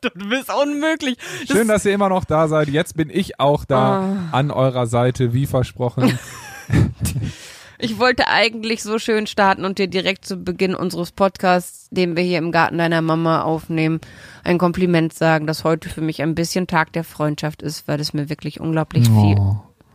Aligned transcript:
du 0.00 0.28
bist 0.28 0.52
unmöglich. 0.52 1.16
Das 1.46 1.56
Schön, 1.56 1.68
dass 1.68 1.84
ihr 1.84 1.92
immer 1.92 2.08
noch 2.08 2.24
da 2.24 2.48
seid. 2.48 2.68
Jetzt 2.68 2.96
bin 2.96 3.10
ich 3.10 3.40
auch 3.40 3.64
da 3.64 4.28
an 4.32 4.50
eurer 4.50 4.86
Seite, 4.86 5.32
wie 5.32 5.46
versprochen. 5.46 6.18
Ich 7.84 7.98
wollte 7.98 8.28
eigentlich 8.28 8.80
so 8.80 9.00
schön 9.00 9.26
starten 9.26 9.64
und 9.64 9.80
dir 9.80 9.88
direkt 9.88 10.24
zu 10.24 10.36
Beginn 10.36 10.76
unseres 10.76 11.10
Podcasts, 11.10 11.88
den 11.90 12.14
wir 12.14 12.22
hier 12.22 12.38
im 12.38 12.52
Garten 12.52 12.78
deiner 12.78 13.02
Mama 13.02 13.42
aufnehmen, 13.42 14.00
ein 14.44 14.58
Kompliment 14.58 15.12
sagen, 15.12 15.48
dass 15.48 15.64
heute 15.64 15.88
für 15.88 16.00
mich 16.00 16.22
ein 16.22 16.36
bisschen 16.36 16.68
Tag 16.68 16.92
der 16.92 17.02
Freundschaft 17.02 17.60
ist, 17.60 17.88
weil 17.88 17.98
es 17.98 18.14
mir 18.14 18.28
wirklich 18.28 18.60
unglaublich 18.60 19.08
viel. 19.08 19.36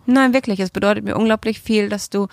Nein, 0.08 0.34
wirklich, 0.34 0.60
es 0.60 0.70
bedeutet 0.72 1.04
mir 1.04 1.16
unglaublich 1.16 1.60
viel, 1.62 1.90
dass 1.90 2.10
du 2.10 2.28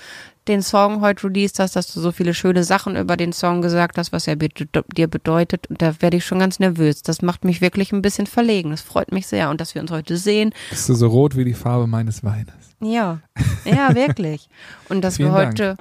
den 0.48 0.62
Song 0.62 1.00
heute 1.00 1.24
released 1.26 1.58
hast, 1.58 1.74
dass 1.74 1.92
du 1.92 2.00
so 2.00 2.12
viele 2.12 2.34
schöne 2.34 2.64
Sachen 2.64 2.96
über 2.96 3.16
den 3.16 3.32
Song 3.32 3.62
gesagt 3.62 3.98
hast, 3.98 4.12
was 4.12 4.26
er 4.26 4.36
be- 4.36 4.48
dir 4.94 5.06
bedeutet. 5.08 5.66
Und 5.68 5.80
da 5.82 5.94
werde 6.00 6.18
ich 6.18 6.24
schon 6.24 6.38
ganz 6.38 6.58
nervös. 6.58 7.02
Das 7.02 7.22
macht 7.22 7.44
mich 7.44 7.60
wirklich 7.60 7.92
ein 7.92 8.02
bisschen 8.02 8.26
verlegen. 8.26 8.70
Das 8.70 8.80
freut 8.82 9.10
mich 9.12 9.26
sehr. 9.26 9.50
Und 9.50 9.60
dass 9.60 9.74
wir 9.74 9.82
uns 9.82 9.90
heute 9.90 10.16
sehen, 10.16 10.52
Bist 10.70 10.88
du 10.88 10.94
so 10.94 11.08
rot 11.08 11.36
wie 11.36 11.44
die 11.44 11.54
Farbe 11.54 11.86
meines 11.86 12.22
Weines? 12.24 12.54
ja, 12.80 13.20
ja, 13.64 13.94
wirklich. 13.94 14.48
Und 14.88 15.02
dass 15.02 15.18
wir 15.18 15.26
Vielen 15.26 15.34
Dank. 15.36 15.48
heute 15.48 15.76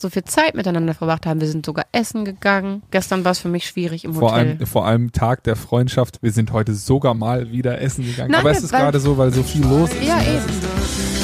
so 0.00 0.10
viel 0.10 0.24
Zeit 0.24 0.54
miteinander 0.54 0.92
verbracht 0.94 1.24
haben. 1.26 1.40
Wir 1.40 1.48
sind 1.48 1.64
sogar 1.66 1.86
essen 1.92 2.24
gegangen. 2.26 2.82
Gestern 2.90 3.24
war 3.24 3.32
es 3.32 3.38
für 3.38 3.48
mich 3.48 3.66
schwierig 3.66 4.04
im 4.04 4.12
Vor 4.14 4.30
Hotel. 4.32 4.56
allem, 4.58 4.66
vor 4.66 4.86
allem 4.86 5.12
Tag 5.12 5.42
der 5.44 5.56
Freundschaft. 5.56 6.22
Wir 6.22 6.32
sind 6.32 6.52
heute 6.52 6.74
sogar 6.74 7.14
mal 7.14 7.50
wieder 7.50 7.80
essen 7.80 8.04
gegangen. 8.04 8.30
Nein, 8.30 8.40
Aber 8.40 8.50
es 8.50 8.62
ist 8.62 8.70
gerade 8.72 8.98
so, 9.00 9.16
weil 9.18 9.30
so 9.32 9.42
viel 9.42 9.62
los 9.62 9.90
ist. 9.92 10.02
ja, 10.02 10.16
ne? 10.16 10.22
eben. 10.36 11.15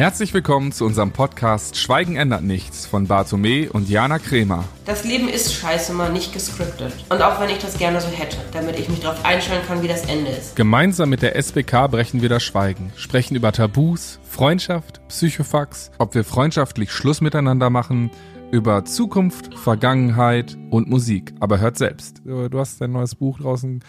Herzlich 0.00 0.32
willkommen 0.32 0.72
zu 0.72 0.86
unserem 0.86 1.10
Podcast 1.12 1.76
Schweigen 1.76 2.16
ändert 2.16 2.42
nichts 2.42 2.86
von 2.86 3.06
Bartome 3.06 3.70
und 3.70 3.90
Jana 3.90 4.18
Kremer. 4.18 4.64
Das 4.86 5.04
Leben 5.04 5.28
ist 5.28 5.52
scheiße 5.52 5.92
mal 5.92 6.10
nicht 6.10 6.32
gescriptet. 6.32 6.94
Und 7.10 7.20
auch 7.20 7.38
wenn 7.38 7.50
ich 7.50 7.58
das 7.58 7.76
gerne 7.76 8.00
so 8.00 8.08
hätte, 8.08 8.38
damit 8.54 8.78
ich 8.78 8.88
mich 8.88 9.00
darauf 9.00 9.22
einstellen 9.26 9.60
kann, 9.68 9.82
wie 9.82 9.88
das 9.88 10.06
Ende 10.06 10.30
ist. 10.30 10.56
Gemeinsam 10.56 11.10
mit 11.10 11.20
der 11.20 11.36
SBK 11.36 11.86
brechen 11.90 12.22
wir 12.22 12.30
das 12.30 12.42
Schweigen, 12.42 12.90
sprechen 12.96 13.34
über 13.36 13.52
Tabus, 13.52 14.20
Freundschaft, 14.26 15.06
Psychofax, 15.08 15.90
ob 15.98 16.14
wir 16.14 16.24
freundschaftlich 16.24 16.92
Schluss 16.92 17.20
miteinander 17.20 17.68
machen, 17.68 18.10
über 18.52 18.86
Zukunft, 18.86 19.54
Vergangenheit 19.58 20.56
und 20.70 20.88
Musik. 20.88 21.34
Aber 21.40 21.60
hört 21.60 21.76
selbst. 21.76 22.22
Du 22.24 22.58
hast 22.58 22.80
dein 22.80 22.92
neues 22.92 23.16
Buch 23.16 23.38
draußen 23.38 23.84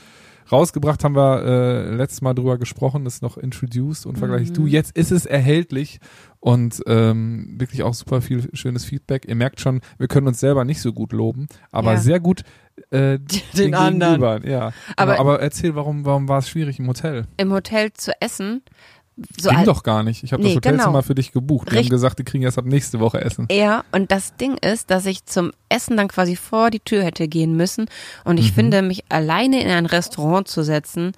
rausgebracht, 0.50 1.04
haben 1.04 1.16
wir 1.16 1.44
äh, 1.44 1.96
letztes 1.96 2.22
Mal 2.22 2.34
drüber 2.34 2.58
gesprochen, 2.58 3.06
ist 3.06 3.22
noch 3.22 3.38
introduced 3.38 4.06
und 4.06 4.18
vergleichst 4.18 4.56
du. 4.56 4.68
Jetzt 4.68 4.96
ist 4.98 5.12
es 5.12 5.26
erhältlich 5.26 6.00
und 6.40 6.82
ähm, 6.88 7.56
wirklich 7.60 7.84
auch 7.84 7.94
super 7.94 8.22
viel 8.22 8.50
schönes 8.54 8.86
Feedback. 8.86 9.26
Ihr 9.28 9.36
merkt 9.36 9.60
schon, 9.60 9.82
wir 9.98 10.08
können 10.08 10.28
uns 10.28 10.40
selber 10.40 10.64
nicht 10.66 10.82
so 10.82 10.94
gut 10.94 11.12
loben, 11.14 11.48
aber 11.72 11.94
Ja. 11.94 11.98
sehr 12.00 12.20
gut 12.20 12.44
äh, 12.90 13.20
den, 13.58 13.74
anderen. 13.76 14.22
Gegenüber. 14.22 14.48
Ja. 14.50 14.72
Aber- 14.96 15.14
Aber, 15.14 15.20
aber 15.20 15.42
erzähl, 15.42 15.76
warum, 15.76 16.06
warum 16.06 16.28
war 16.30 16.40
es 16.40 16.50
schwierig 16.50 16.80
im 16.80 16.88
Hotel? 16.88 17.26
Im 17.38 17.52
Hotel 17.52 17.92
zu 17.94 18.12
essen. 18.22 18.62
So 19.40 19.50
Ging 19.50 19.64
doch 19.66 19.84
gar 19.84 20.04
nicht. 20.04 20.24
Ich 20.24 20.34
habe 20.34 20.42
Nee, 20.44 20.50
das 20.50 20.56
Hotelzimmer 20.58 20.86
genau. 20.92 21.02
für 21.02 21.16
dich 21.16 21.32
gebucht. 21.32 21.68
Die 21.68 21.72
haben 21.72 21.78
Richt- 21.80 21.90
gesagt, 21.90 22.20
die 22.20 22.24
kriegen 22.24 22.44
erst 22.44 22.58
ab 22.58 22.66
nächste 22.66 23.00
Woche 23.00 23.22
Essen. 23.22 23.48
Ja, 23.52 23.84
und 23.92 24.12
das 24.12 24.36
Ding 24.36 24.58
ist, 24.58 24.90
dass 24.92 25.06
ich 25.06 25.26
zum 25.26 25.52
Essen 25.70 25.98
dann 25.98 26.08
quasi 26.08 26.36
vor 26.36 26.70
die 26.70 26.80
Tür 26.80 27.04
hätte 27.04 27.28
gehen 27.28 27.56
müssen. 27.56 27.86
Und 28.24 28.38
ich 28.40 28.52
finde, 28.52 28.82
mich 28.82 29.04
alleine 29.10 29.62
in 29.62 29.70
ein 29.70 29.86
Restaurant 29.86 30.48
zu 30.48 30.64
setzen, 30.64 31.12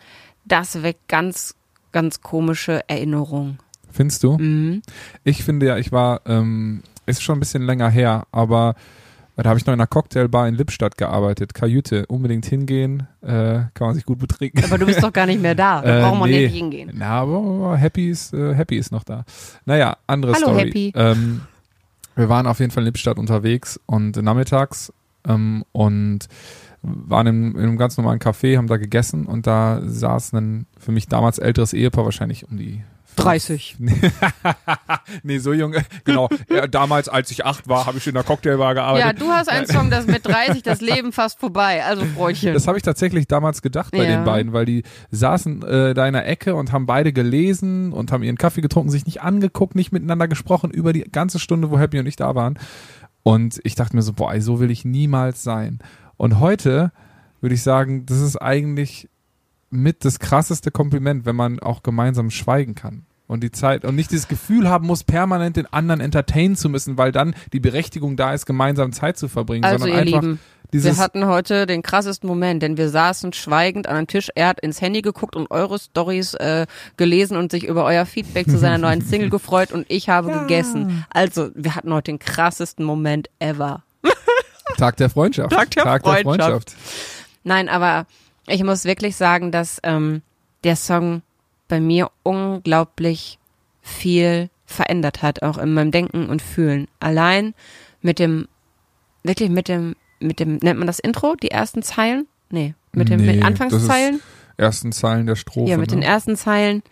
das 0.45 0.83
weckt 0.83 1.07
ganz, 1.07 1.55
ganz 1.91 2.21
komische 2.21 2.81
Erinnerungen. 2.87 3.59
Findest 3.91 4.23
du? 4.23 4.37
Mhm. 4.37 4.81
Ich 5.23 5.43
finde 5.43 5.67
ja, 5.67 5.77
ich 5.77 5.91
war, 5.91 6.21
ähm, 6.25 6.81
ist 7.05 7.21
schon 7.21 7.37
ein 7.37 7.39
bisschen 7.39 7.63
länger 7.65 7.89
her, 7.89 8.25
aber 8.31 8.75
da 9.35 9.49
habe 9.49 9.57
ich 9.57 9.65
noch 9.65 9.73
in 9.73 9.79
einer 9.79 9.87
Cocktailbar 9.87 10.47
in 10.47 10.55
Lippstadt 10.55 10.97
gearbeitet. 10.97 11.53
Kajüte, 11.55 12.05
unbedingt 12.05 12.45
hingehen, 12.45 13.07
äh, 13.21 13.61
kann 13.73 13.87
man 13.87 13.95
sich 13.95 14.05
gut 14.05 14.19
betrinken. 14.19 14.63
Aber 14.63 14.77
du 14.77 14.85
bist 14.85 15.01
doch 15.01 15.11
gar 15.11 15.25
nicht 15.25 15.41
mehr 15.41 15.55
da. 15.55 15.81
Da 15.81 15.97
Äh, 15.99 16.01
braucht 16.01 16.19
man 16.19 16.29
nee. 16.29 16.43
nicht 16.43 16.53
hingehen. 16.55 16.91
Na, 16.93 17.21
aber 17.21 17.75
Happy 17.77 18.09
ist, 18.09 18.33
äh, 18.33 18.53
Happy 18.53 18.77
ist 18.77 18.91
noch 18.91 19.03
da. 19.03 19.25
Naja, 19.65 19.97
andere 20.05 20.33
Hallo, 20.33 20.47
Story. 20.49 20.65
Happy. 20.65 20.93
Ähm, 20.95 21.41
wir 22.15 22.29
waren 22.29 22.45
auf 22.45 22.59
jeden 22.59 22.71
Fall 22.71 22.83
in 22.83 22.85
Lippstadt 22.85 23.17
unterwegs 23.17 23.79
und 23.87 24.21
nachmittags 24.21 24.93
ähm, 25.27 25.63
und 25.71 26.27
waren 26.83 27.27
in, 27.27 27.51
in 27.55 27.59
einem 27.61 27.77
ganz 27.77 27.97
normalen 27.97 28.19
Café, 28.19 28.57
haben 28.57 28.67
da 28.67 28.77
gegessen 28.77 29.25
und 29.25 29.47
da 29.47 29.81
saß 29.83 30.33
ein 30.33 30.67
für 30.77 30.91
mich 30.91 31.07
damals 31.07 31.39
älteres 31.39 31.73
Ehepaar, 31.73 32.05
wahrscheinlich 32.05 32.47
um 32.47 32.57
die 32.57 32.83
30. 33.15 33.77
nee, 35.23 35.37
so 35.39 35.53
jung, 35.53 35.75
genau. 36.03 36.29
Ja, 36.49 36.67
damals, 36.67 37.09
als 37.09 37.31
ich 37.31 37.45
acht 37.45 37.67
war, 37.67 37.85
habe 37.85 37.97
ich 37.97 38.07
in 38.07 38.13
der 38.13 38.23
Cocktailbar 38.23 38.73
gearbeitet. 38.73 39.05
Ja, 39.05 39.13
du 39.13 39.31
hast 39.31 39.49
einen 39.49 39.67
Song, 39.67 39.89
das 39.89 40.07
mit 40.07 40.25
30 40.25 40.63
das 40.63 40.81
Leben 40.81 41.11
fast 41.11 41.39
vorbei. 41.39 41.83
Also 41.83 42.05
Freundchen. 42.05 42.53
Das 42.53 42.67
habe 42.67 42.77
ich 42.77 42.83
tatsächlich 42.83 43.27
damals 43.27 43.61
gedacht 43.61 43.91
bei 43.91 44.03
Ja. 44.09 44.17
den 44.17 44.23
beiden, 44.25 44.53
weil 44.53 44.65
die 44.65 44.83
saßen 45.11 45.63
äh, 45.63 45.93
da 45.93 46.07
in 46.07 46.13
der 46.13 46.27
Ecke 46.27 46.55
und 46.55 46.71
haben 46.71 46.85
beide 46.85 47.13
gelesen 47.13 47.93
und 47.93 48.11
haben 48.11 48.23
ihren 48.23 48.37
Kaffee 48.37 48.61
getrunken, 48.61 48.89
sich 48.89 49.05
nicht 49.05 49.21
angeguckt, 49.21 49.75
nicht 49.75 49.91
miteinander 49.91 50.27
gesprochen 50.27 50.71
über 50.71 50.93
die 50.93 51.01
ganze 51.01 51.39
Stunde, 51.39 51.71
wo 51.71 51.79
Happy 51.79 51.99
und 51.99 52.05
ich 52.05 52.15
da 52.15 52.35
waren. 52.35 52.57
Und 53.23 53.59
ich 53.63 53.75
dachte 53.75 53.95
mir 53.95 54.01
so, 54.01 54.13
boah, 54.13 54.39
so 54.41 54.59
will 54.59 54.69
ich 54.71 54.83
niemals 54.85 55.43
sein. 55.43 55.79
Und 56.17 56.39
heute 56.39 56.91
würde 57.41 57.55
ich 57.55 57.63
sagen, 57.63 58.05
das 58.05 58.19
ist 58.19 58.37
eigentlich 58.37 59.09
mit 59.73 60.05
das 60.05 60.19
krasseste 60.19 60.71
Kompliment, 60.71 61.25
wenn 61.25 61.35
man 61.35 61.59
auch 61.59 61.83
gemeinsam 61.83 62.31
schweigen 62.31 62.75
kann. 62.75 63.05
Und 63.27 63.41
die 63.41 63.51
Zeit 63.51 63.85
und 63.85 63.95
nicht 63.95 64.11
dieses 64.11 64.27
Gefühl 64.27 64.69
haben 64.69 64.85
muss, 64.85 65.03
permanent 65.03 65.55
den 65.55 65.65
anderen 65.65 66.01
entertainen 66.01 66.55
zu 66.55 66.69
müssen, 66.69 66.97
weil 66.97 67.11
dann 67.11 67.35
die 67.53 67.59
Berechtigung 67.59 68.15
da 68.15 68.33
ist, 68.33 68.45
gemeinsam 68.45 68.91
Zeit 68.91 69.17
zu 69.17 69.27
verbringen, 69.27 69.63
Also 69.63 69.85
sondern 69.85 69.99
einfach 70.01 70.21
Lieben, 70.21 70.39
dieses 70.73 70.97
wir 70.97 71.03
hatten 71.03 71.27
heute 71.27 71.67
den 71.67 71.83
krassesten 71.83 72.27
Moment, 72.27 72.63
denn 72.63 72.77
wir 72.77 72.89
saßen 72.89 73.31
schweigend 73.33 73.87
an 73.87 73.95
einem 73.95 74.07
Tisch. 74.07 74.29
Er 74.33 74.47
hat 74.47 74.59
ins 74.59 74.81
Handy 74.81 75.03
geguckt 75.03 75.35
und 75.35 75.51
eure 75.51 75.77
Stories 75.77 76.33
äh, 76.33 76.65
gelesen 76.97 77.37
und 77.37 77.51
sich 77.51 77.65
über 77.65 77.85
euer 77.85 78.05
Feedback 78.07 78.49
zu 78.49 78.57
seiner 78.57 78.79
neuen 78.79 79.01
Single 79.05 79.29
gefreut 79.29 79.71
und 79.71 79.85
ich 79.87 80.09
habe 80.09 80.31
gegessen. 80.31 81.05
Also 81.11 81.49
wir 81.53 81.75
hatten 81.75 81.93
heute 81.93 82.11
den 82.11 82.19
krassesten 82.19 82.85
Moment 82.85 83.29
ever. 83.39 83.83
Tag 84.77 84.97
der 84.97 85.11
Freundschaft. 85.11 85.51
Tag 85.51 85.69
der 85.71 85.83
Freundschaft. 85.83 86.23
Freundschaft. 86.23 86.75
Nein, 87.43 87.69
aber 87.69 88.07
ich 88.47 88.63
muss 88.63 88.85
wirklich 88.85 89.15
sagen, 89.15 89.51
dass 89.51 89.79
ähm, 89.83 90.21
der 90.63 90.75
Song 90.75 91.21
bei 91.67 91.79
mir 91.79 92.11
unglaublich 92.23 93.39
viel 93.81 94.49
verändert 94.65 95.21
hat, 95.21 95.43
auch 95.43 95.57
in 95.57 95.73
meinem 95.73 95.91
Denken 95.91 96.27
und 96.29 96.41
Fühlen. 96.41 96.87
Allein 96.99 97.53
mit 98.01 98.19
dem, 98.19 98.47
wirklich 99.23 99.49
mit 99.49 99.67
dem, 99.67 99.95
mit 100.19 100.39
dem, 100.39 100.57
nennt 100.57 100.79
man 100.79 100.87
das 100.87 100.99
Intro, 100.99 101.35
die 101.35 101.51
ersten 101.51 101.83
Zeilen? 101.83 102.27
Nee, 102.49 102.75
mit 102.91 103.09
dem 103.09 103.21
Nee, 103.21 103.35
mit 103.35 103.43
Anfangszeilen? 103.43 104.21
Ersten 104.57 104.91
Zeilen 104.91 105.25
der 105.25 105.35
Strophe. 105.35 105.69
Ja, 105.69 105.77
mit 105.77 105.89
ne? 105.89 105.97
den 105.97 106.03
ersten 106.03 106.35
Zeilen, 106.35 106.83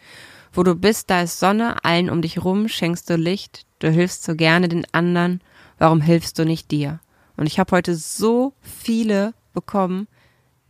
wo 0.54 0.64
du 0.64 0.76
bist, 0.76 1.10
da 1.10 1.22
ist 1.22 1.40
Sonne, 1.40 1.84
allen 1.84 2.10
um 2.10 2.22
dich 2.22 2.44
rum 2.44 2.68
schenkst 2.68 3.10
du 3.10 3.16
Licht, 3.16 3.66
du 3.80 3.90
hilfst 3.90 4.24
so 4.24 4.36
gerne 4.36 4.68
den 4.68 4.86
anderen, 4.92 5.42
warum 5.78 6.02
hilfst 6.02 6.38
du 6.40 6.46
nicht 6.46 6.72
dir? 6.72 7.00
Und 7.38 7.48
ich 7.48 7.60
habe 7.60 7.76
heute 7.76 7.96
so 7.96 8.54
viele 8.62 9.34
bekommen, 9.54 10.08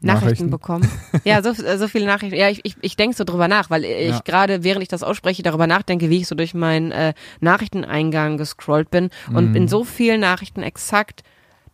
Nachrichten, 0.01 0.49
Nachrichten? 0.49 0.49
bekommen. 0.49 0.91
Ja, 1.23 1.43
so, 1.43 1.53
so 1.53 1.87
viele 1.87 2.05
Nachrichten. 2.07 2.35
Ja, 2.35 2.49
ich, 2.49 2.61
ich, 2.63 2.75
ich 2.81 2.95
denke 2.95 3.15
so 3.15 3.23
drüber 3.23 3.47
nach, 3.47 3.69
weil 3.69 3.85
ich 3.85 4.09
Ja. 4.09 4.21
gerade, 4.25 4.63
während 4.63 4.81
ich 4.81 4.89
das 4.89 5.03
ausspreche, 5.03 5.43
darüber 5.43 5.67
nachdenke, 5.67 6.09
wie 6.09 6.17
ich 6.21 6.27
so 6.27 6.35
durch 6.35 6.53
meinen 6.53 6.91
äh, 6.91 7.13
Nachrichteneingang 7.41 8.37
gescrollt 8.37 8.89
bin 8.89 9.09
und 9.33 9.49
Mhm. 9.51 9.55
in 9.55 9.67
so 9.67 9.83
vielen 9.83 10.21
Nachrichten 10.21 10.63
exakt 10.63 11.23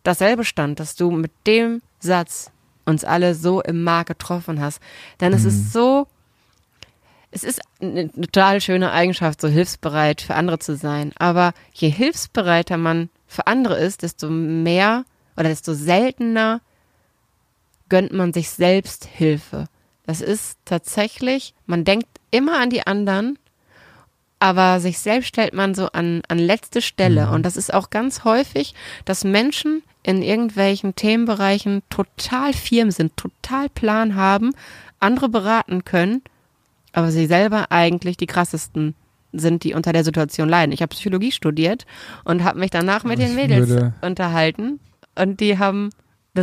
dasselbe 0.02 0.44
stand, 0.44 0.80
dass 0.80 0.96
du 0.96 1.10
mit 1.10 1.32
dem 1.46 1.80
Satz 2.00 2.50
uns 2.84 3.04
alle 3.04 3.34
so 3.34 3.62
im 3.62 3.82
Mark 3.84 4.08
getroffen 4.08 4.60
hast. 4.60 4.80
Denn 5.20 5.32
es 5.32 5.42
Mhm. 5.44 5.48
ist 5.48 5.72
so, 5.72 6.06
es 7.30 7.44
ist 7.44 7.60
eine 7.80 8.10
total 8.12 8.60
schöne 8.60 8.92
Eigenschaft, 8.92 9.40
so 9.40 9.48
hilfsbereit 9.48 10.20
für 10.22 10.34
andere 10.34 10.58
zu 10.58 10.76
sein. 10.76 11.12
Aber 11.18 11.52
je 11.72 11.90
hilfsbereiter 11.90 12.76
man 12.76 13.10
für 13.26 13.46
andere 13.46 13.78
ist, 13.78 14.02
desto 14.02 14.30
mehr 14.30 15.04
oder 15.36 15.48
desto 15.50 15.74
seltener 15.74 16.60
gönnt 17.88 18.12
man 18.12 18.32
sich 18.32 18.50
selbst 18.50 19.04
Hilfe. 19.06 19.66
Das 20.06 20.20
ist 20.20 20.58
tatsächlich, 20.64 21.54
man 21.66 21.84
denkt 21.84 22.08
immer 22.30 22.58
an 22.60 22.70
die 22.70 22.86
anderen, 22.86 23.38
aber 24.38 24.80
sich 24.80 24.98
selbst 24.98 25.28
stellt 25.28 25.52
man 25.52 25.74
so 25.74 25.86
an, 25.92 26.22
an 26.28 26.38
letzte 26.38 26.80
Stelle. 26.80 27.30
Und 27.30 27.44
das 27.44 27.56
ist 27.56 27.74
auch 27.74 27.90
ganz 27.90 28.24
häufig, 28.24 28.74
dass 29.04 29.24
Menschen 29.24 29.82
in 30.02 30.22
irgendwelchen 30.22 30.94
Themenbereichen 30.94 31.82
total 31.90 32.52
firm 32.52 32.90
sind, 32.90 33.16
total 33.16 33.68
Plan 33.68 34.14
haben, 34.14 34.52
andere 35.00 35.28
beraten 35.28 35.84
können, 35.84 36.22
aber 36.92 37.10
sie 37.10 37.26
selber 37.26 37.70
eigentlich 37.70 38.16
die 38.16 38.26
krassesten 38.26 38.94
sind, 39.32 39.64
die 39.64 39.74
unter 39.74 39.92
der 39.92 40.04
Situation 40.04 40.48
leiden. 40.48 40.72
Ich 40.72 40.80
habe 40.80 40.94
Psychologie 40.94 41.32
studiert 41.32 41.84
und 42.24 42.44
habe 42.44 42.58
mich 42.60 42.70
danach 42.70 43.04
mit 43.04 43.18
den 43.18 43.30
Ich 43.30 43.34
Mädels 43.34 43.68
würde- 43.68 43.92
unterhalten 44.00 44.80
und 45.16 45.40
die 45.40 45.58
haben 45.58 45.90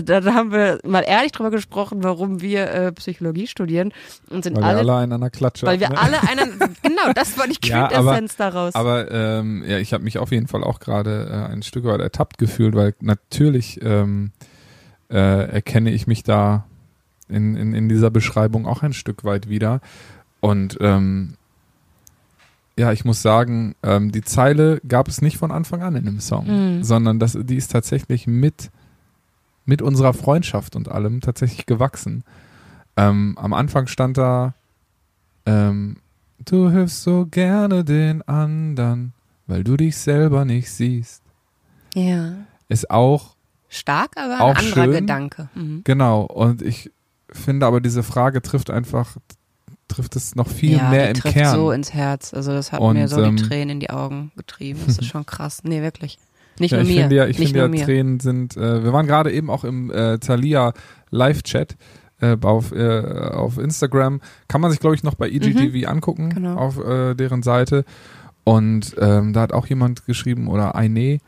da, 0.01 0.21
da, 0.21 0.33
haben 0.33 0.51
wir 0.51 0.79
mal 0.85 1.01
ehrlich 1.01 1.31
drüber 1.31 1.51
gesprochen, 1.51 2.03
warum 2.03 2.41
wir 2.41 2.71
äh, 2.71 2.91
Psychologie 2.93 3.47
studieren 3.47 3.93
und 4.29 4.43
sind 4.43 4.55
Weil 4.57 4.63
alle, 4.63 4.85
wir 4.85 4.93
alle 4.93 5.01
einen 5.03 5.11
an 5.13 5.21
der 5.21 5.29
Klatsche 5.29 5.65
weil 5.65 5.79
wir 5.79 5.89
ne? 5.89 5.97
alle 6.01 6.21
einen, 6.29 6.59
genau, 6.81 7.13
das 7.13 7.37
war 7.37 7.47
die 7.47 7.57
Ja, 7.67 7.87
Quintessenz 7.87 8.35
daraus. 8.35 8.75
Aber 8.75 9.11
ähm, 9.11 9.63
ja, 9.67 9.77
ich 9.77 9.93
habe 9.93 10.03
mich 10.03 10.17
auf 10.17 10.31
jeden 10.31 10.47
Fall 10.47 10.63
auch 10.63 10.79
gerade 10.79 11.29
äh, 11.29 11.51
ein 11.51 11.63
Stück 11.63 11.85
weit 11.85 12.01
ertappt 12.01 12.37
gefühlt, 12.37 12.75
weil 12.75 12.93
natürlich 13.01 13.79
ähm, 13.83 14.31
äh, 15.09 15.49
erkenne 15.51 15.91
ich 15.91 16.07
mich 16.07 16.23
da 16.23 16.65
in, 17.27 17.55
in, 17.55 17.73
in 17.73 17.89
dieser 17.89 18.11
Beschreibung 18.11 18.65
auch 18.67 18.83
ein 18.83 18.93
Stück 18.93 19.23
weit 19.23 19.49
wieder. 19.49 19.81
Und 20.41 20.77
ähm, 20.79 21.35
ja, 22.77 22.91
ich 22.91 23.05
muss 23.05 23.21
sagen, 23.21 23.75
ähm, 23.83 24.11
die 24.11 24.21
Zeile 24.21 24.81
gab 24.87 25.07
es 25.07 25.21
nicht 25.21 25.37
von 25.37 25.51
Anfang 25.51 25.81
an 25.81 25.95
in 25.95 26.05
dem 26.05 26.19
Song, 26.19 26.45
Mhm. 26.77 26.83
sondern 26.83 27.19
das, 27.19 27.37
die 27.39 27.55
ist 27.55 27.71
tatsächlich 27.71 28.27
mit, 28.27 28.69
mit 29.65 29.81
unserer 29.81 30.13
Freundschaft 30.13 30.75
und 30.75 30.89
allem 30.89 31.21
tatsächlich 31.21 31.65
gewachsen. 31.65 32.23
Ähm, 32.97 33.37
am 33.39 33.53
Anfang 33.53 33.87
stand 33.87 34.17
da, 34.17 34.53
ähm, 35.45 35.97
du 36.43 36.69
hilfst 36.69 37.03
so 37.03 37.25
gerne 37.25 37.83
den 37.83 38.21
anderen, 38.27 39.13
weil 39.47 39.63
du 39.63 39.75
dich 39.77 39.97
selber 39.97 40.45
nicht 40.45 40.71
siehst. 40.71 41.21
ja. 41.93 42.33
Ist 42.67 42.89
auch 42.89 43.35
Stark, 43.69 44.11
aber 44.17 44.41
Auch 44.41 44.55
ein 44.55 44.57
anderer 44.65 44.83
schön. 44.85 44.91
Gedanke. 44.93 45.49
Mhm. 45.53 45.81
Genau, 45.83 46.21
und 46.23 46.63
ich 46.63 46.91
finde 47.29 47.67
aber 47.67 47.79
diese 47.79 48.01
Frage 48.01 48.41
trifft 48.41 48.71
einfach, 48.71 49.17
trifft 49.87 50.15
es 50.15 50.33
noch 50.33 50.47
viel 50.47 50.77
ja, 50.77 50.89
mehr 50.89 51.03
die 51.03 51.09
im 51.09 51.15
trifft 51.17 51.35
Kern. 51.35 51.55
so 51.55 51.71
ins 51.71 51.93
Herz. 51.93 52.33
Also 52.33 52.53
das 52.53 52.71
hat 52.71 52.79
Und, 52.79 52.95
mir 52.95 53.07
so 53.07 53.21
ähm, 53.21 53.35
die 53.35 53.43
Tränen 53.43 53.69
in 53.71 53.79
die 53.81 53.91
Augen 53.91 54.31
getrieben. 54.35 54.79
Das 54.87 54.97
ist 54.97 55.05
schon 55.11 55.25
krass. 55.27 55.61
Nee, 55.63 55.81
wirklich. 55.83 56.17
Nicht 56.59 56.71
ja, 56.71 56.77
nur 56.79 56.87
ich 56.89 56.95
mir. 56.95 57.01
finde 57.01 57.15
ja, 57.15 57.25
ich 57.27 57.39
nicht 57.39 57.47
finde 57.49 57.59
ja, 57.59 57.67
mir. 57.67 57.83
Tränen 57.85 58.19
sind, 58.19 58.55
äh, 58.57 58.83
wir 58.83 58.93
waren 58.93 59.07
gerade 59.07 59.31
eben 59.31 59.49
auch 59.49 59.63
im 59.63 59.91
äh, 59.91 60.17
Thalia 60.19 60.73
Live-Chat 61.11 61.75
äh, 62.21 62.37
auf, 62.41 62.71
äh, 62.71 62.99
auf 63.33 63.57
Instagram. 63.57 64.21
Kann 64.47 64.61
man 64.61 64.71
sich, 64.71 64.79
glaube 64.79 64.95
ich, 64.95 65.03
noch 65.03 65.15
bei 65.15 65.29
IGTV 65.29 65.87
angucken, 65.87 66.25
Mhm. 66.27 66.29
Genau. 66.35 66.55
auf 66.55 66.77
äh, 66.79 67.13
deren 67.15 67.43
Seite. 67.43 67.83
Und 68.45 68.95
ähm, 68.99 69.33
da 69.33 69.41
hat 69.41 69.53
auch 69.53 69.67
jemand 69.67 70.05
geschrieben, 70.05 70.47
oder 70.47 70.75
Aine, 70.75 71.19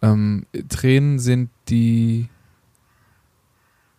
ähm, 0.00 0.46
Tränen 0.68 1.18
sind 1.18 1.50
die 1.68 2.28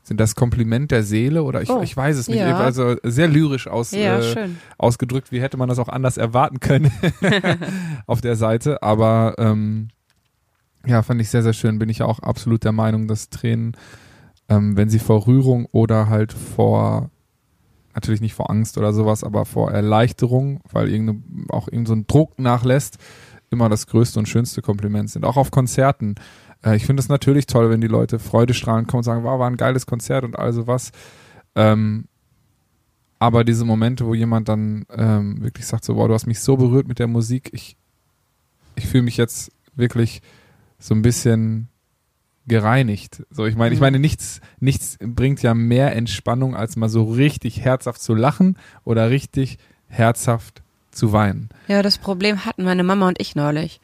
sind 0.05 0.19
das 0.19 0.35
Kompliment 0.35 0.91
der 0.91 1.03
Seele 1.03 1.43
oder 1.43 1.61
ich, 1.61 1.69
Oh, 1.69 1.81
ich 1.81 1.95
weiß 1.95 2.17
es 2.17 2.27
nicht. 2.27 2.39
ja. 2.39 2.57
Also 2.57 2.97
sehr 3.03 3.29
lyrisch 3.29 3.67
aus, 3.67 3.91
Ja, 3.91 4.19
äh, 4.19 4.49
ausgedrückt, 4.77 5.31
wie 5.31 5.41
hätte 5.41 5.55
man 5.55 5.69
das 5.69 5.79
auch 5.79 5.87
anders 5.87 6.17
erwarten 6.17 6.59
können 6.59 6.91
auf 8.05 8.19
der 8.19 8.35
Seite. 8.35 8.83
Aber 8.83 9.35
ähm, 9.37 9.87
ja, 10.85 11.01
fand 11.01 11.21
ich 11.21 11.29
sehr, 11.29 11.43
sehr 11.43 11.53
schön. 11.53 11.79
Bin 11.79 11.89
ich 11.89 12.01
auch 12.01 12.19
absolut 12.19 12.63
der 12.63 12.71
Meinung, 12.71 13.07
dass 13.07 13.29
Tränen, 13.29 13.77
ähm, 14.49 14.75
wenn 14.75 14.89
sie 14.89 14.99
vor 14.99 15.27
Rührung 15.27 15.67
oder 15.71 16.09
halt 16.09 16.33
vor, 16.33 17.09
natürlich 17.95 18.21
nicht 18.21 18.33
vor 18.33 18.49
Angst 18.49 18.77
oder 18.77 18.91
sowas, 18.93 19.23
aber 19.23 19.45
vor 19.45 19.71
Erleichterung, 19.71 20.61
weil 20.71 20.89
irgendeine, 20.89 21.21
auch 21.49 21.67
irgend 21.67 21.87
so 21.87 21.93
ein 21.93 22.07
Druck 22.07 22.37
nachlässt, 22.37 22.97
immer 23.49 23.69
das 23.69 23.87
größte 23.87 24.19
und 24.19 24.27
schönste 24.27 24.61
Kompliment 24.61 25.09
sind. 25.09 25.25
Auch 25.25 25.37
auf 25.37 25.51
Konzerten. 25.51 26.15
Äh, 26.65 26.75
ich 26.75 26.85
finde 26.85 27.01
es 27.01 27.09
natürlich 27.09 27.45
toll, 27.45 27.69
wenn 27.69 27.81
die 27.81 27.87
Leute 27.87 28.19
freudestrahlend 28.19 28.87
kommen 28.87 28.99
und 28.99 29.05
sagen, 29.05 29.23
wow, 29.23 29.39
war 29.39 29.49
ein 29.49 29.57
geiles 29.57 29.85
Konzert 29.85 30.25
und 30.25 30.37
all 30.37 30.51
sowas. 30.51 30.91
Ähm, 31.55 32.05
aber 33.19 33.45
diese 33.45 33.63
Momente, 33.63 34.05
wo 34.05 34.13
jemand 34.13 34.49
dann 34.49 34.85
ähm, 34.89 35.41
wirklich 35.41 35.65
sagt, 35.65 35.85
so, 35.85 35.95
wow, 35.95 36.09
du 36.09 36.13
hast 36.13 36.27
mich 36.27 36.41
so 36.41 36.57
berührt 36.57 36.89
mit 36.89 36.99
der 36.99 37.07
Musik, 37.07 37.51
ich, 37.53 37.77
ich 38.75 38.85
fühle 38.87 39.03
mich 39.03 39.15
jetzt 39.15 39.53
wirklich 39.75 40.21
so 40.83 40.93
ein 40.93 41.01
bisschen 41.01 41.69
gereinigt. 42.45 43.23
So, 43.31 43.45
ich 43.45 43.55
meine, 43.55 43.73
ich 43.73 43.79
Mhm. 43.79 43.83
meine, 43.85 43.99
nichts, 43.99 44.41
nichts 44.59 44.97
bringt 44.99 45.41
ja 45.41 45.53
mehr 45.53 45.95
Entspannung, 45.95 46.55
als 46.55 46.75
mal 46.75 46.89
so 46.89 47.03
richtig 47.05 47.61
herzhaft 47.61 48.01
zu 48.01 48.13
lachen 48.13 48.57
oder 48.83 49.09
richtig 49.09 49.57
herzhaft 49.87 50.61
zu 50.91 51.13
weinen. 51.13 51.49
Ja, 51.69 51.81
das 51.81 51.97
Problem 51.97 52.45
hatten 52.45 52.65
meine 52.65 52.83
Mama 52.83 53.07
und 53.07 53.21
ich 53.21 53.35
neulich. 53.35 53.79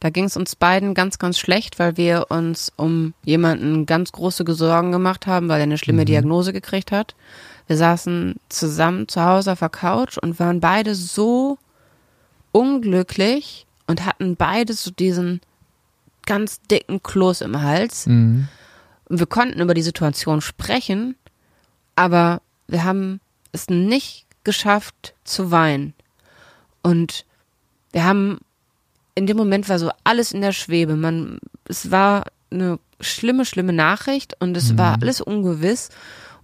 Da 0.00 0.08
ging 0.08 0.24
es 0.24 0.38
uns 0.38 0.56
beiden 0.56 0.94
ganz, 0.94 1.18
ganz 1.18 1.38
schlecht, 1.38 1.78
weil 1.78 1.98
wir 1.98 2.26
uns 2.30 2.72
um 2.76 3.12
jemanden 3.22 3.84
ganz 3.84 4.12
große 4.12 4.44
Sorgen 4.54 4.92
gemacht 4.92 5.26
haben, 5.26 5.48
weil 5.50 5.60
er 5.60 5.64
eine 5.64 5.76
schlimme 5.76 6.02
Mhm. 6.02 6.06
Diagnose 6.06 6.54
gekriegt 6.54 6.90
hat. 6.90 7.14
Wir 7.66 7.76
saßen 7.76 8.36
zusammen 8.48 9.08
zu 9.08 9.22
Hause 9.22 9.52
auf 9.52 9.58
der 9.58 9.68
Couch 9.68 10.16
und 10.16 10.40
waren 10.40 10.60
beide 10.60 10.94
so 10.94 11.58
unglücklich 12.52 13.66
und 13.86 14.06
hatten 14.06 14.36
beide 14.36 14.72
so 14.72 14.90
diesen 14.90 15.40
ganz 16.30 16.60
dicken 16.62 17.02
Kloß 17.02 17.40
im 17.40 17.60
Hals. 17.60 18.06
Mhm. 18.06 18.46
Und 19.06 19.18
wir 19.18 19.26
konnten 19.26 19.60
über 19.60 19.74
die 19.74 19.82
Situation 19.82 20.40
sprechen, 20.40 21.16
aber 21.96 22.40
wir 22.68 22.84
haben 22.84 23.20
es 23.50 23.68
nicht 23.68 24.26
geschafft 24.44 25.14
zu 25.24 25.50
weinen. 25.50 25.92
Und 26.82 27.26
wir 27.90 28.04
haben, 28.04 28.38
in 29.16 29.26
dem 29.26 29.36
Moment 29.36 29.68
war 29.68 29.80
so 29.80 29.90
alles 30.04 30.30
in 30.30 30.40
der 30.40 30.52
Schwebe. 30.52 30.94
Man, 30.94 31.40
es 31.64 31.90
war 31.90 32.26
eine 32.52 32.78
schlimme, 33.00 33.44
schlimme 33.44 33.72
Nachricht 33.72 34.36
und 34.38 34.56
es 34.56 34.78
war 34.78 34.98
alles 35.02 35.20
ungewiss. 35.20 35.88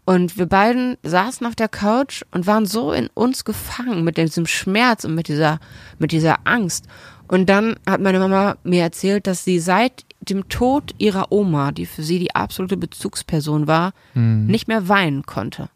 Und 0.05 0.37
wir 0.37 0.47
beiden 0.47 0.97
saßen 1.05 1.47
auf 1.47 1.55
der 1.55 1.69
Couch 1.69 2.23
und 2.33 2.49
waren 2.49 2.67
so 2.67 2.91
in 2.91 3.09
uns 3.15 3.45
gefangen 3.45 4.03
mit 4.03 4.17
diesem 4.17 4.47
Schmerz 4.47 5.05
und 5.05 5.15
mit 5.15 5.29
dieser, 5.29 5.61
mit 6.01 6.11
dieser 6.11 6.39
Angst. 6.45 6.87
Und 7.29 7.49
dann 7.49 7.77
hat 7.87 8.01
meine 8.01 8.19
Mama 8.19 8.57
mir 8.65 8.83
erzählt, 8.83 9.27
dass 9.27 9.45
sie 9.45 9.59
seit 9.59 10.05
dem 10.21 10.49
Tod 10.49 10.95
ihrer 10.99 11.31
Oma, 11.33 11.73
die 11.73 11.87
für 11.87 12.03
sie 12.03 12.19
die 12.19 12.35
absolute 12.35 12.77
Bezugsperson 12.77 13.67
war, 13.67 13.93
nicht 14.15 14.69
mehr 14.69 14.89
weinen 14.89 15.25
konnte. 15.25 15.69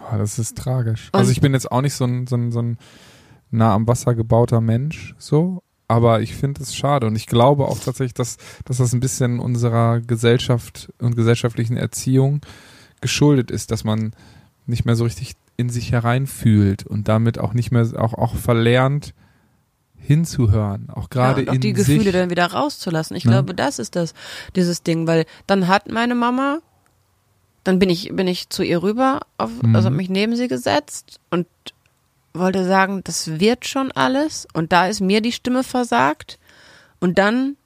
Oh, 0.00 0.16
das 0.18 0.38
ist 0.38 0.58
tragisch. 0.58 1.08
Und- 1.12 1.18
also 1.20 1.30
ich 1.30 1.40
bin 1.40 1.52
jetzt 1.54 1.70
auch 1.70 1.80
nicht 1.80 1.94
so 1.94 2.04
ein, 2.04 2.26
so 2.26 2.36
ein, 2.36 2.52
so 2.52 2.60
ein 2.60 2.78
nah 3.50 3.72
am 3.74 3.86
Wasser 3.86 4.14
gebauter 4.14 4.60
Mensch, 4.60 5.14
so, 5.18 5.62
aber 5.86 6.20
ich 6.22 6.34
finde 6.34 6.62
es 6.62 6.74
schade 6.74 7.06
und 7.06 7.14
ich 7.14 7.26
glaube 7.26 7.66
auch 7.68 7.78
tatsächlich, 7.78 8.14
dass, 8.14 8.36
dass 8.64 8.78
das 8.78 8.92
ein 8.92 9.00
bisschen 9.00 9.38
unserer 9.38 10.00
Gesellschaft 10.00 10.92
und 10.98 11.14
gesellschaftlichen 11.14 11.76
Erziehung 11.76 12.40
geschuldet 13.00 13.50
ist, 13.50 13.70
dass 13.70 13.84
man 13.84 14.12
nicht 14.66 14.84
mehr 14.84 14.96
so 14.96 15.04
richtig 15.04 15.34
in 15.56 15.68
sich 15.68 15.92
hereinfühlt 15.92 16.84
und 16.84 17.06
damit 17.06 17.38
auch 17.38 17.52
nicht 17.54 17.70
mehr 17.70 17.86
auch, 17.96 18.14
auch 18.14 18.34
verlernt 18.34 19.14
hinzuhören, 20.04 20.88
auch 20.92 21.08
gerade 21.10 21.40
ja, 21.40 21.46
und 21.46 21.48
auch 21.50 21.54
in 21.54 21.60
die 21.60 21.72
Gefühle 21.72 22.04
sich. 22.04 22.12
dann 22.12 22.30
wieder 22.30 22.46
rauszulassen. 22.46 23.16
Ich 23.16 23.24
Ne? 23.24 23.32
glaube, 23.32 23.54
das 23.54 23.78
ist 23.78 23.96
das, 23.96 24.14
dieses 24.54 24.82
Ding, 24.82 25.06
weil 25.06 25.24
dann 25.46 25.66
hat 25.68 25.88
meine 25.90 26.14
Mama, 26.14 26.58
dann 27.64 27.78
bin 27.78 27.88
ich, 27.90 28.10
bin 28.14 28.26
ich 28.28 28.50
zu 28.50 28.62
ihr 28.62 28.82
rüber, 28.82 29.20
auf, 29.38 29.50
Mhm. 29.62 29.74
also 29.74 29.86
hab 29.86 29.94
mich 29.94 30.10
neben 30.10 30.36
sie 30.36 30.48
gesetzt 30.48 31.18
und 31.30 31.46
wollte 32.34 32.66
sagen, 32.66 33.00
das 33.04 33.38
wird 33.40 33.66
schon 33.66 33.92
alles. 33.92 34.46
Und 34.52 34.72
da 34.72 34.86
ist 34.88 35.00
mir 35.00 35.20
die 35.20 35.32
Stimme 35.32 35.62
versagt. 35.62 36.38
Und 37.00 37.16
dann 37.18 37.56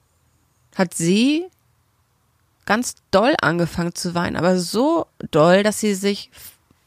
hat 0.75 0.93
sie 0.93 1.45
ganz 2.65 2.95
doll 3.11 3.35
angefangen 3.41 3.95
zu 3.95 4.13
weinen, 4.13 4.35
aber 4.35 4.59
so 4.59 5.07
doll, 5.31 5.63
dass 5.63 5.79
sie 5.79 5.95
sich, 5.95 6.29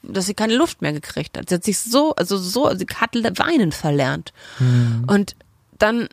dass 0.04 0.26
sie 0.26 0.34
keine 0.34 0.54
Luft 0.54 0.80
mehr 0.80 0.92
gekriegt 0.92 1.36
hat. 1.36 1.48
Sie 1.48 1.56
hat 1.56 1.64
sich 1.64 1.80
so, 1.80 2.14
also 2.14 2.38
so, 2.38 2.72
sie 2.76 2.86
hat 2.94 3.14
weinen 3.38 3.72
verlernt. 3.72 4.32
Mhm. 4.60 5.04
Und 5.08 5.34
dann 5.82 6.08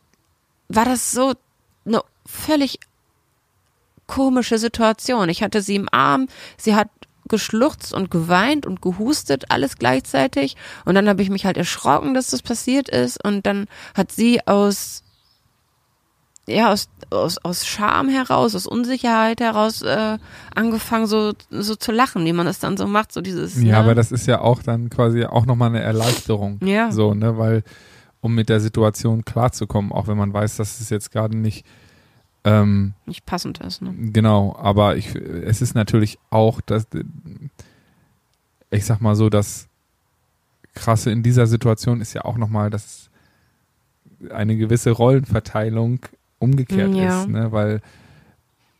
war 0.67 0.85
das 0.85 1.11
so 1.11 1.33
eine 1.85 2.01
völlig 2.25 2.79
komische 4.07 4.57
Situation. 4.57 5.29
Ich 5.29 5.43
hatte 5.43 5.61
sie 5.61 5.75
im 5.75 5.87
Arm, 5.91 6.27
sie 6.57 6.75
hat 6.75 6.89
geschluchzt 7.27 7.93
und 7.93 8.09
geweint 8.09 8.65
und 8.65 8.81
gehustet, 8.81 9.45
alles 9.49 9.77
gleichzeitig. 9.77 10.55
Und 10.85 10.95
dann 10.95 11.07
habe 11.07 11.21
ich 11.21 11.29
mich 11.29 11.45
halt 11.45 11.57
erschrocken, 11.57 12.15
dass 12.15 12.31
das 12.31 12.41
passiert 12.41 12.89
ist. 12.89 13.23
Und 13.23 13.45
dann 13.45 13.67
hat 13.93 14.11
sie 14.11 14.45
aus 14.47 15.03
ja, 16.49 16.71
aus, 16.71 16.89
aus, 17.11 17.37
aus 17.43 17.67
Scham 17.67 18.09
heraus, 18.09 18.55
aus 18.55 18.65
Unsicherheit 18.65 19.39
heraus 19.39 19.83
äh, 19.83 20.17
angefangen, 20.55 21.05
so, 21.05 21.33
so 21.51 21.75
zu 21.75 21.91
lachen, 21.91 22.25
wie 22.25 22.33
man 22.33 22.47
es 22.47 22.57
dann 22.57 22.75
so 22.75 22.87
macht, 22.87 23.11
so 23.11 23.21
dieses. 23.21 23.55
Ja, 23.57 23.61
ne? 23.61 23.77
aber 23.77 23.95
das 23.95 24.11
ist 24.11 24.25
ja 24.25 24.41
auch 24.41 24.63
dann 24.63 24.89
quasi 24.89 25.25
auch 25.25 25.45
nochmal 25.45 25.69
eine 25.69 25.81
Erleichterung. 25.81 26.59
Ja. 26.63 26.91
So, 26.91 27.13
ne, 27.13 27.37
weil, 27.37 27.63
um 28.21 28.35
mit 28.35 28.49
der 28.49 28.59
Situation 28.59 29.23
klarzukommen, 29.25 29.91
auch 29.91 30.07
wenn 30.07 30.17
man 30.17 30.33
weiß, 30.33 30.57
dass 30.57 30.79
es 30.81 30.89
jetzt 30.89 31.11
gerade 31.11 31.37
nicht, 31.37 31.65
ähm, 32.43 32.93
nicht 33.05 33.25
passend 33.25 33.59
ist. 33.59 33.81
Ne? 33.81 33.93
genau, 34.11 34.55
aber 34.57 34.97
ich, 34.97 35.15
es 35.15 35.61
ist 35.61 35.75
natürlich 35.75 36.19
auch, 36.29 36.61
dass, 36.61 36.87
ich 38.71 38.85
sag 38.85 39.01
mal 39.01 39.15
so, 39.15 39.29
das 39.29 39.67
Krasse 40.75 41.11
in 41.11 41.23
dieser 41.23 41.47
Situation 41.47 42.01
ist 42.01 42.13
ja 42.13 42.25
auch 42.25 42.37
nochmal, 42.37 42.69
dass 42.69 43.09
eine 44.31 44.57
gewisse 44.57 44.91
Rollenverteilung 44.91 45.99
umgekehrt 46.39 46.93
Ja. 46.93 47.21
ist, 47.21 47.29
ne, 47.29 47.51
weil, 47.51 47.81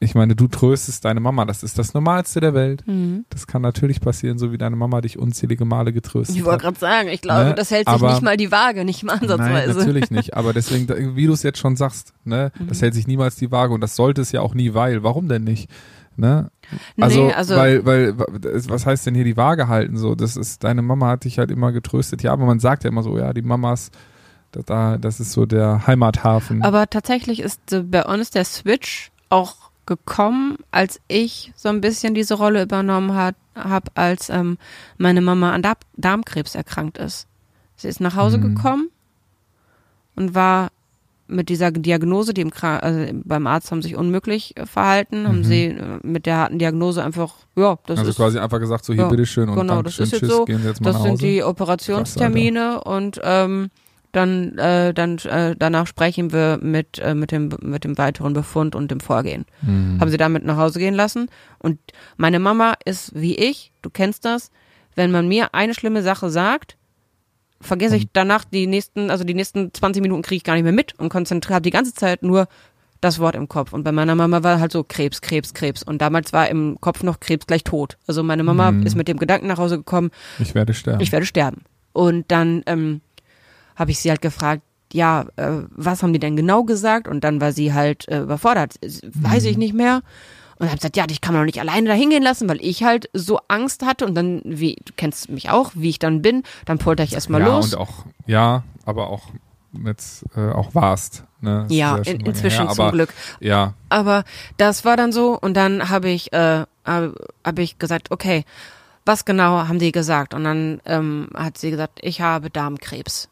ich 0.02 0.16
meine, 0.16 0.34
du 0.36 0.48
tröstest 0.48 1.04
deine 1.04 1.20
Mama, 1.20 1.44
das 1.46 1.62
ist 1.62 1.78
das 1.78 1.94
Normalste 1.94 2.40
der 2.40 2.54
Welt. 2.54 2.88
Mhm. 2.88 3.26
Das 3.30 3.48
kann 3.48 3.62
natürlich 3.62 4.00
passieren, 4.00 4.38
so 4.38 4.52
wie 4.54 4.58
deine 4.58 4.78
Mama 4.78 5.02
dich 5.02 5.20
unzählige 5.20 5.66
Male 5.66 5.92
getröstet 5.92 6.36
Ich 6.38 6.42
hat. 6.44 6.48
wollte 6.48 6.64
gerade 6.64 6.80
sagen, 6.80 7.10
ich 7.10 7.22
glaube, 7.22 7.50
Ne? 7.50 7.56
das 7.56 7.70
hält 7.72 7.88
sich 7.90 7.96
Aber- 7.96 8.12
nicht 8.12 8.22
mal 8.22 8.38
die 8.38 8.50
Waage, 8.52 8.86
nicht 8.86 9.04
mal 9.04 9.16
Nein, 9.16 9.24
ansatzweise. 9.30 9.78
natürlich 9.80 10.10
nicht. 10.12 10.36
Aber 10.38 10.54
deswegen, 10.54 11.16
wie 11.18 11.26
du 11.28 11.34
es 11.34 11.44
jetzt 11.44 11.60
schon 11.60 11.76
sagst, 11.76 12.14
ne, 12.24 12.52
Mhm. 12.58 12.68
das 12.68 12.82
hält 12.82 12.94
sich 12.94 13.08
niemals 13.08 13.36
die 13.36 13.52
Waage 13.52 13.74
und 13.74 13.82
das 13.82 13.96
sollte 13.98 14.22
es 14.22 14.32
ja 14.32 14.40
auch 14.40 14.54
nie, 14.54 14.74
weil, 14.74 15.04
warum 15.04 15.28
denn 15.28 15.44
nicht? 15.44 15.70
Ne? 16.16 16.50
Nee, 16.96 17.04
Also, 17.04 17.28
also- 17.32 17.56
weil, 17.56 17.86
weil, 17.86 18.18
was 18.18 18.86
heißt 18.86 19.06
denn 19.06 19.16
hier 19.16 19.24
die 19.26 19.38
Waage 19.38 19.68
halten? 19.68 19.98
So, 19.98 20.16
das 20.16 20.38
ist, 20.38 20.64
deine 20.64 20.82
Mama 20.82 21.08
hat 21.08 21.24
dich 21.26 21.40
halt 21.40 21.52
immer 21.52 21.72
getröstet. 21.74 22.24
Ja, 22.24 22.32
aber 22.34 22.46
man 22.46 22.60
sagt 22.60 22.84
ja 22.86 22.90
immer 22.90 23.04
so, 23.04 23.18
ja, 23.18 23.34
die 23.34 23.42
Mamas, 23.42 23.92
da- 24.52 24.62
da, 24.66 24.98
das 24.98 25.20
ist 25.20 25.32
so 25.34 25.46
der 25.46 25.88
Heimathafen. 25.88 26.62
Aber 26.62 26.90
tatsächlich 26.90 27.40
ist 27.42 27.72
äh, 27.74 27.84
bei 27.84 28.06
uns 28.06 28.32
der 28.32 28.44
Switch 28.46 29.12
auch 29.30 29.69
gekommen, 29.90 30.58
als 30.72 31.02
ich 31.10 31.52
so 31.58 31.68
ein 31.68 31.82
bisschen 31.82 32.14
diese 32.14 32.36
Rolle 32.36 32.62
übernommen 32.64 33.14
habe, 33.14 33.92
als 33.96 34.30
ähm, 34.30 34.58
meine 34.98 35.20
Mama 35.20 35.52
an 35.52 35.62
Darm 35.62 35.76
Darmkrebs 35.98 36.56
erkrankt 36.56 36.98
ist. 36.98 37.28
Sie 37.76 37.90
ist 37.90 38.00
nach 38.00 38.16
Hause 38.16 38.38
Mhm. 38.38 38.42
gekommen 38.42 38.90
und 40.16 40.36
war 40.36 40.70
mit 41.28 41.50
dieser 41.50 41.72
Diagnose, 41.72 42.34
die 42.34 42.42
im 42.42 42.50
Kra 42.52 42.78
also 42.80 43.06
beim 43.24 43.46
Arzt 43.48 43.70
haben 43.72 43.82
sich 43.82 43.96
unmöglich 43.96 44.56
äh, 44.58 44.66
verhalten, 44.66 45.28
haben 45.28 45.40
Mhm. 45.40 45.44
sie 45.44 45.66
äh, 45.66 46.00
mit 46.04 46.26
der 46.26 46.38
harten 46.38 46.58
Diagnose 46.60 47.04
einfach, 47.04 47.34
ja, 47.56 47.78
das 47.86 48.00
also 48.00 48.12
ist 48.12 48.18
quasi 48.18 48.40
einfach 48.40 48.60
gesagt, 48.60 48.86
so 48.86 48.94
hier, 48.94 49.04
ja, 49.04 49.10
bitteschön 49.10 49.50
und 49.50 49.56
genau, 49.56 49.82
das 49.82 50.00
ist 50.00 50.12
jetzt 50.12 50.22
tschüss, 50.22 50.32
so, 50.32 50.46
gehen 50.46 50.62
Sie 50.62 50.68
jetzt 50.68 50.82
mal 50.82 50.92
das 50.94 51.04
sind 51.04 51.22
die 51.22 51.44
Operationstermine 51.44 52.82
und 52.84 53.20
ähm, 53.24 53.70
dann, 54.12 54.58
äh, 54.58 54.94
dann 54.94 55.18
äh, 55.20 55.56
danach 55.58 55.88
sprechen 55.88 56.32
wir 56.34 56.60
mit, 56.62 57.00
äh, 57.00 57.14
mit, 57.14 57.32
dem, 57.32 57.50
mit 57.62 57.84
dem 57.84 57.98
weiteren 57.98 58.34
Befund 58.34 58.76
und 58.76 58.90
dem 58.92 59.00
Vorgehen. 59.00 59.46
Mhm. 59.62 59.98
Haben 60.00 60.10
sie 60.10 60.18
damit 60.18 60.44
nach 60.46 60.58
Hause 60.58 60.80
gehen 60.80 60.96
lassen. 60.96 61.30
Und 61.60 61.80
meine 62.18 62.40
Mama 62.40 62.74
ist 62.86 63.12
wie 63.16 63.36
ich, 63.36 63.72
du 63.82 63.90
kennst 63.90 64.26
das, 64.26 64.52
wenn 64.96 65.12
man 65.12 65.28
mir 65.28 65.54
eine 65.54 65.74
schlimme 65.74 66.02
Sache 66.02 66.30
sagt, 66.30 66.76
vergesse 67.62 67.98
ich 67.98 68.08
danach 68.14 68.46
die 68.46 68.68
nächsten, 68.68 69.12
also 69.12 69.24
die 69.24 69.34
nächsten 69.34 69.74
20 69.74 70.02
Minuten 70.02 70.22
kriege 70.22 70.38
ich 70.38 70.44
gar 70.44 70.54
nicht 70.56 70.64
mehr 70.64 70.72
mit 70.72 70.98
und 70.98 71.10
konzentriere 71.10 71.62
die 71.62 71.72
ganze 71.72 71.94
Zeit 71.94 72.24
nur 72.24 72.48
das 73.02 73.20
Wort 73.20 73.36
im 73.36 73.48
Kopf. 73.48 73.72
Und 73.74 73.84
bei 73.84 73.92
meiner 73.92 74.16
Mama 74.16 74.44
war 74.44 74.60
halt 74.60 74.72
so 74.74 74.84
Krebs, 74.84 75.22
Krebs, 75.22 75.54
Krebs. 75.54 75.84
Und 75.84 76.02
damals 76.02 76.34
war 76.34 76.50
im 76.50 76.78
Kopf 76.82 77.02
noch 77.04 77.20
Krebs 77.20 77.48
gleich 77.48 77.64
tot. 77.64 77.98
Also 78.08 78.24
meine 78.24 78.44
Mama 78.44 78.72
Mhm. 78.72 78.86
ist 78.86 78.96
mit 78.96 79.08
dem 79.08 79.18
Gedanken 79.18 79.48
nach 79.48 79.58
Hause 79.58 79.78
gekommen, 79.78 80.10
Ich 80.40 80.54
werde 80.56 80.74
sterben. 80.74 81.02
ich 81.02 81.12
werde 81.12 81.26
sterben. 81.26 81.62
Und 81.94 82.30
dann 82.32 82.62
ähm, 82.66 83.02
habe 83.80 83.92
ich 83.92 84.00
sie 84.00 84.10
halt 84.10 84.22
gefragt, 84.22 84.62
ja, 84.92 85.26
äh, 85.38 85.64
was 85.72 86.04
haben 86.04 86.14
die 86.14 86.20
denn 86.20 86.36
genau 86.36 86.64
gesagt? 86.64 87.08
Und 87.08 87.24
dann 87.24 87.42
war 87.42 87.54
sie 87.54 87.74
halt 87.74 88.08
äh, 88.10 88.22
überfordert. 88.22 88.76
Weiß 88.82 89.46
ich 89.46 89.58
nicht 89.58 89.74
mehr. 89.74 90.02
Und 90.58 90.68
habe 90.68 90.78
gesagt, 90.78 90.98
ja, 90.98 91.08
dich 91.08 91.22
kann 91.22 91.34
man 91.34 91.44
doch 91.44 91.46
nicht 91.46 91.62
alleine 91.62 91.88
da 91.88 91.94
hingehen 91.94 92.22
lassen, 92.22 92.50
weil 92.50 92.60
ich 92.62 92.84
halt 92.84 93.10
so 93.14 93.40
Angst 93.48 93.86
hatte. 93.86 94.06
Und 94.06 94.16
dann, 94.16 94.42
wie, 94.44 94.76
du 94.84 94.92
kennst 94.98 95.30
mich 95.30 95.50
auch, 95.50 95.72
wie 95.74 95.90
ich 95.90 96.00
dann 96.00 96.22
bin, 96.22 96.44
dann 96.66 96.80
polter 96.80 97.04
ich 97.04 97.14
erstmal 97.14 97.42
ja, 97.42 97.48
los. 97.48 97.74
und 97.74 97.80
auch, 97.80 98.06
ja, 98.26 98.64
aber 98.84 99.10
auch 99.10 99.30
mit, 99.72 100.00
äh, 100.36 100.50
auch 100.52 100.76
warst. 100.76 101.24
Ne? 101.40 101.66
Das 101.70 101.78
Ja, 101.78 101.98
in, 101.98 102.20
inzwischen 102.22 102.66
her, 102.66 102.74
zum 102.74 102.86
aber, 102.86 102.92
Glück. 102.92 103.14
Ja, 103.40 103.76
Aber 103.88 104.26
das 104.58 104.84
war 104.84 104.98
dann 104.98 105.14
so 105.14 105.40
und 105.40 105.54
dann 105.54 105.90
habe 105.90 106.10
ich, 106.10 106.34
äh, 106.34 106.66
habe 106.84 107.16
hab 107.46 107.60
ich 107.60 107.80
gesagt, 107.80 108.12
okay, 108.12 108.44
was 109.06 109.24
genau 109.24 109.68
haben 109.68 109.80
die 109.80 109.94
gesagt? 109.94 110.34
Und 110.34 110.44
dann 110.44 110.82
ähm, 110.86 111.30
hat 111.36 111.58
sie 111.58 111.72
gesagt, 111.72 112.00
ich 112.02 112.20
habe 112.20 112.50
Darmkrebs 112.50 113.30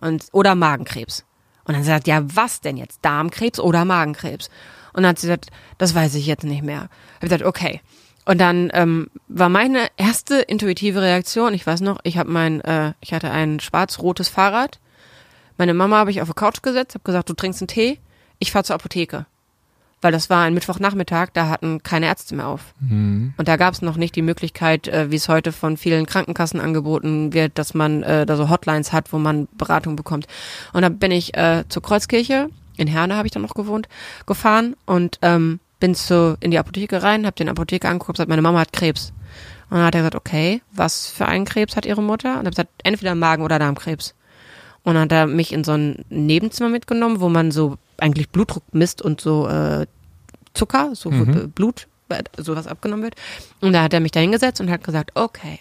und 0.00 0.26
oder 0.32 0.54
Magenkrebs. 0.54 1.24
Und 1.64 1.74
dann 1.74 1.84
sagt, 1.84 2.06
ja, 2.06 2.22
was 2.24 2.60
denn 2.60 2.76
jetzt? 2.76 3.00
Darmkrebs 3.02 3.60
oder 3.60 3.84
Magenkrebs? 3.84 4.48
Und 4.92 5.02
dann 5.02 5.10
hat 5.10 5.18
sie 5.18 5.26
gesagt, 5.26 5.50
das 5.76 5.94
weiß 5.94 6.14
ich 6.14 6.26
jetzt 6.26 6.44
nicht 6.44 6.62
mehr. 6.62 6.82
Hab 6.82 6.90
ich 7.22 7.28
gesagt, 7.28 7.42
okay. 7.42 7.80
Und 8.24 8.38
dann 8.38 8.70
ähm, 8.74 9.08
war 9.28 9.48
meine 9.48 9.88
erste 9.96 10.36
intuitive 10.36 11.00
Reaktion, 11.00 11.54
ich 11.54 11.66
weiß 11.66 11.80
noch, 11.80 11.98
ich 12.02 12.18
habe 12.18 12.30
mein, 12.30 12.60
äh, 12.60 12.92
ich 13.00 13.14
hatte 13.14 13.30
ein 13.30 13.60
schwarz-rotes 13.60 14.28
Fahrrad. 14.28 14.80
Meine 15.56 15.74
Mama 15.74 15.96
habe 15.96 16.10
ich 16.10 16.20
auf 16.20 16.28
die 16.28 16.34
Couch 16.34 16.62
gesetzt, 16.62 16.94
habe 16.94 17.04
gesagt, 17.04 17.28
du 17.28 17.34
trinkst 17.34 17.62
einen 17.62 17.68
Tee, 17.68 17.98
ich 18.38 18.52
fahr 18.52 18.64
zur 18.64 18.74
Apotheke 18.74 19.26
weil 20.00 20.12
das 20.12 20.30
war 20.30 20.44
ein 20.44 20.54
Mittwochnachmittag, 20.54 21.30
da 21.32 21.48
hatten 21.48 21.82
keine 21.82 22.06
Ärzte 22.06 22.34
mehr 22.34 22.46
auf. 22.46 22.74
Mhm. 22.80 23.34
Und 23.36 23.48
da 23.48 23.56
gab 23.56 23.74
es 23.74 23.82
noch 23.82 23.96
nicht 23.96 24.14
die 24.14 24.22
Möglichkeit, 24.22 24.88
äh, 24.88 25.10
wie 25.10 25.16
es 25.16 25.28
heute 25.28 25.52
von 25.52 25.76
vielen 25.76 26.06
Krankenkassen 26.06 26.60
angeboten 26.60 27.32
wird, 27.32 27.58
dass 27.58 27.74
man 27.74 28.02
äh, 28.02 28.26
da 28.26 28.36
so 28.36 28.48
Hotlines 28.48 28.92
hat, 28.92 29.12
wo 29.12 29.18
man 29.18 29.48
Beratung 29.56 29.96
bekommt. 29.96 30.26
Und 30.72 30.82
dann 30.82 30.98
bin 30.98 31.10
ich 31.10 31.36
äh, 31.36 31.64
zur 31.68 31.82
Kreuzkirche, 31.82 32.48
in 32.76 32.86
Herne 32.86 33.16
habe 33.16 33.26
ich 33.26 33.32
dann 33.32 33.42
noch 33.42 33.54
gewohnt, 33.54 33.88
gefahren 34.26 34.76
und 34.86 35.18
ähm, 35.22 35.58
bin 35.80 35.94
zu, 35.94 36.36
in 36.40 36.50
die 36.50 36.58
Apotheke 36.58 37.02
rein, 37.02 37.26
habe 37.26 37.36
den 37.36 37.48
Apotheker 37.48 37.88
angeguckt, 37.88 38.16
gesagt, 38.16 38.28
meine 38.28 38.42
Mama 38.42 38.60
hat 38.60 38.72
Krebs. 38.72 39.12
Und 39.70 39.76
dann 39.76 39.86
hat 39.86 39.94
er 39.94 40.00
gesagt, 40.00 40.14
okay, 40.14 40.62
was 40.72 41.08
für 41.08 41.26
einen 41.26 41.44
Krebs 41.44 41.76
hat 41.76 41.86
ihre 41.86 42.02
Mutter? 42.02 42.38
Und 42.38 42.44
er 42.44 42.46
hat 42.46 42.52
gesagt, 42.52 42.70
entweder 42.84 43.14
Magen- 43.14 43.42
oder 43.42 43.58
Darmkrebs. 43.58 44.14
Und 44.82 44.94
dann 44.94 45.02
hat 45.04 45.12
er 45.12 45.26
mich 45.26 45.52
in 45.52 45.64
so 45.64 45.72
ein 45.72 46.04
Nebenzimmer 46.08 46.70
mitgenommen, 46.70 47.20
wo 47.20 47.28
man 47.28 47.50
so 47.50 47.76
eigentlich 47.98 48.28
Blutdruck 48.30 48.62
misst 48.72 49.02
und 49.02 49.20
so 49.20 49.48
äh, 49.48 49.86
Zucker, 50.54 50.94
so 50.94 51.10
Mhm. 51.10 51.50
Blut, 51.52 51.86
äh, 52.08 52.22
sowas 52.36 52.66
abgenommen 52.66 53.04
wird. 53.04 53.14
Und 53.60 53.72
da 53.72 53.82
hat 53.82 53.92
er 53.92 54.00
mich 54.00 54.12
da 54.12 54.20
hingesetzt 54.20 54.60
und 54.60 54.70
hat 54.70 54.84
gesagt, 54.84 55.12
okay, 55.14 55.58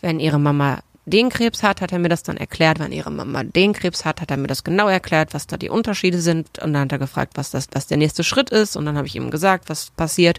wenn 0.00 0.20
ihre 0.20 0.38
Mama 0.38 0.80
den 1.06 1.30
Krebs 1.30 1.62
hat, 1.62 1.80
hat 1.80 1.92
er 1.92 1.98
mir 1.98 2.10
das 2.10 2.22
dann 2.22 2.36
erklärt. 2.36 2.78
Wenn 2.78 2.92
ihre 2.92 3.10
Mama 3.10 3.42
den 3.42 3.72
Krebs 3.72 4.04
hat, 4.04 4.20
hat 4.20 4.30
er 4.30 4.36
mir 4.36 4.46
das 4.46 4.62
genau 4.62 4.88
erklärt, 4.88 5.32
was 5.32 5.46
da 5.46 5.56
die 5.56 5.70
Unterschiede 5.70 6.20
sind. 6.20 6.58
Und 6.58 6.74
dann 6.74 6.82
hat 6.82 6.92
er 6.92 6.98
gefragt, 6.98 7.32
was 7.36 7.50
das, 7.50 7.68
was 7.72 7.86
der 7.86 7.96
nächste 7.96 8.24
Schritt 8.24 8.50
ist. 8.50 8.76
Und 8.76 8.84
dann 8.84 8.96
habe 8.96 9.06
ich 9.06 9.16
ihm 9.16 9.30
gesagt, 9.30 9.68
was 9.70 9.90
passiert. 9.90 10.38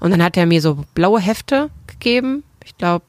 Und 0.00 0.10
dann 0.10 0.22
hat 0.22 0.36
er 0.36 0.46
mir 0.46 0.60
so 0.60 0.84
blaue 0.94 1.20
Hefte 1.20 1.70
gegeben. 1.86 2.42
Ich 2.64 2.76
glaube, 2.76 3.04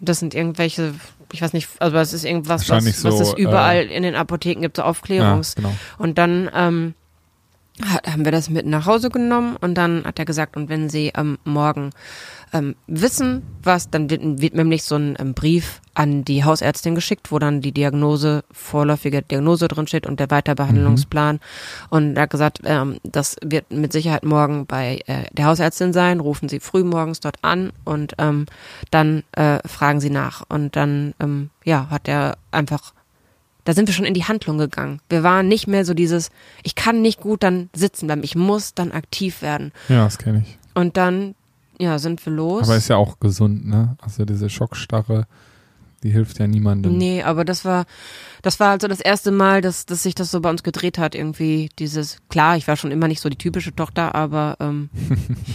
das 0.00 0.18
sind 0.18 0.34
irgendwelche, 0.34 0.94
ich 1.32 1.42
weiß 1.42 1.52
nicht, 1.52 1.68
also 1.78 1.96
es 1.98 2.12
ist 2.12 2.24
irgendwas, 2.24 2.68
was, 2.68 2.84
was 2.84 3.18
so, 3.18 3.20
es 3.20 3.32
überall 3.34 3.84
in 3.86 4.02
den 4.02 4.14
Apotheken 4.14 4.60
gibt, 4.60 4.76
so 4.76 4.82
ja, 4.82 4.88
Aufklärungs. 4.88 5.54
genau. 5.54 5.74
Und 5.98 6.18
dann 6.18 6.50
ähm, 6.54 6.94
hat, 7.84 8.06
haben 8.06 8.24
wir 8.24 8.32
das 8.32 8.50
mit 8.50 8.66
nach 8.66 8.86
Hause 8.86 9.10
genommen 9.10 9.56
und 9.60 9.74
dann 9.74 10.04
hat 10.04 10.18
er 10.18 10.24
gesagt, 10.24 10.56
und 10.56 10.68
wenn 10.68 10.88
Sie 10.88 11.12
ähm, 11.16 11.38
morgen 11.44 11.90
ähm, 12.52 12.76
wissen, 12.86 13.42
was, 13.62 13.90
dann 13.90 14.10
wird, 14.10 14.22
wird 14.40 14.54
nämlich 14.54 14.84
so 14.84 14.96
ein 14.96 15.16
ähm, 15.18 15.34
Brief 15.34 15.80
an 15.94 16.24
die 16.24 16.44
Hausärztin 16.44 16.94
geschickt, 16.94 17.32
wo 17.32 17.38
dann 17.38 17.60
die 17.60 17.72
Diagnose, 17.72 18.44
vorläufige 18.50 19.22
Diagnose 19.22 19.68
drin 19.68 19.86
steht 19.86 20.06
und 20.06 20.20
der 20.20 20.30
Weiterbehandlungsplan. 20.30 21.40
Und 21.90 22.16
er 22.16 22.22
hat 22.22 22.30
gesagt, 22.30 22.60
ähm, 22.64 22.98
das 23.02 23.36
wird 23.44 23.70
mit 23.72 23.92
Sicherheit 23.92 24.24
morgen 24.24 24.66
bei 24.66 25.00
äh, 25.06 25.24
der 25.32 25.46
Hausärztin 25.46 25.92
sein. 25.92 26.20
Rufen 26.20 26.48
Sie 26.48 26.60
früh 26.60 26.84
morgens 26.84 27.20
dort 27.20 27.36
an 27.42 27.72
und 27.84 28.14
ähm, 28.18 28.46
dann 28.90 29.24
äh, 29.32 29.58
fragen 29.66 30.00
Sie 30.00 30.10
nach. 30.10 30.44
Und 30.48 30.76
dann, 30.76 31.14
ähm, 31.20 31.50
ja, 31.64 31.88
hat 31.90 32.08
er 32.08 32.38
einfach 32.52 32.92
da 33.68 33.74
sind 33.74 33.86
wir 33.86 33.92
schon 33.92 34.06
in 34.06 34.14
die 34.14 34.24
Handlung 34.24 34.56
gegangen. 34.56 35.00
Wir 35.10 35.22
waren 35.22 35.46
nicht 35.46 35.66
mehr 35.66 35.84
so 35.84 35.92
dieses, 35.92 36.30
ich 36.62 36.74
kann 36.74 37.02
nicht 37.02 37.20
gut 37.20 37.42
dann 37.42 37.68
sitzen 37.74 38.06
bleiben, 38.06 38.22
ich 38.24 38.34
muss 38.34 38.72
dann 38.72 38.92
aktiv 38.92 39.42
werden. 39.42 39.72
Ja, 39.90 40.04
das 40.04 40.16
kenne 40.16 40.42
ich. 40.46 40.58
Und 40.72 40.96
dann, 40.96 41.34
ja, 41.78 41.98
sind 41.98 42.24
wir 42.24 42.32
los. 42.32 42.64
Aber 42.64 42.76
ist 42.76 42.88
ja 42.88 42.96
auch 42.96 43.20
gesund, 43.20 43.66
ne? 43.66 43.96
Also 44.00 44.24
diese 44.24 44.50
Schockstarre, 44.50 45.26
die 46.02 46.10
hilft 46.10 46.38
ja 46.38 46.46
niemandem. 46.46 46.96
nee, 46.96 47.22
aber 47.22 47.44
das 47.44 47.64
war, 47.64 47.86
das 48.42 48.60
war 48.60 48.70
also 48.70 48.88
das 48.88 49.00
erste 49.00 49.30
Mal, 49.30 49.60
dass, 49.60 49.86
dass 49.86 50.02
sich 50.02 50.14
das 50.14 50.30
so 50.30 50.40
bei 50.40 50.50
uns 50.50 50.62
gedreht 50.62 50.98
hat, 50.98 51.14
irgendwie 51.14 51.70
dieses, 51.78 52.18
klar, 52.28 52.56
ich 52.56 52.68
war 52.68 52.76
schon 52.76 52.90
immer 52.90 53.08
nicht 53.08 53.20
so 53.20 53.28
die 53.28 53.38
typische 53.38 53.74
Tochter, 53.74 54.14
aber, 54.14 54.56
ähm, 54.60 54.90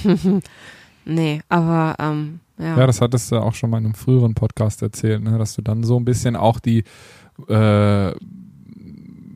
nee, 1.06 1.42
aber, 1.50 1.96
ähm, 2.00 2.40
ja. 2.58 2.78
Ja, 2.78 2.88
das 2.88 3.02
hattest 3.02 3.32
du 3.32 3.38
auch 3.38 3.56
schon 3.56 3.70
mal 3.70 3.80
in 3.80 3.86
einem 3.86 3.96
früheren 3.96 4.36
Podcast 4.36 4.82
erzählt, 4.82 5.24
ne? 5.24 5.38
dass 5.38 5.56
du 5.56 5.62
dann 5.62 5.84
so 5.84 6.00
ein 6.00 6.06
bisschen 6.06 6.36
auch 6.36 6.60
die 6.60 6.84
äh, 7.48 8.14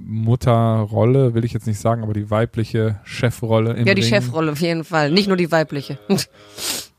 Mutterrolle, 0.08 1.34
will 1.34 1.44
ich 1.46 1.54
jetzt 1.54 1.68
nicht 1.68 1.80
sagen, 1.80 2.04
aber 2.04 2.14
die 2.14 2.30
weibliche 2.32 3.00
Chefrolle 3.04 3.74
im 3.74 3.86
ja, 3.88 3.94
die 3.94 4.02
Ring 4.02 4.10
Chefrolle 4.10 4.52
auf 4.54 4.62
jeden 4.62 4.84
Fall, 4.84 5.12
nicht 5.12 5.28
nur 5.28 5.38
die 5.38 5.52
weibliche. 5.52 6.00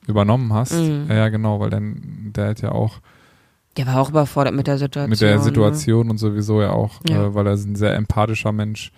übernommen 0.06 0.52
hast. 0.52 0.72
Mhm. 0.74 1.06
Ja, 1.08 1.28
genau, 1.28 1.60
weil 1.60 1.70
dann 1.70 2.32
der 2.34 2.48
hat 2.48 2.60
ja 2.62 2.72
auch 2.72 3.00
Der 3.76 3.86
war 3.86 4.00
auch 4.00 4.10
überfordert 4.10 4.54
mit 4.54 4.66
der 4.66 4.78
Situation. 4.78 5.10
mit 5.10 5.20
der 5.20 5.36
ne? 5.36 5.42
Situation 5.42 6.10
und 6.10 6.18
sowieso 6.18 6.60
ja 6.62 6.70
auch, 6.70 7.00
Ja. 7.08 7.26
Äh, 7.26 7.34
weil 7.34 7.46
er 7.46 7.52
ein 7.54 7.76
sehr 7.76 7.94
empathischer 7.94 8.52
Mensch 8.52 8.92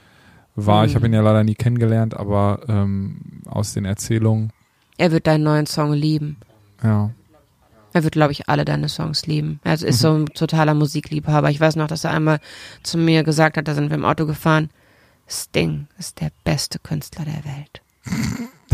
war. 0.56 0.84
Ich 0.84 0.92
Mhm. 0.92 0.96
habe 0.96 1.06
ihn 1.06 1.12
ja 1.14 1.20
leider 1.22 1.44
nie 1.44 1.54
kennengelernt, 1.54 2.14
aber 2.16 2.60
ähm, 2.68 3.16
aus 3.46 3.72
den 3.74 3.84
Erzählungen, 3.84 4.52
Er 4.98 5.12
wird 5.12 5.26
deinen 5.26 5.44
neuen 5.44 5.66
Song 5.66 5.92
lieben. 5.92 6.36
ja. 6.82 7.10
Er 7.92 8.04
wird, 8.04 8.12
glaube 8.12 8.32
ich, 8.32 8.48
alle 8.48 8.64
deine 8.64 8.88
Songs 8.88 9.26
lieben. 9.26 9.60
Er 9.64 9.74
ist 9.74 9.98
so 9.98 10.12
ein 10.12 10.26
totaler 10.26 10.74
Musikliebhaber. 10.74 11.50
Ich 11.50 11.60
weiß 11.60 11.76
noch, 11.76 11.88
dass 11.88 12.04
er 12.04 12.12
einmal 12.12 12.40
zu 12.82 12.98
mir 12.98 13.24
gesagt 13.24 13.56
hat, 13.56 13.66
da 13.66 13.74
sind 13.74 13.90
wir 13.90 13.96
im 13.96 14.04
Auto 14.04 14.26
gefahren, 14.26 14.70
Sting 15.28 15.86
ist 15.98 16.20
der 16.20 16.30
beste 16.44 16.78
Künstler 16.78 17.24
der 17.24 17.44
Welt. 17.44 17.82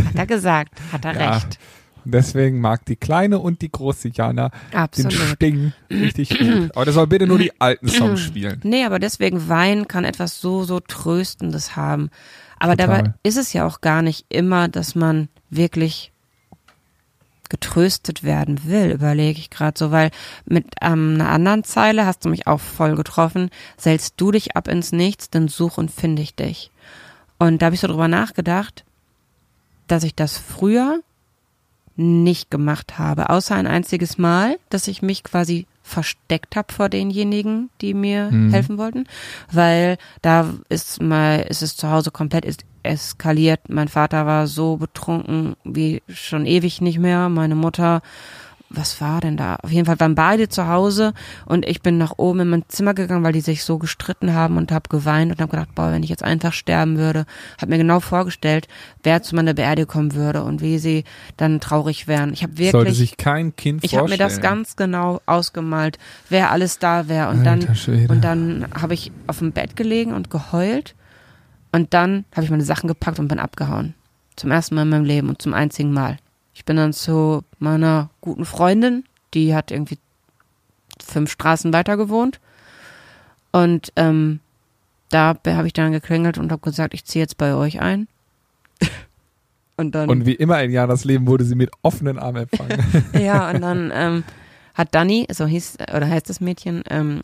Hat 0.07 0.15
er 0.15 0.27
gesagt, 0.27 0.81
hat 0.93 1.05
er 1.05 1.15
Ja, 1.21 1.35
recht. 1.35 1.59
Deswegen 2.09 2.61
mag 2.61 2.85
die 2.85 2.95
kleine 2.95 3.41
und 3.41 3.63
die 3.63 3.71
große 3.71 4.11
Jana 4.15 4.51
den 4.71 4.79
Absolut. 4.79 5.13
Sting 5.13 5.73
richtig 5.91 6.39
gut. 6.39 6.71
Aber 6.75 6.85
der 6.85 6.95
soll 6.95 7.09
bitte 7.09 7.27
nur 7.27 7.39
die 7.39 7.61
alten 7.61 7.89
Songs 7.89 8.21
spielen. 8.27 8.61
Nee, 8.63 8.85
aber 8.85 9.01
deswegen 9.01 9.49
Wein 9.49 9.89
kann 9.89 10.05
etwas 10.05 10.41
so, 10.41 10.63
so 10.63 10.79
Tröstendes 10.79 11.75
haben. 11.75 12.11
Aber 12.61 12.77
Total. 12.77 13.03
dabei 13.03 13.15
ist 13.25 13.37
es 13.37 13.53
ja 13.53 13.67
auch 13.67 13.81
gar 13.81 14.03
nicht 14.03 14.25
immer, 14.29 14.69
dass 14.69 14.95
man 14.95 15.29
wirklich 15.51 16.13
getröstet 17.49 18.23
werden 18.23 18.65
will, 18.65 18.91
überlege 18.91 19.39
ich 19.39 19.51
gerade 19.51 19.79
so, 19.79 19.91
weil 19.91 20.11
mit 20.45 20.67
ähm, 20.81 21.15
einer 21.15 21.31
anderen 21.31 21.65
Zeile 21.65 22.07
hast 22.07 22.25
du 22.25 22.29
mich 22.29 22.47
auch 22.47 22.61
voll 22.61 22.95
getroffen, 22.97 23.51
sälst 23.77 24.15
du 24.19 24.31
dich 24.33 24.57
ab 24.57 24.69
ins 24.69 24.93
Nichts, 24.93 25.31
dann 25.31 25.49
such 25.49 25.79
und 25.79 25.91
finde 25.91 26.23
ich 26.23 26.35
dich. 26.35 26.71
Und 27.39 27.61
da 27.61 27.67
habe 27.67 27.75
ich 27.75 27.81
so 27.81 27.87
drüber 27.89 28.09
nachgedacht, 28.09 28.85
dass 29.89 30.03
ich 30.05 30.15
das 30.15 30.37
früher 30.37 31.01
nicht 31.99 32.51
gemacht 32.51 32.99
habe, 32.99 33.31
außer 33.31 33.55
ein 33.55 33.67
einziges 33.67 34.19
Mal, 34.19 34.59
dass 34.69 34.87
ich 34.89 35.01
mich 35.01 35.25
quasi 35.25 35.67
versteckt 35.83 36.57
habe 36.57 36.73
vor 36.73 36.89
denjenigen, 36.89 37.71
die 37.81 37.95
mir 37.95 38.31
Mhm. 38.31 38.51
helfen 38.51 38.77
wollten, 38.77 39.07
weil 39.51 39.97
da 40.21 40.53
ist 40.69 41.01
mal 41.01 41.41
ist 41.49 41.63
es 41.63 41.77
zu 41.77 41.91
Hause 41.91 42.11
komplett 42.11 42.45
ist 42.45 42.65
eskaliert. 42.87 43.61
Mein 43.69 43.89
Vater 43.89 44.27
war 44.27 44.47
so 44.47 44.77
betrunken 44.77 45.57
wie 45.65 46.03
schon 46.09 46.47
ewig 46.47 46.81
nicht 46.81 46.99
mehr. 46.99 47.29
Meine 47.29 47.55
Mutter 47.55 48.03
was 48.69 49.01
war 49.01 49.21
denn 49.21 49.37
da? 49.37 49.57
Auf 49.63 49.71
jeden 49.71 49.87
Fall 49.87 50.01
waren 50.01 50.15
beide 50.15 50.49
zu 50.49 50.67
Hause 50.67 51.13
und 51.45 51.67
ich 51.67 51.83
bin 51.83 51.99
nach 51.99 52.15
oben 52.17 52.41
in 52.41 52.49
mein 52.49 52.65
Zimmer 52.69 52.95
gegangen, 52.95 53.23
weil 53.23 53.33
die 53.33 53.41
sich 53.41 53.65
so 53.65 53.79
gestritten 53.79 54.35
haben 54.35 54.57
und 54.57 54.73
habe 54.73 54.89
geweint 54.89 55.31
und 55.33 55.41
habe 55.41 55.51
gedacht, 55.51 55.75
boah, 55.75 55.93
wenn 55.93 56.03
ich 56.03 56.11
jetzt 56.11 56.25
einfach 56.25 56.53
sterben 56.53 56.99
würde, 56.99 57.27
habe 57.61 57.71
mir 57.71 57.79
genau 57.79 58.01
vorgestellt, 58.01 58.67
wer 59.03 59.23
zu 59.23 59.37
meiner 59.37 59.55
Beerdigung 59.55 59.87
kommen 59.87 60.15
würde 60.15 60.43
und 60.43 60.61
wie 60.61 60.79
sie 60.79 61.05
dann 61.37 61.61
traurig 61.61 62.09
wären. 62.09 62.33
Ich 62.33 62.43
habe 62.43 62.55
Sollte 62.57 62.73
wirklich 62.73 62.97
sich 62.97 63.17
kein 63.17 63.55
Kind 63.55 63.85
ich 63.85 63.95
habe 63.95 64.05
mir 64.09 64.17
vorstellen. 64.17 64.31
das 64.31 64.41
ganz 64.41 64.77
genau 64.77 65.21
ausgemalt, 65.27 65.99
wer 66.29 66.51
alles 66.51 66.79
da 66.79 67.09
wäre 67.09 67.29
und 67.29 67.47
Alter 67.47 67.67
dann 67.67 67.77
Schwede. 67.77 68.13
und 68.13 68.23
dann 68.25 68.67
habe 68.75 68.95
ich 68.95 69.13
auf 69.27 69.39
dem 69.39 69.53
Bett 69.53 69.77
gelegen 69.77 70.13
und 70.13 70.31
geheult 70.31 70.95
und 71.73 71.95
dann 71.95 72.25
habe 72.33 72.45
ich 72.45 72.51
meine 72.51 72.65
Sachen 72.65 72.89
gepackt 72.89 73.19
und 73.19 73.29
bin 73.29 73.39
abgehauen. 73.39 73.95
Zum 74.37 74.51
ersten 74.51 74.75
Mal 74.75 74.83
in 74.83 74.91
meinem 74.91 75.05
Leben 75.05 75.29
und 75.29 75.41
zum 75.41 75.55
einzigen 75.55 75.93
Mal. 75.93 76.19
Ich 76.55 76.65
bin 76.65 76.77
dann 76.77 76.93
zu 76.93 77.43
meiner 77.59 78.11
guten 78.21 78.45
Freundin, 78.45 79.05
die 79.35 79.55
hat 79.55 79.71
irgendwie 79.71 79.99
fünf 81.03 81.31
Straßen 81.31 81.73
weiter 81.73 81.97
gewohnt 81.97 82.41
und 83.53 83.93
ähm, 83.97 84.41
da 85.11 85.35
habe 85.47 85.67
ich 85.67 85.73
dann 85.73 85.93
geklingelt 85.93 86.39
und 86.39 86.51
habe 86.53 86.63
gesagt, 86.63 86.95
ich 86.95 87.05
ziehe 87.05 87.23
jetzt 87.23 87.39
bei 87.39 87.55
euch 87.55 87.81
ein. 87.81 88.09
Und 89.79 89.95
dann 89.95 90.09
Und 90.09 90.25
wie 90.25 90.33
immer 90.33 90.63
in 90.63 90.71
Janas 90.71 91.05
Leben 91.05 91.27
wurde 91.27 91.45
sie 91.45 91.55
mit 91.55 91.71
offenen 91.83 92.19
Armen 92.19 92.49
empfangen. 92.51 92.83
Ja, 93.13 93.51
und 93.51 93.61
dann 93.61 93.93
ähm, 93.95 94.25
hat 94.73 94.95
Dani, 94.95 95.27
so 95.31 95.47
hieß 95.47 95.77
oder 95.95 96.09
heißt 96.09 96.31
das 96.31 96.41
Mädchen, 96.41 96.83
ähm, 96.89 97.21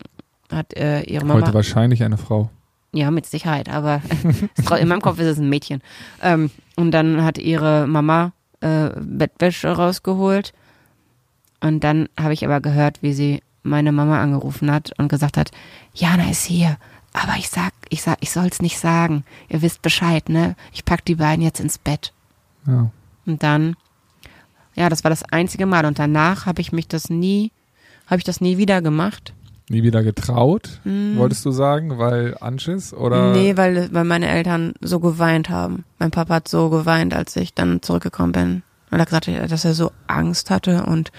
hat 0.51 0.71
äh, 0.75 1.01
ihre 1.01 1.25
Mama. 1.25 1.41
Heute 1.41 1.55
wahrscheinlich 1.55 2.03
eine 2.03 2.17
Frau. 2.17 2.51
Ja, 2.93 3.09
mit 3.11 3.25
Sicherheit, 3.25 3.69
aber 3.69 4.01
in 4.79 4.87
meinem 4.87 5.01
Kopf 5.01 5.19
ist 5.19 5.25
es 5.25 5.37
ein 5.39 5.49
Mädchen. 5.49 5.81
Ähm, 6.21 6.51
und 6.75 6.91
dann 6.91 7.23
hat 7.23 7.37
ihre 7.37 7.87
Mama 7.87 8.31
äh, 8.61 8.89
Bettwäsche 8.99 9.69
rausgeholt. 9.69 10.53
Und 11.59 11.83
dann 11.83 12.09
habe 12.19 12.33
ich 12.33 12.45
aber 12.45 12.61
gehört, 12.61 13.01
wie 13.01 13.13
sie 13.13 13.41
meine 13.63 13.91
Mama 13.91 14.21
angerufen 14.21 14.71
hat 14.71 14.91
und 14.97 15.07
gesagt 15.07 15.37
hat, 15.37 15.51
Jana 15.93 16.29
ist 16.29 16.43
hier, 16.43 16.77
aber 17.13 17.37
ich 17.37 17.49
sag, 17.49 17.71
ich 17.89 18.01
sag, 18.01 18.17
ich 18.21 18.31
soll's 18.31 18.61
nicht 18.61 18.79
sagen. 18.79 19.23
Ihr 19.47 19.61
wisst 19.61 19.81
Bescheid, 19.81 20.27
ne? 20.29 20.55
Ich 20.73 20.83
pack 20.83 21.05
die 21.05 21.15
beiden 21.15 21.43
jetzt 21.43 21.59
ins 21.59 21.77
Bett. 21.77 22.11
Ja. 22.67 22.89
Und 23.25 23.43
dann, 23.43 23.75
ja, 24.75 24.89
das 24.89 25.03
war 25.03 25.09
das 25.09 25.23
einzige 25.23 25.65
Mal. 25.65 25.85
Und 25.85 25.99
danach 25.99 26.45
habe 26.45 26.61
ich 26.61 26.71
mich 26.71 26.87
das 26.87 27.09
nie, 27.09 27.51
habe 28.07 28.17
ich 28.17 28.23
das 28.23 28.41
nie 28.41 28.57
wieder 28.57 28.81
gemacht. 28.81 29.33
Nie 29.73 29.83
wieder 29.83 30.03
getraut, 30.03 30.79
wolltest 30.85 31.43
du 31.45 31.51
sagen, 31.51 31.97
weil 31.97 32.37
Anschiss 32.39 32.93
oder? 32.93 33.31
Nee, 33.33 33.57
weil, 33.57 33.89
weil 33.91 34.03
meine 34.05 34.29
Eltern 34.29 34.73
so 34.81 34.99
geweint 34.99 35.49
haben. 35.49 35.83
Mein 35.99 36.11
Papa 36.11 36.35
hat 36.35 36.47
so 36.47 36.69
geweint, 36.69 37.13
als 37.13 37.35
ich 37.35 37.53
dann 37.53 37.81
zurückgekommen 37.81 38.31
bin. 38.31 38.63
Weil 38.89 38.99
er 38.99 39.05
gesagt 39.05 39.27
hat, 39.27 39.51
dass 39.51 39.65
er 39.65 39.73
so 39.73 39.91
Angst 40.07 40.49
hatte 40.51 40.83
und 40.85 41.11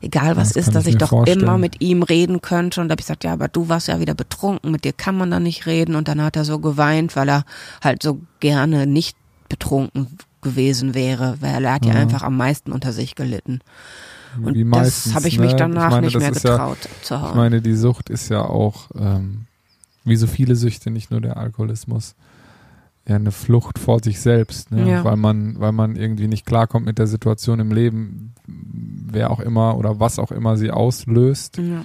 egal 0.00 0.36
was 0.36 0.48
Das 0.54 0.56
ist, 0.66 0.74
dass 0.74 0.86
ich 0.86 0.94
ich 0.94 0.98
doch 0.98 1.10
vorstellen. 1.10 1.42
immer 1.42 1.56
mit 1.58 1.80
ihm 1.80 2.02
reden 2.02 2.42
könnte. 2.42 2.80
Und 2.80 2.88
da 2.88 2.92
habe 2.94 3.00
ich 3.00 3.06
gesagt, 3.06 3.22
ja, 3.22 3.32
aber 3.32 3.46
du 3.46 3.68
warst 3.68 3.86
ja 3.86 4.00
wieder 4.00 4.14
betrunken, 4.14 4.72
mit 4.72 4.84
dir 4.84 4.92
kann 4.92 5.16
man 5.16 5.30
da 5.30 5.38
nicht 5.38 5.66
reden. 5.66 5.94
Und 5.94 6.08
dann 6.08 6.20
hat 6.20 6.34
er 6.36 6.44
so 6.44 6.58
geweint, 6.58 7.14
weil 7.14 7.28
er 7.28 7.44
halt 7.82 8.02
so 8.02 8.18
gerne 8.40 8.88
nicht 8.88 9.16
betrunken 9.48 10.18
gewesen 10.40 10.94
wäre, 10.94 11.36
weil 11.40 11.64
er 11.64 11.74
hat 11.74 11.86
ja, 11.86 11.94
Ja. 11.94 12.00
einfach 12.00 12.22
am 12.24 12.36
meisten 12.36 12.72
unter 12.72 12.92
sich 12.92 13.14
gelitten. 13.14 13.60
Und 14.42 14.54
Wie 14.54 14.64
meistens, 14.64 15.04
das 15.04 15.14
habe 15.14 15.28
ich 15.28 15.38
ne? 15.38 15.44
mich 15.46 15.54
danach 15.54 15.90
meine, 15.90 16.06
nicht 16.06 16.18
mehr 16.18 16.30
ist 16.30 16.44
ja- 16.44 16.52
getraut 16.52 16.78
zu 17.02 17.20
hauen. 17.20 17.30
Ich 17.30 17.34
meine, 17.34 17.60
die 17.62 17.74
Sucht 17.74 18.10
ist 18.10 18.28
ja 18.28 18.42
auch, 18.42 18.90
ähm, 18.98 19.46
wie 20.04 20.16
so 20.16 20.26
viele 20.26 20.56
Süchte, 20.56 20.90
nicht 20.90 21.10
nur 21.10 21.20
der 21.20 21.36
Alkoholismus, 21.36 22.14
ja 23.06 23.16
eine 23.16 23.32
Flucht 23.32 23.78
vor 23.78 24.00
sich 24.02 24.20
selbst, 24.20 24.70
ne? 24.70 24.88
Ja. 24.88 25.04
weil 25.04 25.16
man, 25.16 25.58
weil 25.58 25.72
man 25.72 25.96
irgendwie 25.96 26.28
nicht 26.28 26.46
klarkommt 26.46 26.86
mit 26.86 26.98
der 26.98 27.06
Situation 27.08 27.58
im 27.60 27.72
Leben, 27.72 28.32
wer 28.46 29.30
auch 29.30 29.40
immer 29.40 29.76
oder 29.76 29.98
was 30.00 30.18
auch 30.18 30.30
immer 30.32 30.56
sie 30.56 30.70
auslöst. 30.70 31.58
ja. 31.58 31.84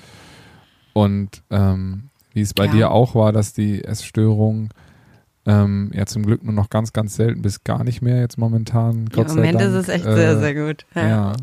Und 0.93 1.43
ähm, 1.51 2.10
wie 2.33 2.41
es 2.41 2.53
bei 2.53 2.65
Ja. 2.65 2.71
dir 2.71 2.91
auch 2.91 3.13
war, 3.15 3.31
dass 3.31 3.53
die 3.53 3.83
Essstörung 3.83 4.69
ähm, 5.45 5.91
ja 5.93 6.05
zum 6.05 6.23
Glück 6.25 6.43
nur 6.43 6.53
noch 6.53 6.69
ganz, 6.69 6.91
ganz 6.93 7.15
selten 7.15 7.41
bis 7.41 7.63
gar 7.63 7.83
nicht 7.83 8.01
mehr 8.01 8.19
jetzt 8.19 8.38
momentan. 8.38 9.05
Gott 9.10 9.25
Im 9.25 9.29
sei 9.29 9.36
Moment 9.36 9.62
Dank, 9.62 9.69
ist 9.69 9.75
es 9.75 9.89
echt 9.89 10.05
äh, 10.05 10.15
sehr, 10.15 10.39
sehr 10.39 10.55
gut. 10.55 10.86
ja, 10.95 11.33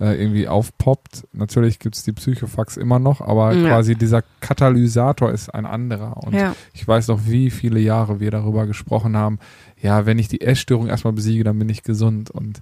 äh, 0.00 0.14
irgendwie 0.20 0.48
aufpoppt. 0.48 1.26
Natürlich 1.32 1.78
gibt's 1.78 2.02
die 2.04 2.12
Psychofax 2.12 2.76
immer 2.76 2.98
noch, 2.98 3.20
aber 3.20 3.52
Ja. 3.52 3.68
quasi 3.68 3.94
dieser 3.96 4.22
Katalysator 4.40 5.30
ist 5.32 5.48
ein 5.54 5.66
anderer. 5.66 6.16
Und 6.18 6.34
ja. 6.34 6.54
ich 6.72 6.86
weiß 6.86 7.08
noch, 7.08 7.20
wie 7.26 7.50
viele 7.50 7.80
Jahre 7.80 8.20
wir 8.20 8.30
darüber 8.30 8.66
gesprochen 8.66 9.16
haben. 9.16 9.38
Ja, 9.80 10.06
wenn 10.06 10.18
ich 10.18 10.28
die 10.28 10.40
Essstörung 10.40 10.88
erstmal 10.88 11.12
besiege, 11.12 11.44
dann 11.44 11.58
bin 11.58 11.68
ich 11.68 11.82
gesund. 11.82 12.30
Und 12.30 12.60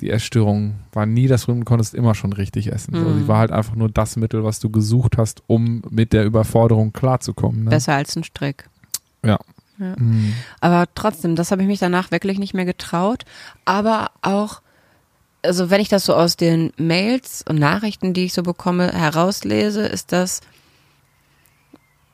die 0.00 0.10
Essstörung 0.10 0.74
war 0.92 1.06
nie 1.06 1.28
das 1.28 1.44
Problem, 1.44 1.60
du 1.64 1.68
konntest 1.68 1.94
immer 1.94 2.14
schon 2.14 2.32
richtig 2.32 2.72
essen. 2.72 2.94
So, 2.94 3.00
Mhm. 3.08 3.18
sie 3.20 3.28
war 3.28 3.38
halt 3.38 3.52
einfach 3.52 3.76
nur 3.76 3.88
das 3.88 4.16
Mittel, 4.16 4.42
was 4.42 4.58
du 4.58 4.68
gesucht 4.70 5.16
hast, 5.18 5.42
um 5.46 5.82
mit 5.90 6.12
der 6.12 6.24
Überforderung 6.24 6.92
klarzukommen. 6.92 7.64
Ne? 7.64 7.70
Besser 7.70 7.94
als 7.94 8.16
ein 8.16 8.24
Strick. 8.24 8.68
Mhm. 9.78 10.34
Aber 10.60 10.86
trotzdem, 10.94 11.34
das 11.34 11.50
habe 11.50 11.62
ich 11.62 11.68
mich 11.68 11.80
danach 11.80 12.10
wirklich 12.10 12.38
nicht 12.38 12.54
mehr 12.54 12.64
getraut. 12.64 13.24
Aber 13.64 14.10
auch, 14.22 14.60
also 15.44 15.70
wenn 15.70 15.80
ich 15.80 15.88
das 15.88 16.04
so 16.04 16.14
aus 16.14 16.36
den 16.36 16.72
Mails 16.76 17.44
und 17.48 17.58
Nachrichten, 17.58 18.14
die 18.14 18.24
ich 18.26 18.32
so 18.32 18.42
bekomme, 18.42 18.92
herauslese, 18.92 19.86
ist 19.86 20.12
das 20.12 20.40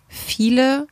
viele 0.09 0.87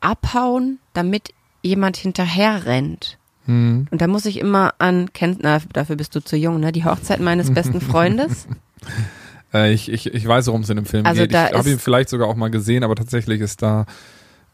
abhauen, 0.00 0.78
damit 0.92 1.30
jemand 1.62 1.96
hinterher 1.96 2.66
rennt. 2.66 3.18
Mhm. 3.46 3.86
Und 3.90 4.00
da 4.00 4.06
muss 4.06 4.24
ich 4.26 4.38
immer 4.38 4.74
an, 4.78 5.12
kennt, 5.12 5.40
na, 5.42 5.60
dafür 5.72 5.96
bist 5.96 6.14
du 6.14 6.20
zu 6.20 6.36
jung, 6.36 6.60
ne? 6.60 6.72
Die 6.72 6.84
Hochzeit 6.84 7.20
meines 7.20 7.52
besten 7.52 7.80
Freundes. 7.92 8.46
Äh, 9.54 9.74
ich, 9.74 9.92
ich, 9.92 10.06
ich 10.06 10.26
weiß, 10.26 10.46
worum 10.46 10.62
es 10.62 10.70
in 10.70 10.76
dem 10.76 10.86
Film 10.86 11.04
Also 11.04 11.20
geht. 11.20 11.34
da 11.34 11.50
Ich 11.50 11.54
habe 11.54 11.68
ihn 11.70 11.78
vielleicht 11.78 12.08
sogar 12.08 12.26
auch 12.26 12.36
mal 12.36 12.48
gesehen, 12.50 12.84
aber 12.84 12.94
tatsächlich 12.96 13.42
ist 13.42 13.60
da, 13.60 13.84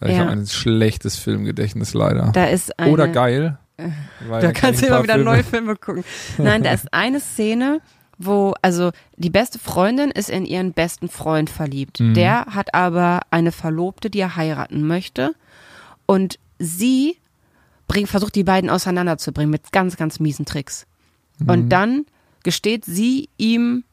äh, 0.03 0.11
ich 0.11 0.17
Ja. 0.17 0.23
habe 0.25 0.33
ein 0.33 0.45
schlechtes 0.49 1.17
Filmgedächtnis 1.17 1.95
leider. 1.95 2.33
Da 2.35 2.47
ist 2.47 2.77
eine, 2.81 2.91
Oder 2.91 3.07
geil. 3.07 3.59
Weil 4.27 4.43
Da 4.43 4.53
kannst 4.53 4.83
du 4.83 4.87
immer 4.87 5.03
wieder 5.03 5.15
paar 5.15 5.23
neue 5.25 5.45
Filme. 5.45 5.75
Filme 5.75 5.77
gucken. 5.77 6.05
Nein, 6.39 6.63
da 6.63 6.73
ist 6.73 6.93
eine 6.93 7.21
Szene, 7.21 7.81
wo, 8.19 8.55
also 8.63 8.91
die 9.17 9.31
beste 9.31 9.59
Freundin 9.59 10.11
ist 10.11 10.31
in 10.31 10.45
ihren 10.45 10.73
besten 10.73 11.09
Freund 11.09 11.51
verliebt. 11.51 12.01
Mhm. 12.01 12.15
Der 12.15 12.47
hat 12.47 12.75
aber 12.75 13.21
eine 13.31 13.53
Verlobte, 13.53 14.11
die 14.11 14.21
er 14.21 14.37
heiraten 14.37 14.87
möchte. 14.87 15.35
Und 16.07 16.39
sie 16.59 17.17
bringt, 17.87 18.09
versucht 18.09 18.35
die 18.35 18.45
beiden 18.45 18.71
auseinanderzubringen 18.71 19.51
mit 19.51 19.73
ganz, 19.73 19.97
ganz 19.97 20.21
miesen 20.21 20.45
Tricks. 20.45 20.87
Mhm. 21.39 21.51
Und 21.51 21.69
dann 21.71 22.07
gesteht 22.43 22.85
sie 22.85 23.29
ihm 23.37 23.85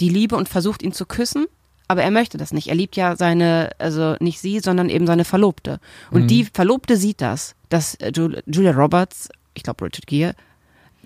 die 0.00 0.08
Liebe 0.08 0.36
und 0.36 0.48
versucht 0.48 0.82
ihn 0.82 0.92
zu 0.92 1.06
küssen. 1.06 1.46
Aber 1.86 2.02
er 2.02 2.10
möchte 2.10 2.38
das 2.38 2.52
nicht. 2.52 2.68
Er 2.68 2.74
liebt 2.74 2.96
ja 2.96 3.14
seine, 3.16 3.70
also 3.78 4.16
nicht 4.20 4.40
sie, 4.40 4.60
sondern 4.60 4.88
eben 4.88 5.06
seine 5.06 5.24
Verlobte. 5.24 5.80
Und 6.10 6.22
Mhm. 6.22 6.28
die 6.28 6.44
Verlobte 6.46 6.96
sieht 6.96 7.20
das, 7.20 7.54
dass 7.68 7.94
äh, 7.96 8.10
Jul- 8.14 8.42
Julia 8.46 8.72
Roberts, 8.72 9.28
ich 9.52 9.62
glaube 9.62 9.84
Richard 9.84 10.06
Gere, 10.06 10.34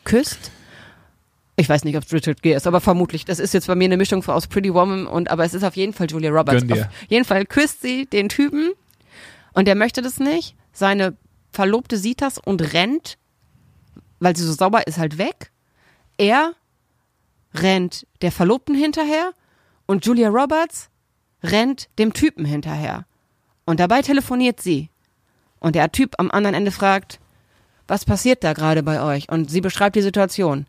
küsst. 0.05 0.53
Ich 1.57 1.69
weiß 1.69 1.83
nicht, 1.83 1.97
ob 1.97 2.05
es 2.05 2.13
Richard 2.13 2.41
Gere 2.43 2.57
ist, 2.57 2.69
aber 2.69 2.81
vermutlich. 2.81 3.25
Das 3.25 3.41
ist 3.41 3.53
jetzt 3.55 3.67
bei 3.67 3.75
mir 3.75 3.87
eine 3.87 3.97
Mischung 3.97 4.25
aus 4.29 4.47
Pretty 4.47 4.73
Woman 4.73 5.09
und, 5.09 5.31
aber 5.33 5.45
es 5.45 5.55
ist 5.55 5.65
auf 5.65 5.75
jeden 5.77 5.93
Fall 5.93 6.09
Julia 6.09 6.31
Roberts. 6.31 6.63
Auf 6.71 6.89
jeden 7.09 7.25
Fall 7.25 7.45
küsst 7.47 7.83
sie 7.83 8.07
den 8.07 8.29
Typen 8.29 8.71
und 9.55 9.67
der 9.67 9.75
möchte 9.75 10.01
das 10.01 10.21
nicht. 10.21 10.55
Seine 10.73 11.17
Verlobte 11.51 11.97
sieht 11.99 12.23
das 12.23 12.39
und 12.39 12.73
rennt, 12.73 13.19
weil 14.21 14.37
sie 14.37 14.45
so 14.45 14.53
sauber 14.53 14.87
ist, 14.87 14.99
halt 14.99 15.19
weg. 15.19 15.51
Er 16.19 16.53
rennt 17.55 18.07
der 18.23 18.31
Verlobten 18.31 18.77
hinterher 18.77 19.33
und 19.89 20.05
Julia 20.05 20.29
Roberts 20.29 20.91
rennt 21.43 21.89
dem 21.99 22.13
Typen 22.13 22.45
hinterher. 22.45 23.07
Und 23.65 23.81
dabei 23.81 24.03
telefoniert 24.03 24.61
sie. 24.61 24.91
Und 25.61 25.75
der 25.75 25.91
Typ 25.91 26.15
am 26.19 26.31
anderen 26.31 26.55
Ende 26.55 26.71
fragt, 26.71 27.19
was 27.89 28.05
passiert 28.05 28.45
da 28.45 28.53
gerade 28.53 28.83
bei 28.83 29.03
euch? 29.03 29.29
Und 29.31 29.51
sie 29.51 29.63
beschreibt 29.63 29.97
die 29.97 30.03
Situation. 30.03 30.67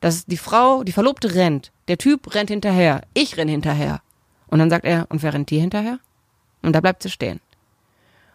Dass 0.00 0.26
die 0.26 0.38
Frau, 0.38 0.82
die 0.82 0.92
Verlobte 0.92 1.34
rennt, 1.34 1.70
der 1.86 1.98
Typ 1.98 2.34
rennt 2.34 2.50
hinterher, 2.50 3.02
ich 3.14 3.36
renn 3.36 3.46
hinterher. 3.46 4.00
Und 4.48 4.58
dann 4.58 4.70
sagt 4.70 4.86
er, 4.86 5.06
und 5.10 5.22
wer 5.22 5.34
rennt 5.34 5.50
dir 5.50 5.60
hinterher? 5.60 5.98
Und 6.62 6.72
da 6.72 6.80
bleibt 6.80 7.02
sie 7.02 7.10
stehen. 7.10 7.40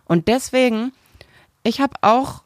Und 0.05 0.27
deswegen, 0.27 0.93
ich 1.63 1.81
habe 1.81 1.95
auch 2.01 2.43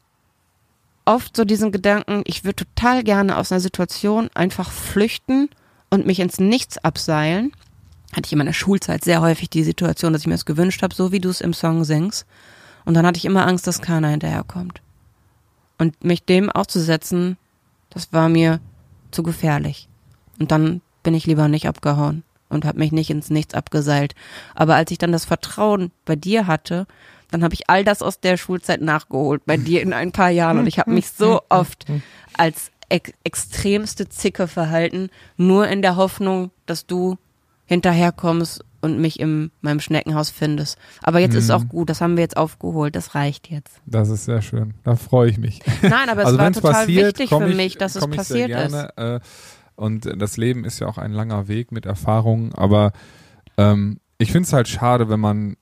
oft 1.04 1.36
so 1.36 1.44
diesen 1.44 1.72
Gedanken, 1.72 2.22
ich 2.24 2.44
würde 2.44 2.64
total 2.64 3.04
gerne 3.04 3.36
aus 3.36 3.52
einer 3.52 3.60
Situation 3.60 4.30
einfach 4.34 4.70
flüchten 4.70 5.50
und 5.90 6.06
mich 6.06 6.20
ins 6.20 6.40
Nichts 6.40 6.78
abseilen. 6.78 7.52
Hatte 8.14 8.26
ich 8.26 8.32
in 8.32 8.38
meiner 8.38 8.52
Schulzeit 8.52 9.04
sehr 9.04 9.20
häufig 9.20 9.50
die 9.50 9.64
Situation, 9.64 10.12
dass 10.12 10.22
ich 10.22 10.26
mir 10.26 10.34
das 10.34 10.44
gewünscht 10.44 10.82
habe, 10.82 10.94
so 10.94 11.12
wie 11.12 11.20
du 11.20 11.30
es 11.30 11.40
im 11.40 11.54
Song 11.54 11.84
singst. 11.84 12.26
Und 12.84 12.94
dann 12.94 13.06
hatte 13.06 13.18
ich 13.18 13.24
immer 13.24 13.46
Angst, 13.46 13.66
dass 13.66 13.80
keiner 13.80 14.08
hinterherkommt. 14.08 14.82
Und 15.78 16.04
mich 16.04 16.24
dem 16.24 16.50
auszusetzen, 16.50 17.36
das 17.90 18.12
war 18.12 18.28
mir 18.28 18.60
zu 19.10 19.22
gefährlich. 19.22 19.88
Und 20.38 20.50
dann 20.50 20.80
bin 21.02 21.14
ich 21.14 21.26
lieber 21.26 21.48
nicht 21.48 21.68
abgehauen 21.68 22.22
und 22.48 22.64
habe 22.64 22.78
mich 22.78 22.92
nicht 22.92 23.10
ins 23.10 23.30
Nichts 23.30 23.54
abgeseilt. 23.54 24.14
Aber 24.54 24.76
als 24.76 24.90
ich 24.90 24.98
dann 24.98 25.12
das 25.12 25.24
Vertrauen 25.24 25.90
bei 26.04 26.16
dir 26.16 26.46
hatte, 26.46 26.86
dann 27.30 27.42
habe 27.42 27.54
ich 27.54 27.68
all 27.70 27.82
das 27.82 28.02
aus 28.02 28.20
der 28.20 28.36
Schulzeit 28.36 28.82
nachgeholt 28.82 29.44
bei 29.46 29.56
dir 29.56 29.80
in 29.80 29.92
ein 29.92 30.12
paar 30.12 30.30
Jahren 30.30 30.58
und 30.58 30.66
ich 30.66 30.78
habe 30.78 30.90
mich 30.90 31.08
so 31.10 31.40
oft 31.48 31.86
als 32.36 32.70
ex 32.90 33.12
extremste 33.24 34.08
Zicke 34.08 34.46
verhalten, 34.46 35.08
nur 35.38 35.66
in 35.66 35.80
der 35.80 35.96
Hoffnung, 35.96 36.50
dass 36.66 36.86
du 36.86 37.16
hinterherkommst 37.66 38.64
und 38.80 38.98
mich 39.00 39.20
in 39.20 39.50
meinem 39.60 39.78
Schneckenhaus 39.80 40.30
findest. 40.30 40.76
Aber 41.02 41.20
jetzt 41.20 41.34
ist 41.34 41.44
es 41.44 41.50
auch 41.50 41.68
gut, 41.68 41.88
das 41.88 42.00
haben 42.00 42.16
wir 42.16 42.22
jetzt 42.22 42.36
aufgeholt, 42.36 42.96
das 42.96 43.14
reicht 43.14 43.48
jetzt. 43.50 43.80
Das 43.86 44.08
ist 44.08 44.24
sehr 44.24 44.42
schön. 44.42 44.74
Da 44.82 44.96
freue 44.96 45.30
ich 45.30 45.38
mich. 45.38 45.60
Nein, 45.82 46.08
aber 46.08 46.20
es 46.22 46.26
also 46.26 46.38
war 46.38 46.52
total 46.52 46.72
passiert, 46.72 47.18
wichtig 47.18 47.28
für 47.30 47.48
ich- 47.48 47.56
mich, 47.56 47.78
dass 47.78 47.94
es 47.94 48.06
passiert 48.08 48.48
sehr 48.48 48.64
ist. 48.66 48.72
gerne, 48.72 48.96
Äh, 48.96 49.20
und 49.76 50.08
das 50.20 50.36
Leben 50.36 50.64
ist 50.64 50.80
ja 50.80 50.86
auch 50.88 50.98
ein 50.98 51.12
langer 51.12 51.48
Weg 51.48 51.70
mit 51.72 51.86
Erfahrungen, 51.86 52.52
aber 52.54 52.92
ähm, 53.56 54.00
ich 54.18 54.32
finde 54.32 54.46
es 54.46 54.52
halt 54.52 54.68
schade, 54.68 55.08
wenn 55.08 55.20
man 55.20 55.56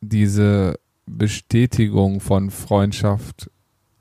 diese 0.00 0.78
Bestätigung 1.06 2.20
von 2.20 2.50
Freundschaft 2.50 3.50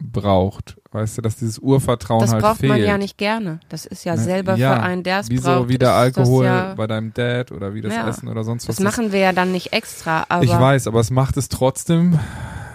braucht. 0.01 0.77
Weißt 0.91 1.17
du, 1.17 1.21
dass 1.21 1.37
dieses 1.37 1.59
Urvertrauen 1.59 2.21
Das 2.21 2.31
halt 2.33 2.41
braucht 2.43 2.57
fehlt. 2.59 2.71
man 2.71 2.81
ja 2.83 2.97
nicht 2.97 3.17
gerne. 3.17 3.59
Das 3.69 3.85
ist 3.85 4.03
ja 4.03 4.15
Ne? 4.15 4.21
selber 4.21 4.55
Ja, 4.55 4.75
für 4.75 4.81
einen, 4.83 5.03
der 5.03 5.19
es 5.19 5.29
wie 5.29 5.39
braucht. 5.39 5.63
so 5.63 5.69
wie 5.69 5.77
der 5.77 5.93
Alkohol 5.93 6.45
Das, 6.45 6.53
ja, 6.69 6.73
bei 6.75 6.87
deinem 6.87 7.13
Dad 7.13 7.51
oder 7.51 7.73
wie 7.73 7.81
das 7.81 7.93
Ja. 7.93 8.07
Essen 8.09 8.27
oder 8.27 8.43
sonst 8.43 8.67
was. 8.67 8.75
das 8.75 8.83
machen 8.83 9.11
wir 9.11 9.19
ja 9.19 9.31
dann 9.33 9.51
nicht 9.51 9.71
extra, 9.73 10.25
aber 10.29 10.43
ich 10.43 10.51
weiß, 10.51 10.87
aber 10.87 10.99
es 10.99 11.09
macht 11.11 11.37
es 11.37 11.47
trotzdem 11.49 12.19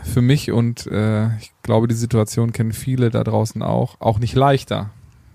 für 0.05 0.23
mich 0.23 0.51
und 0.53 0.87
äh, 0.87 1.27
ich 1.39 1.53
glaube, 1.63 1.89
die 1.89 1.95
Situation 1.95 2.53
kennen 2.53 2.73
viele 2.73 3.11
da 3.11 3.25
draußen 3.25 3.63
auch, 3.63 3.97
auch 4.01 4.19
nicht 4.19 4.35
leichter. 4.35 4.91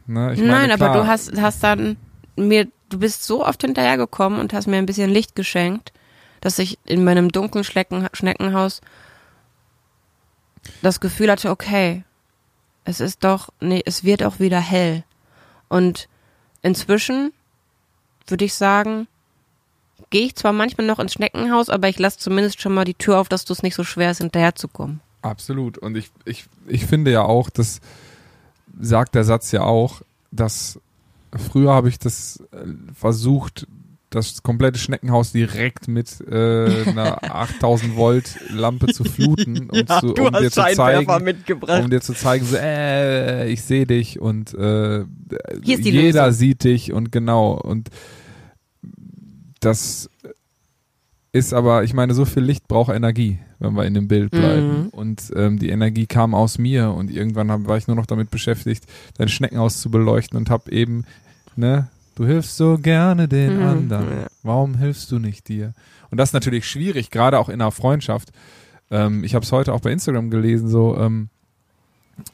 Ne? 0.07 0.33
Ich 0.33 0.39
meine, 0.39 0.51
Nein, 0.51 0.71
aber 0.71 0.93
du 0.93 1.07
hast, 1.07 1.39
hast 1.39 1.63
dann 1.63 1.97
mir, 2.35 2.67
du 2.89 2.97
bist 2.99 3.23
so 3.23 3.45
oft 3.45 3.61
hinterhergekommen 3.61 4.39
und 4.39 4.53
hast 4.53 4.67
mir 4.67 4.77
ein 4.77 4.85
bisschen 4.85 5.09
Licht 5.09 5.35
geschenkt, 5.35 5.91
dass 6.39 6.57
ich 6.57 6.79
in 6.85 7.03
meinem 7.03 7.29
dunklen 7.29 7.63
Schnecken, 7.63 8.07
Schneckenhaus 8.13 8.81
das 10.81 10.99
Gefühl 10.99 11.31
hatte, 11.31 11.49
okay, 11.49 12.03
es 12.83 12.99
ist 12.99 13.23
doch, 13.23 13.49
nee, 13.59 13.81
es 13.85 14.03
wird 14.03 14.23
auch 14.23 14.39
wieder 14.39 14.59
hell. 14.59 15.03
Und 15.69 16.07
inzwischen 16.61 17.31
würde 18.27 18.45
ich 18.45 18.53
sagen, 18.53 19.07
gehe 20.09 20.25
ich 20.25 20.35
zwar 20.35 20.53
manchmal 20.53 20.87
noch 20.87 20.99
ins 20.99 21.13
Schneckenhaus, 21.13 21.69
aber 21.69 21.89
ich 21.89 21.99
lasse 21.99 22.17
zumindest 22.17 22.61
schon 22.61 22.73
mal 22.73 22.85
die 22.85 22.93
Tür 22.93 23.19
auf, 23.19 23.29
dass 23.29 23.45
du 23.45 23.53
es 23.53 23.63
nicht 23.63 23.75
so 23.75 23.83
schwer 23.83 24.11
ist, 24.11 24.19
hinterherzukommen. 24.19 25.01
Absolut. 25.21 25.77
Und 25.77 25.95
ich, 25.95 26.11
ich, 26.25 26.45
ich 26.67 26.85
finde 26.85 27.11
ja 27.11 27.23
auch, 27.23 27.49
das 27.49 27.81
sagt 28.79 29.15
der 29.15 29.23
Satz 29.23 29.51
ja 29.51 29.63
auch, 29.63 30.01
dass 30.31 30.79
früher 31.51 31.73
habe 31.73 31.89
ich 31.89 31.99
das 31.99 32.43
äh, 32.51 32.67
versucht, 32.93 33.67
das 34.11 34.43
komplette 34.43 34.77
Schneckenhaus 34.77 35.31
direkt 35.31 35.87
mit 35.87 36.21
äh, 36.29 36.83
einer 36.85 37.23
8000 37.35 37.95
Volt 37.95 38.37
Lampe 38.49 38.87
zu 38.87 39.03
fluten, 39.03 39.69
um, 39.69 39.87
zu, 39.99 40.13
um 40.13 40.33
dir 40.33 40.51
zu 40.51 40.61
zeigen, 40.61 41.23
mitgebracht. 41.23 41.83
um 41.83 41.89
dir 41.89 42.01
zu 42.01 42.13
zeigen, 42.13 42.45
so, 42.45 42.57
äh, 42.57 43.49
ich 43.49 43.63
sehe 43.63 43.87
dich 43.87 44.19
und 44.19 44.53
äh, 44.53 45.05
jeder 45.63 46.25
Lösung. 46.25 46.31
sieht 46.33 46.63
dich 46.63 46.93
und 46.93 47.11
genau 47.11 47.53
und 47.53 47.89
das 49.61 50.09
ist 51.33 51.53
aber, 51.53 51.83
ich 51.83 51.93
meine, 51.93 52.13
so 52.13 52.25
viel 52.25 52.43
Licht 52.43 52.67
braucht 52.67 52.93
Energie, 52.93 53.39
wenn 53.59 53.73
wir 53.73 53.85
in 53.85 53.93
dem 53.93 54.07
Bild 54.07 54.31
bleiben. 54.31 54.83
Mhm. 54.83 54.89
Und 54.89 55.31
ähm, 55.35 55.59
die 55.59 55.69
Energie 55.69 56.05
kam 56.05 56.35
aus 56.35 56.57
mir 56.57 56.91
und 56.91 57.09
irgendwann 57.09 57.49
hab, 57.49 57.67
war 57.67 57.77
ich 57.77 57.87
nur 57.87 57.95
noch 57.95 58.05
damit 58.05 58.31
beschäftigt, 58.31 58.83
dein 59.17 59.29
Schneckenhaus 59.29 59.79
zu 59.79 59.89
beleuchten 59.89 60.37
und 60.37 60.49
habe 60.49 60.69
eben, 60.71 61.05
ne, 61.55 61.87
du 62.15 62.25
hilfst 62.25 62.57
so 62.57 62.77
gerne 62.77 63.27
den 63.27 63.57
Mhm. 63.57 63.63
anderen. 63.65 64.07
Warum 64.43 64.75
hilfst 64.77 65.11
du 65.11 65.19
nicht 65.19 65.47
dir? 65.47 65.73
Und 66.09 66.17
das 66.17 66.29
ist 66.29 66.33
natürlich 66.33 66.67
schwierig, 66.67 67.09
gerade 67.11 67.39
auch 67.39 67.49
in 67.49 67.61
einer 67.61 67.71
Freundschaft. 67.71 68.31
Ähm, 68.89 69.23
ich 69.23 69.35
habe 69.35 69.45
es 69.45 69.51
heute 69.51 69.73
auch 69.73 69.79
bei 69.81 69.91
Instagram 69.91 70.29
gelesen, 70.29 70.67
so 70.67 70.97
ähm, 70.97 71.29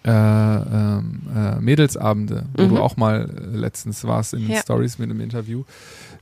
äh, 0.03 0.09
ähm, 0.09 1.21
äh, 1.33 1.59
Mädelsabende, 1.61 2.45
wo 2.57 2.63
Mhm. 2.63 2.69
du 2.69 2.77
auch 2.79 2.97
mal 2.97 3.29
äh, 3.29 3.55
letztens 3.55 4.03
warst 4.03 4.33
in 4.33 4.41
den 4.41 4.51
Ja. 4.51 4.61
Stories 4.61 4.97
mit 4.99 5.09
einem 5.09 5.21
Interview. 5.21 5.63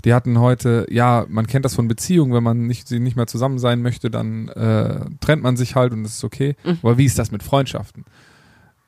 Die 0.03 0.13
hatten 0.13 0.39
heute, 0.39 0.85
ja, 0.91 1.25
man 1.29 1.47
kennt 1.47 1.65
das 1.65 1.73
von 1.73 1.87
Beziehungen, 1.87 2.33
wenn 2.33 2.43
man 2.43 2.67
nicht, 2.67 2.87
sie 2.87 2.99
nicht 2.99 3.15
mehr 3.15 3.25
zusammen 3.27 3.57
sein 3.57 3.81
möchte, 3.81 4.11
dann 4.11 4.49
äh, 4.49 4.99
trennt 5.19 5.41
man 5.41 5.57
sich 5.57 5.75
halt 5.75 5.93
und 5.93 6.03
das 6.03 6.15
ist 6.15 6.23
okay. 6.23 6.55
Mhm. 6.63 6.77
Aber 6.83 6.97
wie 6.97 7.05
ist 7.05 7.17
das 7.17 7.31
mit 7.31 7.41
Freundschaften? 7.41 8.03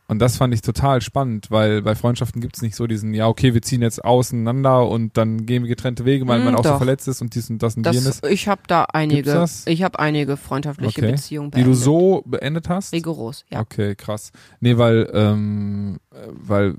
Und 0.09 0.19
das 0.19 0.37
fand 0.37 0.53
ich 0.53 0.61
total 0.61 1.01
spannend, 1.01 1.51
weil 1.51 1.81
bei 1.81 1.93
Freundschaften 1.93 2.39
gibt's 2.41 2.61
nicht 2.61 2.77
so 2.77 2.87
diesen, 2.87 3.13
ja, 3.13 3.27
okay, 3.27 3.53
wir 3.53 3.61
ziehen 3.61 3.81
jetzt 3.81 4.05
auseinander 4.05 4.87
und 4.87 5.17
dann 5.17 5.45
gehen 5.45 5.63
wir 5.63 5.67
getrennte 5.69 6.05
Wege, 6.05 6.25
weil 6.29 6.39
Mm, 6.39 6.45
man 6.45 6.55
auch 6.55 6.63
so 6.63 6.69
doch. 6.69 6.77
verletzt 6.77 7.09
ist 7.09 7.21
und 7.21 7.35
dies 7.35 7.49
und 7.49 7.61
das 7.61 7.75
und 7.75 7.83
Das, 7.83 7.93
jenes, 7.93 8.21
ich 8.29 8.47
habe 8.47 8.61
da 8.67 8.85
einige, 8.85 9.45
ich 9.65 9.83
habe 9.83 9.99
einige 9.99 10.37
freundschaftliche 10.37 11.01
Okay. 11.01 11.11
Beziehungen 11.11 11.51
die 11.51 11.57
du 11.59 11.65
beendet. 11.71 11.83
so 11.83 12.23
beendet 12.25 12.69
hast. 12.69 12.93
rigoros, 12.93 13.43
ja. 13.51 13.59
Okay, 13.59 13.95
krass. 13.95 14.31
Nee, 14.61 14.77
weil, 14.77 15.09
ähm, 15.13 15.97
äh, 16.13 16.15
weil 16.31 16.75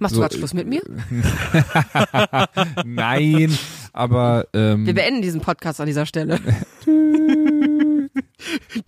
Machst 0.00 0.16
so- 0.16 0.20
du 0.20 0.26
gerade 0.26 0.36
Schluss 0.36 0.52
mit 0.52 0.66
mir? 0.66 0.82
Nein, 2.84 3.56
aber 3.92 4.48
ähm, 4.52 4.84
Wir 4.84 4.94
beenden 4.94 5.22
diesen 5.22 5.40
Podcast 5.40 5.80
an 5.80 5.86
dieser 5.86 6.06
Stelle. 6.06 6.40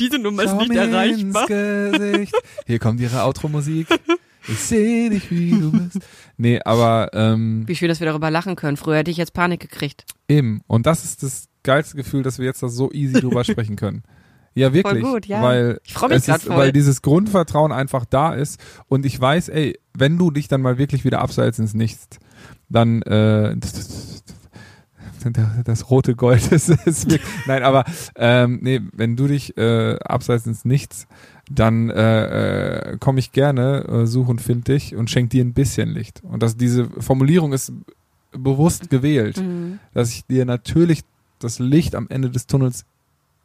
Diese 0.01 0.19
Nummer 0.19 0.43
Schau 0.45 0.65
mir 0.65 1.05
ins 1.05 1.47
Gesicht. 1.47 2.35
Hier 2.67 2.79
kommt 2.79 3.01
ihre 3.01 3.23
Outro-Musik. 3.23 3.87
Ich 4.49 4.59
sehe 4.59 5.11
dich, 5.11 5.31
wie 5.31 5.51
du 5.51 5.71
bist. 5.71 5.99
Nee, 6.37 6.61
aber 6.65 7.11
ähm, 7.13 7.65
Wie 7.67 7.77
schön, 7.77 7.89
dass 7.89 8.01
wir 8.01 8.07
darüber 8.07 8.31
lachen 8.31 8.57
können. 8.57 8.77
Früher 8.79 8.97
hätte 8.97 9.11
ich 9.11 9.19
jetzt 9.19 9.35
Panik 9.35 9.61
gekriegt. 9.61 10.05
eben. 10.29 10.63
Und 10.67 10.87
das 10.87 11.05
ist 11.05 11.23
das 11.23 11.45
geilste 11.63 11.97
Gefühl, 11.97 12.23
dass 12.23 12.39
wir 12.39 12.47
jetzt 12.47 12.63
da 12.63 12.69
so 12.69 12.91
easy 12.91 13.21
drüber 13.21 13.45
sprechen 13.45 13.77
können. 13.77 14.03
Ja, 14.55 14.73
wirklich. 14.73 15.05
gut, 15.05 15.27
ja. 15.27 15.43
Weil, 15.43 15.79
Ich 15.85 16.01
mich 16.01 16.11
es 16.13 16.29
ist, 16.29 16.45
voll. 16.45 16.57
weil 16.57 16.73
dieses 16.73 17.03
Grundvertrauen 17.03 17.71
einfach 17.71 18.05
da 18.05 18.35
ist. 18.35 18.59
Und 18.89 19.07
ich 19.07 19.21
weiß, 19.21 19.49
ey, 19.51 19.79
wenn 19.97 20.19
du 20.19 20.31
dich 20.31 20.49
dann 20.49 20.63
mal 20.63 20.79
wirklich 20.79 21.05
wieder 21.05 21.21
abseits 21.21 21.59
ins 21.59 21.75
Nichts, 21.75 22.19
dann 22.69 23.03
äh, 23.03 23.55
das 25.65 25.91
rote 25.91 26.15
Gold 26.17 26.53
ist, 26.53 26.69
ist 26.69 27.11
wirklich, 27.11 27.29
nein, 27.47 27.63
aber 27.63 27.85
ähm, 28.17 28.59
nee, 28.63 28.81
wenn 28.93 29.17
du 29.17 29.27
dich 29.27 29.57
äh, 29.57 29.97
abseits 30.01 30.47
ins 30.47 30.65
Nichts, 30.65 31.07
dann 31.51 31.91
äh, 31.91 32.93
äh, 32.93 32.97
komme 32.99 33.19
ich 33.19 33.33
gerne, 33.33 33.85
äh, 33.89 34.07
suche 34.07 34.31
und 34.31 34.41
finde 34.41 34.73
dich 34.73 34.95
und 34.95 35.11
schenk 35.11 35.31
dir 35.31 35.45
ein 35.45 35.53
bisschen 35.53 35.89
Licht. 35.91 36.23
Und 36.23 36.43
das, 36.43 36.57
diese 36.57 36.89
Formulierung 37.01 37.53
ist 37.53 37.73
bewusst 38.33 38.91
gewählt, 38.91 39.39
Mhm. 39.39 39.81
dass 39.93 40.11
ich 40.11 40.25
dir 40.27 40.45
natürlich 40.45 41.03
das 41.41 41.59
Licht 41.59 41.95
am 41.97 42.07
Ende 42.09 42.31
des 42.31 42.47
Tunnels 42.47 42.85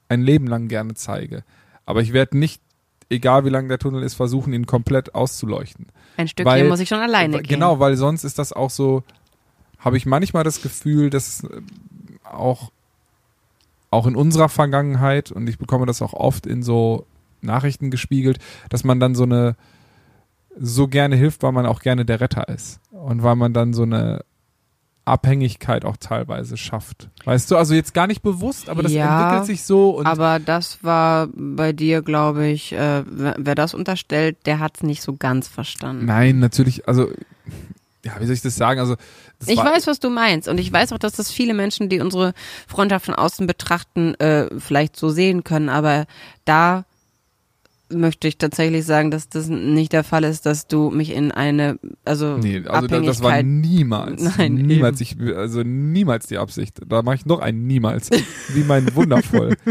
ein 0.10 0.22
Leben 0.22 0.46
lang 0.48 0.68
gerne 0.68 0.94
zeige. 0.94 1.44
Aber 1.88 2.02
ich 2.02 2.14
werde 2.14 2.38
nicht, 2.38 2.62
egal 3.10 3.46
wie 3.46 3.50
lang 3.50 3.68
der 3.70 3.80
Tunnel 3.80 4.04
ist, 4.04 4.14
versuchen, 4.14 4.54
ihn 4.54 4.68
komplett 4.68 5.16
auszuleuchten. 5.16 5.88
Ein 6.18 6.28
Stückchen 6.28 6.46
Weil- 6.52 6.68
muss 6.68 6.80
ich 6.80 6.90
schon 6.90 7.00
alleine 7.00 7.38
gehen. 7.38 7.48
Genau, 7.48 7.80
weil 7.80 7.96
sonst 7.98 8.24
ist 8.24 8.38
das 8.38 8.54
auch 8.54 8.70
so, 8.70 9.02
habe 9.86 9.96
ich 9.98 10.06
manchmal 10.06 10.44
das 10.44 10.62
Gefühl, 10.62 11.10
dass 11.10 11.44
äh, 11.44 11.62
auch, 12.24 12.72
auch 13.92 14.08
in 14.08 14.16
unserer 14.16 14.50
Vergangenheit, 14.50 15.32
und 15.32 15.48
ich 15.48 15.58
bekomme 15.58 15.86
das 15.86 16.02
auch 16.02 16.14
oft 16.14 16.46
in 16.48 16.64
so 16.64 17.06
Nachrichten 17.42 17.92
gespiegelt, 17.92 18.40
dass 18.70 18.84
man 18.84 19.00
dann 19.00 19.16
so 19.16 19.24
eine, 19.24 19.56
so 20.60 20.88
gerne 20.88 21.16
hilft, 21.16 21.44
weil 21.44 21.52
man 21.52 21.66
auch 21.66 21.82
gerne 21.82 22.04
der 22.04 22.20
Retter 22.20 22.50
ist. 22.50 22.80
Und 22.92 23.24
weil 23.24 23.36
man 23.36 23.54
dann 23.54 23.74
so 23.74 23.84
eine 23.84 24.26
Abhängigkeit 25.06 25.86
auch 25.86 25.98
teilweise 25.98 26.58
schafft. 26.58 27.10
Weißt 27.26 27.52
du, 27.52 27.58
also 27.58 27.76
jetzt 27.76 27.94
gar 27.94 28.08
nicht 28.08 28.24
bewusst, 28.24 28.70
aber 28.70 28.82
das 28.82 28.92
Ja, 28.92 29.20
entwickelt 29.20 29.46
sich 29.46 29.64
so 29.64 30.02
Aber 30.04 30.40
das 30.40 30.84
war 30.84 31.28
bei 31.36 31.74
dir, 31.74 32.02
glaube 32.02 32.48
ich, 32.48 32.74
äh, 32.74 33.04
wer 33.06 33.36
wer 33.38 33.54
das 33.54 33.76
unterstellt, 33.76 34.38
der 34.48 34.58
hat 34.60 34.78
es 34.78 34.84
nicht 34.84 35.04
so 35.04 35.16
ganz 35.16 35.48
verstanden. 35.48 36.06
nein, 36.06 36.40
natürlich, 36.40 36.88
also 36.88 37.08
ja, 38.06 38.14
wie 38.20 38.26
soll 38.26 38.36
ich 38.36 38.42
das 38.42 38.56
sagen? 38.56 38.80
Also 38.80 38.96
das 39.40 39.50
Ich 39.50 39.58
weiß, 39.58 39.88
was 39.88 40.00
du 40.00 40.10
meinst. 40.10 40.48
Und 40.48 40.60
ich 40.60 40.72
weiß 40.72 40.94
auch, 40.94 41.00
dass 41.00 41.14
das 41.14 41.32
viele 41.32 41.54
Menschen, 41.54 41.90
die 41.90 42.00
unsere 42.00 42.34
Freundschaft 42.68 43.06
von 43.06 43.16
außen 43.16 43.48
betrachten, 43.48 44.14
äh, 44.16 44.48
vielleicht 44.60 44.96
so 44.96 45.10
sehen 45.10 45.44
können. 45.44 45.70
Aber 45.70 46.06
da 46.46 46.86
möchte 47.90 48.28
ich 48.28 48.38
tatsächlich 48.38 48.86
sagen, 48.86 49.12
dass 49.12 49.30
das 49.30 49.48
nicht 49.48 49.94
der 49.94 50.04
Fall 50.04 50.24
ist, 50.24 50.46
dass 50.46 50.68
du 50.68 50.90
mich 50.92 51.12
in 51.12 51.32
eine, 51.32 51.80
also, 52.04 52.38
Nee, 52.38 52.58
also 52.58 52.86
Abhängigkeit. 52.86 53.08
das 53.08 53.22
war 53.22 53.44
niemals, 53.44 54.22
Nein, 54.38 54.54
niemals, 54.56 55.02
ich, 55.02 55.18
also 55.36 55.62
niemals 55.64 56.28
die 56.28 56.38
Absicht. 56.38 56.80
Da 56.88 57.02
mache 57.02 57.16
ich 57.16 57.26
noch 57.26 57.40
ein 57.40 57.66
niemals, 57.66 58.10
wie 58.50 58.64
mein 58.64 58.94
wundervoll. 58.96 59.58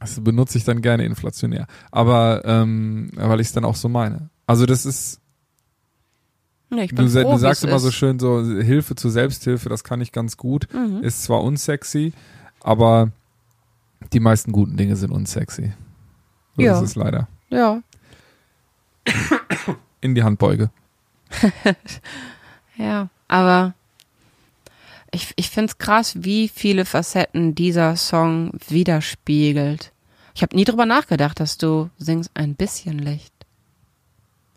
Das 0.00 0.22
benutze 0.22 0.58
ich 0.58 0.64
dann 0.64 0.82
gerne 0.82 1.06
inflationär, 1.06 1.66
aber 1.90 2.42
ähm, 2.44 3.10
weil 3.14 3.40
ich 3.40 3.46
es 3.46 3.52
dann 3.54 3.64
auch 3.64 3.76
so 3.76 3.88
meine. 3.88 4.28
Also 4.46 4.66
das 4.66 4.84
ist, 4.84 5.22
nee, 6.74 6.86
du, 6.86 7.08
froh, 7.08 7.32
du 7.32 7.38
sagst 7.38 7.64
immer 7.64 7.78
so 7.78 7.88
ist. 7.88 7.94
schön 7.94 8.18
so 8.18 8.42
Hilfe 8.44 8.94
zur 8.94 9.10
Selbsthilfe, 9.10 9.68
das 9.68 9.84
kann 9.84 10.00
ich 10.00 10.12
ganz 10.12 10.36
gut. 10.36 10.68
Mhm. 10.72 11.02
Ist 11.02 11.22
zwar 11.24 11.42
unsexy, 11.42 12.12
aber 12.60 13.10
die 14.12 14.20
meisten 14.20 14.52
guten 14.52 14.76
Dinge 14.76 14.96
sind 14.96 15.10
unsexy. 15.10 15.72
So 16.56 16.62
Ja. 16.62 16.76
ist 16.76 16.82
es 16.90 16.94
leider. 16.94 17.28
Ja. 17.50 17.82
In 20.00 20.14
die 20.14 20.22
Handbeuge. 20.22 20.70
Ja, 22.76 23.08
aber 23.28 23.72
ich, 25.12 25.32
ich 25.36 25.48
finde 25.48 25.70
es 25.70 25.78
krass, 25.78 26.24
wie 26.24 26.48
viele 26.48 26.84
Facetten 26.84 27.54
dieser 27.54 27.94
Song 27.94 28.50
widerspiegelt. 28.66 29.92
Ich 30.34 30.42
habe 30.42 30.56
nie 30.56 30.64
drüber 30.64 30.84
nachgedacht, 30.84 31.38
dass 31.38 31.56
du 31.56 31.88
singst 31.98 32.32
ein 32.34 32.56
bisschen 32.56 32.98
Licht. 32.98 33.32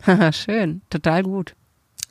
Haha, 0.06 0.32
schön, 0.32 0.82
total 0.90 1.22
gut. 1.22 1.54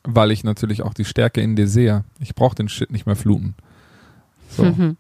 Weil 0.07 0.31
ich 0.31 0.45
natürlich 0.45 0.83
auch 0.83 0.95
die 0.95 1.05
Stärke 1.05 1.41
in 1.41 1.57
dir 1.57 1.69
sehe. 1.69 2.05
Ich 2.21 2.35
brauche 2.35 2.55
den 2.55 2.69
Shit 2.69 2.91
nicht 2.91 3.07
mehr 3.07 3.17
fluten. 3.17 3.55
So. 4.51 4.65
Mhm. 4.77 4.97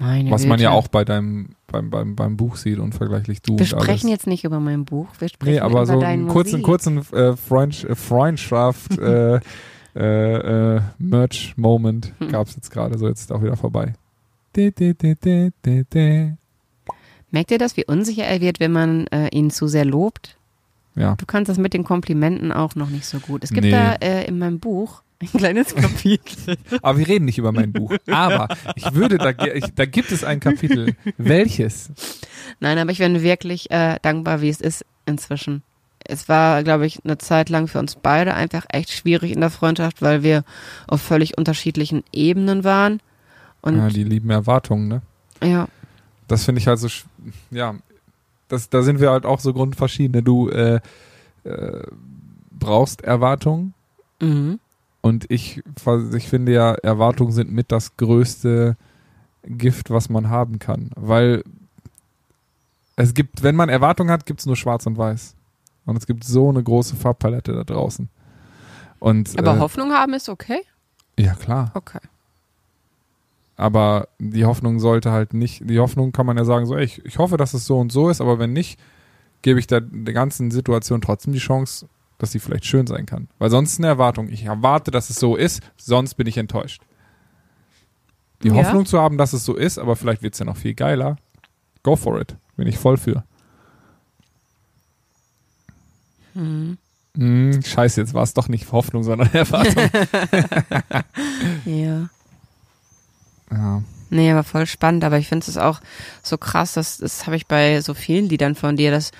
Was 0.00 0.46
man 0.46 0.60
ja 0.60 0.70
Güte. 0.70 0.78
auch 0.78 0.88
bei 0.88 1.04
deinem, 1.04 1.56
beim, 1.66 1.90
beim, 1.90 2.14
beim 2.14 2.36
Buch 2.36 2.54
sieht, 2.54 2.78
unvergleichlich 2.78 3.42
du 3.42 3.58
Wir 3.58 3.66
sprechen 3.66 4.08
jetzt 4.08 4.28
nicht 4.28 4.44
über 4.44 4.60
mein 4.60 4.84
Buch, 4.84 5.08
wir 5.18 5.28
sprechen 5.28 5.54
Nee, 5.54 5.58
aber 5.60 5.82
über 5.82 5.86
so 5.86 5.92
deine 5.94 6.22
einen 6.22 6.28
kurzen, 6.28 6.62
kurzen 6.62 6.98
äh, 7.12 7.36
Freund, 7.36 7.82
äh, 7.82 7.96
Freundschaft, 7.96 8.96
äh, 8.98 9.40
äh, 9.96 10.76
äh, 10.76 10.80
Merch-Moment 10.98 12.12
Hm. 12.18 12.28
gab's 12.28 12.54
jetzt 12.54 12.70
gerade, 12.70 12.96
so 12.96 13.08
jetzt 13.08 13.22
ist 13.22 13.32
auch 13.32 13.42
wieder 13.42 13.56
vorbei. 13.56 13.94
De, 14.54 14.70
de, 14.70 14.94
de, 14.94 15.16
de, 15.16 15.50
de, 15.64 15.84
de. 15.92 16.32
Merkt 17.30 17.50
ihr 17.50 17.58
das, 17.58 17.76
wie 17.76 17.84
unsicher 17.84 18.24
er 18.24 18.40
wird, 18.40 18.60
wenn 18.60 18.72
man 18.72 19.08
äh, 19.08 19.28
ihn 19.28 19.50
zu 19.50 19.66
sehr 19.66 19.84
lobt? 19.84 20.37
Ja, 20.98 21.14
Du 21.16 21.26
kannst 21.26 21.48
das 21.48 21.58
mit 21.58 21.74
den 21.74 21.84
Komplimenten 21.84 22.52
auch 22.52 22.74
noch 22.74 22.90
nicht 22.90 23.06
so 23.06 23.18
gut. 23.20 23.44
Es 23.44 23.50
gibt 23.50 23.64
Nee. 23.64 23.70
da 23.70 23.94
äh, 23.94 24.26
in 24.26 24.38
meinem 24.38 24.58
Buch 24.58 25.02
ein 25.20 25.28
kleines 25.38 25.74
Kapitel. 25.74 26.56
aber 26.82 26.98
wir 26.98 27.08
reden 27.08 27.24
nicht 27.24 27.38
über 27.38 27.52
mein 27.52 27.72
Buch. 27.72 27.92
Aber 28.10 28.48
ich 28.76 28.92
würde, 28.94 29.18
da, 29.18 29.30
ich, 29.30 29.64
da 29.74 29.84
gibt 29.86 30.12
es 30.12 30.24
ein 30.24 30.40
Kapitel. 30.40 30.94
Welches? 31.16 31.90
Nein, 32.60 32.78
aber 32.78 32.90
ich 32.90 32.98
bin 32.98 33.22
wirklich 33.22 33.70
äh, 33.70 33.96
dankbar, 34.02 34.40
wie 34.40 34.48
es 34.48 34.60
ist 34.60 34.84
inzwischen. 35.06 35.62
Es 36.04 36.28
war, 36.28 36.62
glaube 36.62 36.86
ich, 36.86 37.04
eine 37.04 37.18
Zeit 37.18 37.48
lang 37.50 37.68
für 37.68 37.78
uns 37.80 37.96
beide 37.96 38.34
einfach 38.34 38.64
echt 38.72 38.90
schwierig 38.90 39.32
in 39.32 39.40
der 39.40 39.50
Freundschaft, 39.50 40.00
weil 40.02 40.22
wir 40.22 40.44
auf 40.86 41.02
völlig 41.02 41.36
unterschiedlichen 41.36 42.02
Ebenen 42.12 42.64
waren. 42.64 43.00
Und 43.60 43.76
Ja, 43.76 43.88
die 43.88 44.04
lieben 44.04 44.30
Erwartungen, 44.30 44.88
ne? 44.88 45.02
ja, 45.44 45.66
Das 46.28 46.44
finde 46.44 46.60
ich 46.60 46.66
halt 46.68 46.78
so, 46.78 46.88
ja, 47.50 47.74
das, 48.48 48.68
da 48.70 48.82
sind 48.82 49.00
wir 49.00 49.10
halt 49.10 49.26
auch 49.26 49.40
so 49.40 49.52
grundverschiedene. 49.52 50.22
Du 50.22 50.48
äh, 50.48 50.80
äh, 51.44 51.82
brauchst 52.50 53.02
Erwartungen 53.02 53.74
mhm. 54.20 54.58
und 55.00 55.26
ich, 55.30 55.62
ich 56.14 56.28
finde 56.28 56.52
ja, 56.52 56.74
Erwartungen 56.74 57.32
sind 57.32 57.52
mit 57.52 57.70
das 57.70 57.96
größte 57.96 58.76
Gift, 59.44 59.90
was 59.90 60.08
man 60.08 60.28
haben 60.28 60.58
kann. 60.58 60.90
Weil 60.96 61.44
es 62.96 63.14
gibt, 63.14 63.42
wenn 63.42 63.54
man 63.54 63.68
Erwartungen 63.68 64.10
hat, 64.10 64.26
gibt 64.26 64.40
es 64.40 64.46
nur 64.46 64.56
schwarz 64.56 64.86
und 64.86 64.98
weiß. 64.98 65.34
Und 65.86 65.96
es 65.96 66.06
gibt 66.06 66.24
so 66.24 66.48
eine 66.50 66.62
große 66.62 66.96
Farbpalette 66.96 67.52
da 67.52 67.64
draußen. 67.64 68.08
Und, 68.98 69.38
aber 69.38 69.56
äh, 69.56 69.58
Hoffnung 69.60 69.92
haben 69.92 70.12
ist 70.14 70.28
okay. 70.28 70.60
ja 71.18 71.34
klar. 71.34 71.70
Okay. 71.74 72.00
Aber 73.58 74.06
die 74.20 74.44
Hoffnung 74.44 74.78
sollte 74.78 75.10
halt 75.10 75.34
nicht, 75.34 75.68
die 75.68 75.80
Hoffnung 75.80 76.12
kann 76.12 76.24
man 76.26 76.36
ja 76.38 76.44
sagen, 76.44 76.64
so, 76.64 76.76
ey, 76.76 76.84
ich, 76.84 77.04
ich 77.04 77.18
hoffe, 77.18 77.36
dass 77.36 77.54
es 77.54 77.66
so 77.66 77.78
und 77.78 77.90
so 77.90 78.08
ist, 78.08 78.20
aber 78.20 78.38
wenn 78.38 78.52
nicht, 78.52 78.78
gebe 79.42 79.58
ich 79.58 79.66
der, 79.66 79.80
der 79.80 80.14
ganzen 80.14 80.52
Situation 80.52 81.00
trotzdem 81.00 81.32
die 81.32 81.40
Chance, 81.40 81.88
dass 82.18 82.30
sie 82.30 82.38
vielleicht 82.38 82.64
schön 82.66 82.86
sein 82.86 83.04
kann. 83.04 83.28
Weil 83.38 83.50
sonst 83.50 83.72
ist 83.72 83.78
eine 83.80 83.88
Erwartung. 83.88 84.28
Ich 84.28 84.44
erwarte, 84.44 84.92
dass 84.92 85.10
es 85.10 85.16
so 85.16 85.34
ist, 85.34 85.60
sonst 85.76 86.14
bin 86.14 86.28
ich 86.28 86.38
enttäuscht. 86.38 86.82
Die 88.44 88.48
Ja. 88.48 88.54
Hoffnung 88.54 88.86
zu 88.86 89.00
haben, 89.00 89.18
dass 89.18 89.32
es 89.32 89.44
so 89.44 89.56
ist, 89.56 89.78
aber 89.78 89.96
vielleicht 89.96 90.22
wird 90.22 90.34
es 90.34 90.38
ja 90.38 90.46
noch 90.46 90.56
viel 90.56 90.74
geiler. 90.74 91.16
Go 91.82 91.96
for 91.96 92.20
it. 92.20 92.36
Bin 92.56 92.68
ich 92.68 92.78
voll 92.78 92.96
für. 92.96 93.24
Mhm. 96.34 96.78
Hm, 97.16 97.60
scheiße, 97.62 98.00
jetzt 98.00 98.14
war 98.14 98.22
es 98.22 98.34
doch 98.34 98.48
nicht 98.48 98.70
Hoffnung, 98.70 99.02
sondern 99.02 99.28
Erwartung. 99.32 99.90
Ja. 101.64 102.08
Ja. 103.50 103.82
Nee, 104.10 104.30
aber 104.30 104.42
voll 104.42 104.66
spannend. 104.66 105.04
Aber 105.04 105.18
ich 105.18 105.28
finde 105.28 105.46
es 105.48 105.58
auch 105.58 105.80
so 106.22 106.38
krass, 106.38 106.72
das, 106.74 106.98
das 106.98 107.26
habe 107.26 107.36
ich 107.36 107.46
bei 107.46 107.80
so 107.80 107.94
vielen 107.94 108.28
Liedern 108.28 108.54
von 108.54 108.76
dir, 108.76 108.90
dass 108.90 109.12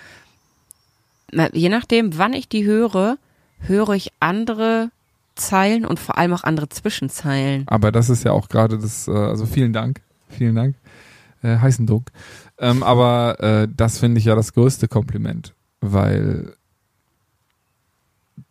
je 1.52 1.68
nachdem, 1.68 2.16
wann 2.16 2.32
ich 2.32 2.48
die 2.48 2.64
höre, 2.64 3.18
höre 3.60 3.90
ich 3.90 4.12
andere 4.20 4.90
Zeilen 5.34 5.84
und 5.84 5.98
vor 5.98 6.18
allem 6.18 6.32
auch 6.32 6.44
andere 6.44 6.68
Zwischenzeilen. 6.68 7.64
Aber 7.68 7.92
das 7.92 8.08
ist 8.08 8.24
ja 8.24 8.32
auch 8.32 8.48
gerade 8.48 8.78
das, 8.78 9.08
äh, 9.08 9.12
also 9.12 9.46
vielen 9.46 9.72
Dank, 9.72 10.00
vielen 10.28 10.54
Dank, 10.54 10.76
äh, 11.42 11.58
heißen 11.58 11.86
Dunk. 11.86 12.10
Ähm, 12.58 12.82
aber 12.82 13.40
äh, 13.40 13.68
das 13.74 13.98
finde 13.98 14.18
ich 14.18 14.24
ja 14.24 14.34
das 14.34 14.52
größte 14.52 14.88
Kompliment, 14.88 15.54
weil 15.80 16.54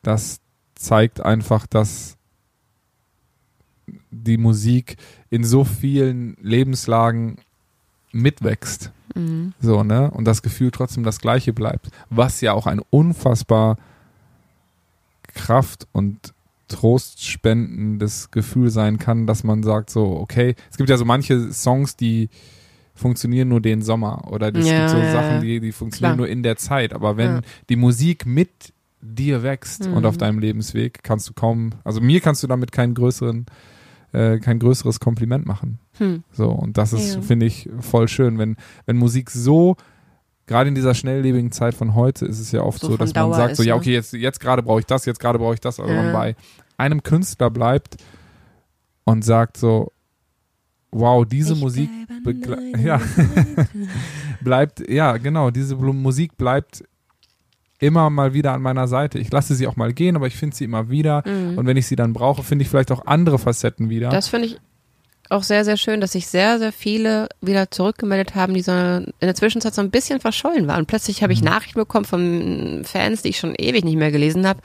das 0.02 0.40
zeigt 0.76 1.20
einfach, 1.20 1.68
dass 1.68 2.16
die 4.12 4.38
Musik 4.38 4.98
in 5.30 5.44
so 5.44 5.64
vielen 5.64 6.38
Lebenslagen 6.42 7.38
mitwächst. 8.12 8.92
Mhm. 9.16 9.54
So, 9.60 9.84
ne? 9.84 10.10
Und 10.12 10.26
das 10.26 10.42
Gefühl 10.42 10.72
trotzdem 10.72 11.04
das 11.04 11.20
gleiche 11.20 11.54
bleibt. 11.54 11.90
Was 12.10 12.42
ja 12.42 12.54
auch 12.54 12.68
ein 12.68 12.82
unfassbar 12.90 13.78
Kraft 15.34 15.88
und 15.92 16.34
trostspendendes 16.68 18.32
Gefühl 18.32 18.70
sein 18.70 18.98
kann, 18.98 19.26
dass 19.28 19.44
man 19.44 19.64
sagt 19.64 19.90
so, 19.90 20.18
okay, 20.18 20.56
es 20.70 20.78
gibt 20.78 20.90
ja 20.90 20.98
so 20.98 21.06
manche 21.06 21.52
Songs, 21.54 21.96
die 21.96 22.30
funktionieren 22.96 23.48
nur 23.50 23.62
den 23.62 23.82
Sommer 23.82 24.28
oder 24.32 24.54
es 24.54 24.66
Ja, 24.68 24.76
gibt 24.78 24.90
so 24.90 24.98
ja, 24.98 25.06
Sachen, 25.06 25.40
die, 25.40 25.60
die 25.60 25.72
funktionieren 25.72 26.16
Klar. 26.18 26.26
nur 26.26 26.28
in 26.28 26.44
der 26.44 26.58
Zeit. 26.58 26.94
Aber 26.94 27.16
wenn 27.18 27.36
Ja. 27.36 27.42
die 27.70 27.76
Musik 27.76 28.26
mit 28.26 28.50
dir 29.02 29.44
wächst 29.44 29.88
und 29.88 30.00
Mhm. 30.00 30.06
auf 30.06 30.18
deinem 30.18 30.40
Lebensweg, 30.40 31.04
kannst 31.04 31.30
du 31.30 31.34
kaum, 31.34 31.72
also 31.84 32.02
mir 32.02 32.20
kannst 32.20 32.42
du 32.44 32.48
damit 32.48 32.72
keinen 32.72 32.96
größeren, 32.96 33.46
äh, 34.14 34.40
kein 34.40 34.60
größeres 34.60 35.00
Kompliment 35.00 35.46
machen. 35.46 35.80
Hm. 35.98 36.24
So, 36.32 36.50
und 36.50 36.78
das 36.78 36.94
ist, 36.94 37.16
Ja. 37.16 37.22
finde 37.22 37.46
ich, 37.46 37.70
voll 37.80 38.08
schön, 38.08 38.38
wenn, 38.38 38.56
wenn 38.86 38.98
Musik 38.98 39.30
so, 39.32 39.76
gerade 40.46 40.70
in 40.70 40.76
dieser 40.76 40.94
schnelllebigen 40.94 41.52
Zeit 41.52 41.74
von 41.76 41.94
heute, 41.96 42.26
ist 42.26 42.40
es 42.40 42.52
ja 42.52 42.62
oft 42.62 42.80
So 42.80 42.88
so, 42.88 42.98
dass 42.98 43.14
man 43.14 43.24
Dauer 43.26 43.36
sagt, 43.36 43.56
so, 43.58 43.64
ist, 43.64 43.68
ja, 43.68 43.76
ne? 43.76 43.80
okay, 43.82 43.94
jetzt, 43.94 44.14
jetzt 44.14 44.40
gerade 44.40 44.64
brauche 44.64 44.80
ich 44.80 44.86
das, 44.86 45.06
jetzt 45.06 45.20
gerade 45.20 45.40
brauche 45.40 45.56
ich 45.56 45.60
das, 45.60 45.80
aber 45.80 45.94
Ja. 45.94 46.04
man 46.04 46.14
bei 46.14 46.36
einem 46.78 47.04
Künstler 47.04 47.50
bleibt 47.50 47.98
und 49.04 49.24
sagt 49.26 49.58
so, 49.58 49.92
wow, 50.92 51.26
diese 51.26 51.54
Ich 51.54 51.60
Musik 51.60 51.90
ja. 52.84 53.00
Bleibt, 54.42 54.88
ja, 54.90 55.18
genau, 55.18 55.52
diese 55.52 55.76
Musik 55.76 56.38
bleibt 56.38 56.84
immer 57.80 58.10
mal 58.10 58.34
wieder 58.34 58.54
an 58.54 58.62
meiner 58.62 58.88
Seite. 58.88 59.20
Ich 59.20 59.32
lasse 59.32 59.56
sie 59.56 59.68
auch 59.68 59.76
mal 59.76 59.94
gehen, 59.94 60.16
aber 60.16 60.28
ich 60.28 60.36
finde 60.36 60.56
sie 60.56 60.64
immer 60.64 60.90
wieder. 60.90 61.24
Mhm. 61.26 61.58
Und 61.58 61.66
wenn 61.68 61.78
ich 61.78 61.88
sie 61.88 61.96
dann 61.96 62.14
brauche, 62.14 62.44
finde 62.44 62.64
ich 62.64 62.70
vielleicht 62.70 62.92
auch 62.92 63.06
andere 63.06 63.38
Facetten 63.40 63.90
wieder. 63.90 64.10
Das 64.10 64.28
finde 64.28 64.48
ich 64.48 64.60
auch 65.30 65.44
sehr, 65.44 65.66
sehr 65.66 65.78
schön, 65.78 66.02
dass 66.02 66.14
sich 66.14 66.28
sehr, 66.28 66.60
sehr 66.60 66.72
viele 66.72 67.28
wieder 67.42 67.70
zurückgemeldet 67.72 68.36
haben, 68.36 68.54
die 68.54 68.62
so 68.62 68.72
in 68.72 69.14
der 69.22 69.36
Zwischenzeit 69.36 69.74
so 69.74 69.82
ein 69.82 69.92
bisschen 69.92 70.20
verschollen 70.20 70.68
waren. 70.68 70.86
Plötzlich 70.86 71.24
habe 71.24 71.34
ich 71.34 71.42
Mhm. 71.42 71.48
Nachrichten 71.48 71.80
bekommen 71.80 72.06
von 72.06 72.82
Fans, 72.86 73.22
die 73.22 73.30
ich 73.30 73.38
schon 73.40 73.54
ewig 73.56 73.84
nicht 73.86 73.98
mehr 73.98 74.12
gelesen 74.12 74.48
habe. 74.48 74.60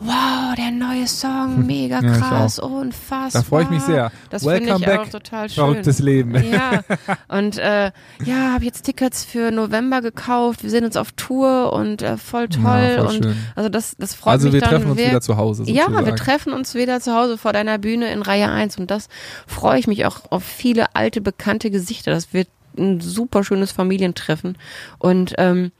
Wow, 0.00 0.54
der 0.56 0.70
neue 0.72 1.06
Song, 1.06 1.64
mega 1.66 2.00
Ja, 2.00 2.18
krass, 2.18 2.58
unfassbar. 2.58 3.42
da 3.42 3.42
freue 3.42 3.62
ich 3.64 3.70
mich 3.70 3.82
sehr. 3.82 4.10
Das 4.30 4.42
finde 4.44 4.74
ich 4.76 4.84
back, 4.84 4.98
auch 5.00 5.08
total 5.08 5.48
schön. 5.48 5.64
Verrücktes 5.64 5.98
Leben. 6.00 6.34
Ja, 6.52 6.80
und 7.28 7.58
äh, 7.58 7.92
ja, 8.24 8.52
habe 8.54 8.64
jetzt 8.64 8.82
Tickets 8.82 9.24
für 9.24 9.50
November 9.52 10.00
gekauft. 10.02 10.62
Wir 10.64 10.70
sind 10.70 10.84
jetzt 10.84 10.98
auf 10.98 11.12
Tour 11.12 11.72
und 11.72 12.02
äh, 12.02 12.16
voll 12.16 12.48
toll. 12.48 12.62
Ja, 12.96 12.96
voll 13.04 13.06
und 13.16 13.24
schön. 13.24 13.36
also 13.54 13.68
das, 13.68 13.94
das 13.98 14.14
freut 14.14 14.32
Also 14.32 14.46
mich 14.46 14.54
wir 14.54 14.60
dann 14.62 14.70
treffen 14.70 14.90
uns 14.90 15.00
wieder 15.00 15.20
zu 15.20 15.36
Hause. 15.36 15.62
ja, 15.70 15.84
Sozusagen. 15.84 16.06
wir 16.06 16.16
treffen 16.16 16.52
uns 16.52 16.74
wieder 16.74 17.00
zu 17.00 17.14
Hause 17.14 17.38
vor 17.38 17.52
deiner 17.52 17.78
Bühne 17.78 18.12
in 18.12 18.22
Reihe 18.22 18.50
1 18.50 18.78
und 18.78 18.90
das 18.90 19.08
freue 19.46 19.78
ich 19.78 19.86
mich 19.86 19.91
auch 20.06 20.20
auf 20.30 20.44
viele 20.44 20.94
alte, 20.94 21.20
bekannte 21.20 21.70
Gesichter. 21.70 22.10
Das 22.10 22.32
wird 22.32 22.48
ein 22.76 23.00
super 23.00 23.44
schönes 23.44 23.72
Familientreffen 23.72 24.56
und 24.98 25.34
ähm, 25.38 25.72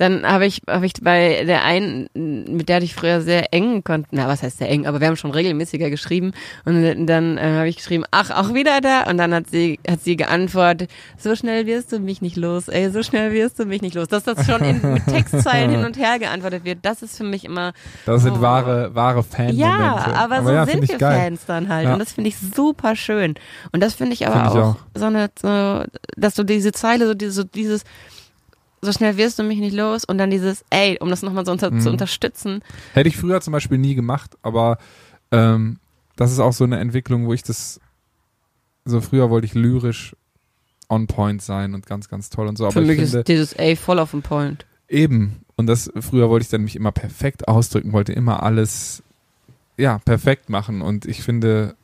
dann 0.00 0.26
habe 0.26 0.46
ich, 0.46 0.62
habe 0.68 0.86
ich 0.86 0.94
bei 1.02 1.44
der 1.44 1.62
einen, 1.64 2.08
mit 2.14 2.68
der 2.68 2.76
hatte 2.76 2.84
ich 2.86 2.94
früher 2.94 3.20
sehr 3.20 3.52
eng 3.52 3.84
konnte, 3.84 4.08
na 4.12 4.26
was 4.28 4.42
heißt 4.42 4.58
sehr 4.58 4.68
eng, 4.70 4.86
aber 4.86 5.00
wir 5.00 5.06
haben 5.08 5.16
schon 5.16 5.30
regelmäßiger 5.30 5.90
geschrieben 5.90 6.32
und 6.64 7.06
dann 7.06 7.36
äh, 7.38 7.42
habe 7.58 7.68
ich 7.68 7.76
geschrieben, 7.76 8.04
ach 8.10 8.30
auch 8.30 8.54
wieder 8.54 8.80
da 8.80 9.02
und 9.10 9.18
dann 9.18 9.34
hat 9.34 9.50
sie 9.50 9.78
hat 9.88 10.00
sie 10.02 10.16
geantwortet, 10.16 10.90
so 11.18 11.36
schnell 11.36 11.66
wirst 11.66 11.92
du 11.92 11.98
mich 11.98 12.22
nicht 12.22 12.36
los, 12.36 12.68
ey, 12.68 12.90
so 12.90 13.02
schnell 13.02 13.32
wirst 13.32 13.58
du 13.58 13.66
mich 13.66 13.82
nicht 13.82 13.94
los, 13.94 14.08
dass 14.08 14.24
das 14.24 14.46
schon 14.46 14.62
in, 14.62 14.80
mit 14.94 15.06
Textzeilen 15.06 15.70
hin 15.70 15.84
und 15.84 15.98
her 15.98 16.18
geantwortet 16.18 16.64
wird, 16.64 16.78
das 16.82 17.02
ist 17.02 17.16
für 17.16 17.24
mich 17.24 17.44
immer 17.44 17.72
Das 18.06 18.22
sind 18.22 18.38
Oh. 18.38 18.40
wahre, 18.40 18.94
wahre 18.94 19.22
Fan-Momente. 19.22 19.60
ja, 19.60 19.96
aber 20.14 20.42
so 20.42 20.50
ja, 20.50 20.64
sind 20.66 20.84
ich 20.84 20.90
wir 20.90 20.98
geil. 20.98 21.18
Fans 21.20 21.44
dann 21.46 21.68
halt. 21.68 21.84
Ja. 21.86 21.92
Und 21.92 21.98
das 21.98 22.12
finde 22.12 22.28
ich 22.28 22.36
super 22.38 22.96
schön. 22.96 23.34
Und 23.72 23.82
das 23.82 23.94
finde 23.94 24.14
ich 24.14 24.26
aber 24.26 24.36
Find 24.40 24.46
ich 24.54 24.60
auch, 24.60 24.74
auch. 24.76 24.76
so 24.94 25.04
eine, 25.06 25.30
so, 25.40 25.84
dass 26.16 26.34
du 26.34 26.44
diese 26.44 26.72
Zeile, 26.72 27.06
so, 27.06 27.14
diese, 27.14 27.32
so 27.32 27.44
dieses, 27.44 27.84
so 28.82 28.92
schnell 28.92 29.16
wirst 29.16 29.38
du 29.38 29.42
mich 29.42 29.58
nicht 29.58 29.74
los 29.74 30.04
und 30.04 30.18
dann 30.18 30.30
dieses, 30.30 30.64
ey, 30.70 30.98
um 31.00 31.10
das 31.10 31.22
nochmal 31.22 31.44
so 31.44 31.52
unter, 31.52 31.70
Mhm. 31.70 31.80
zu 31.80 31.90
unterstützen. 31.90 32.62
Hätte 32.94 33.08
ich 33.08 33.16
früher 33.16 33.40
zum 33.40 33.52
Beispiel 33.52 33.78
nie 33.78 33.94
gemacht, 33.94 34.36
aber 34.42 34.78
ähm, 35.30 35.78
das 36.16 36.32
ist 36.32 36.38
auch 36.38 36.52
so 36.52 36.64
eine 36.64 36.78
Entwicklung, 36.80 37.26
wo 37.26 37.32
ich 37.32 37.42
das, 37.42 37.80
so 38.84 39.00
früher 39.00 39.30
wollte 39.30 39.46
ich 39.46 39.54
lyrisch 39.54 40.16
on 40.88 41.06
point 41.06 41.40
sein 41.42 41.74
und 41.74 41.86
ganz, 41.86 42.08
ganz 42.08 42.30
toll 42.30 42.48
und 42.48 42.56
so, 42.58 42.64
aber 42.64 42.72
Für 42.72 42.80
ich 42.82 42.86
mich 42.88 42.98
finde, 43.00 43.18
ist 43.20 43.28
dieses, 43.28 43.52
ey, 43.52 43.76
voll 43.76 43.98
auf 43.98 44.10
den 44.12 44.22
Point. 44.22 44.66
eben, 44.88 45.42
Und 45.56 45.66
das 45.66 45.90
früher 46.00 46.28
wollte 46.30 46.44
ich 46.44 46.48
dann 46.50 46.62
mich 46.62 46.74
immer 46.74 46.90
perfekt 46.90 47.46
ausdrücken, 47.48 47.92
wollte 47.92 48.12
immer 48.12 48.42
alles 48.42 49.02
ja 49.76 49.98
perfekt 49.98 50.48
machen. 50.50 50.82
Und 50.82 51.04
ich 51.06 51.22
finde 51.22 51.74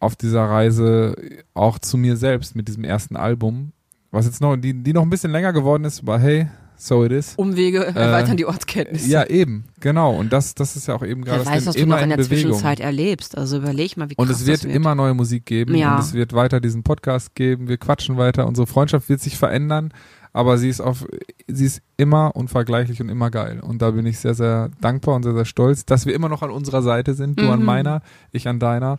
auf 0.00 0.16
dieser 0.16 0.44
Reise 0.44 1.16
auch 1.54 1.78
zu 1.78 1.96
mir 1.96 2.16
selbst 2.16 2.56
mit 2.56 2.66
diesem 2.68 2.84
ersten 2.84 3.16
Album, 3.16 3.72
was 4.14 4.26
jetzt 4.26 4.40
noch, 4.40 4.56
die, 4.56 4.72
die 4.82 4.92
noch 4.92 5.02
ein 5.02 5.10
bisschen 5.10 5.30
länger 5.32 5.52
geworden 5.52 5.84
ist, 5.84 6.00
aber 6.02 6.18
hey, 6.18 6.48
so 6.76 7.04
it 7.04 7.12
is. 7.12 7.34
Umwege 7.36 7.86
erweitern 7.86 8.36
die 8.36 8.46
Ortskenntnisse. 8.46 9.08
Ja, 9.08 9.24
eben, 9.26 9.64
genau. 9.80 10.14
Und 10.16 10.32
das, 10.32 10.54
das 10.54 10.74
ist 10.76 10.88
ja 10.88 10.94
auch 10.96 11.04
eben 11.04 11.24
gerade 11.24 11.44
Wer 11.46 11.52
weiß, 11.52 11.66
was 11.66 11.74
du 11.76 11.80
immer 11.82 11.96
noch 11.96 12.02
in 12.02 12.08
der 12.10 12.16
Bewegung. 12.16 12.52
Zwischenzeit 12.52 12.80
erlebst. 12.80 13.38
Also 13.38 13.58
überleg 13.58 13.96
mal, 13.96 14.10
wie 14.10 14.16
krass 14.16 14.26
Und 14.26 14.30
es 14.32 14.44
wird, 14.46 14.58
das 14.58 14.64
wird. 14.64 14.74
immer 14.74 14.94
neue 14.94 15.14
Musik 15.14 15.46
geben 15.46 15.74
Ja. 15.76 15.94
und 15.94 16.00
es 16.02 16.14
wird 16.14 16.32
weiter 16.32 16.60
diesen 16.60 16.82
Podcast 16.82 17.34
geben. 17.36 17.68
Wir 17.68 17.76
quatschen 17.76 18.16
weiter. 18.16 18.46
Unsere 18.46 18.66
Freundschaft 18.66 19.08
wird 19.08 19.20
sich 19.20 19.36
verändern, 19.38 19.92
aber 20.32 20.58
sie 20.58 20.68
ist 20.68 20.80
auf, 20.80 21.06
sie 21.46 21.64
ist 21.66 21.80
immer 21.96 22.34
unvergleichlich 22.34 23.00
und 23.00 23.08
immer 23.08 23.30
geil. 23.30 23.60
Und 23.60 23.80
da 23.80 23.92
bin 23.92 24.04
ich 24.04 24.18
sehr, 24.18 24.34
sehr 24.34 24.70
dankbar 24.80 25.14
und 25.14 25.22
sehr, 25.22 25.34
sehr 25.34 25.44
stolz, 25.44 25.86
dass 25.86 26.06
wir 26.06 26.14
immer 26.14 26.28
noch 26.28 26.42
an 26.42 26.50
unserer 26.50 26.82
Seite 26.82 27.14
sind. 27.14 27.38
Du 27.38 27.48
an 27.50 27.60
Mhm. 27.60 27.66
meiner, 27.66 28.02
ich 28.32 28.48
an 28.48 28.58
deiner. 28.58 28.98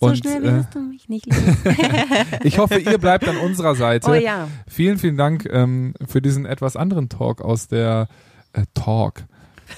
So 0.00 0.06
Und 0.06 0.16
schnell 0.16 0.44
äh, 0.44 0.56
wirst 0.56 0.74
du 0.74 0.80
mich 0.80 1.08
nicht 1.08 1.26
lieben. 1.26 1.56
ich 2.42 2.58
hoffe, 2.58 2.78
ihr 2.78 2.98
bleibt 2.98 3.28
an 3.28 3.36
unserer 3.36 3.74
Seite. 3.74 4.10
oh 4.10 4.14
ja. 4.14 4.48
Vielen, 4.66 4.98
vielen 4.98 5.18
Dank 5.18 5.46
ähm, 5.50 5.92
für 6.06 6.22
diesen 6.22 6.46
etwas 6.46 6.74
anderen 6.74 7.08
Talk 7.10 7.42
aus 7.42 7.68
der 7.68 8.08
äh, 8.54 8.62
Talk. 8.74 9.24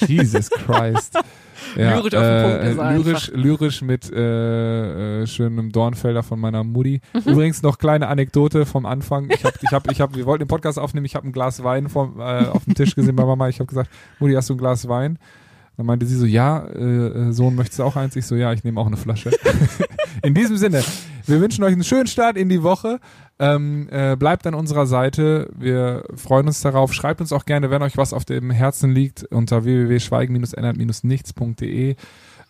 Jesus 0.07 0.49
Christ. 0.51 1.19
Ja, 1.77 1.95
Lyrisch 1.95 2.15
auf 2.15 2.23
den 2.23 2.43
Punkt 2.43 2.59
äh, 2.59 2.71
ist 2.71 2.79
er 2.79 2.93
lyrisch, 2.93 3.31
lyrisch 3.35 3.83
mit 3.83 4.13
äh, 4.13 5.23
äh, 5.23 5.27
schönem 5.29 5.71
Dornfelder 5.71 6.25
von 6.25 6.41
meiner 6.41 6.65
Mutti. 6.65 7.01
Übrigens 7.15 7.63
noch 7.63 7.79
kleine 7.79 8.09
Anekdote 8.09 8.67
vom 8.67 8.85
Anfang. 8.85 9.31
Ich 9.31 9.45
habe, 9.45 9.55
ich 9.63 9.71
habe, 9.71 9.93
ich 9.93 10.01
habe, 10.01 10.17
wir 10.17 10.27
wollten 10.27 10.43
den 10.43 10.49
Podcast 10.49 10.79
aufnehmen. 10.79 11.07
Ich 11.07 11.15
habe 11.15 11.29
ein 11.29 11.33
Glas 11.33 11.63
Wein 11.63 11.89
vom, 11.89 12.19
äh, 12.19 12.47
auf 12.47 12.65
dem 12.65 12.75
Tisch 12.75 12.97
gesehen 12.97 13.15
bei 13.15 13.25
Mama. 13.25 13.49
Ich 13.49 13.61
habe 13.61 13.69
gesagt, 13.69 13.91
Mutti, 14.19 14.35
hast 14.35 14.51
du 14.51 14.55
ein 14.55 14.59
Glas 14.59 14.89
Wein? 14.89 15.19
Dann 15.77 15.87
meinte 15.87 16.05
sie 16.05 16.17
so, 16.17 16.27
ja, 16.27 16.67
äh, 16.67 17.29
äh, 17.29 17.33
Sohn, 17.33 17.55
möchtest 17.55 17.79
du 17.79 17.85
auch 17.85 17.97
eins? 17.97 18.15
Ich 18.17 18.27
so, 18.27 18.35
ja, 18.35 18.53
ich 18.53 18.65
nehme 18.65 18.81
auch 18.81 18.87
eine 18.87 18.97
Flasche. 18.97 19.31
In 20.23 20.35
diesem 20.35 20.57
Sinne, 20.57 20.85
wir 21.27 21.41
wünschen 21.41 21.65
euch 21.65 21.73
einen 21.73 21.83
schönen 21.85 22.07
Start 22.07 22.37
in 22.37 22.49
die 22.49 22.63
Woche. 22.63 23.01
Ähm, 23.39 23.89
äh, 23.91 24.17
bleibt 24.17 24.47
an 24.47 24.55
unserer 24.55 24.87
Seite. 24.87 25.51
Wir 25.57 26.05
freuen 26.15 26.47
uns 26.47 26.61
darauf. 26.61 26.93
Schreibt 26.93 27.21
uns 27.21 27.33
auch 27.33 27.45
gerne, 27.45 27.71
wenn 27.71 27.83
euch 27.83 27.97
was 27.97 28.13
auf 28.13 28.25
dem 28.25 28.51
Herzen 28.51 28.93
liegt, 28.93 29.25
unter 29.25 29.65
www.schweigen-ändert-nichts.de. 29.65 31.97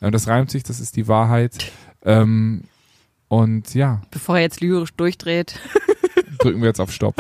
Äh, 0.01 0.11
das 0.11 0.29
reimt 0.29 0.51
sich, 0.51 0.65
das 0.65 0.81
ist 0.81 0.97
die 0.97 1.09
Wahrheit. 1.09 1.73
Ähm, 2.05 2.65
und 3.29 3.75
ja, 3.75 4.03
Bevor 4.11 4.37
er 4.37 4.43
jetzt 4.43 4.61
lyrisch 4.61 4.93
durchdreht. 4.95 5.59
drücken 6.43 6.61
wir 6.61 6.69
jetzt 6.69 6.81
auf 6.81 6.93
Stopp. 6.93 7.15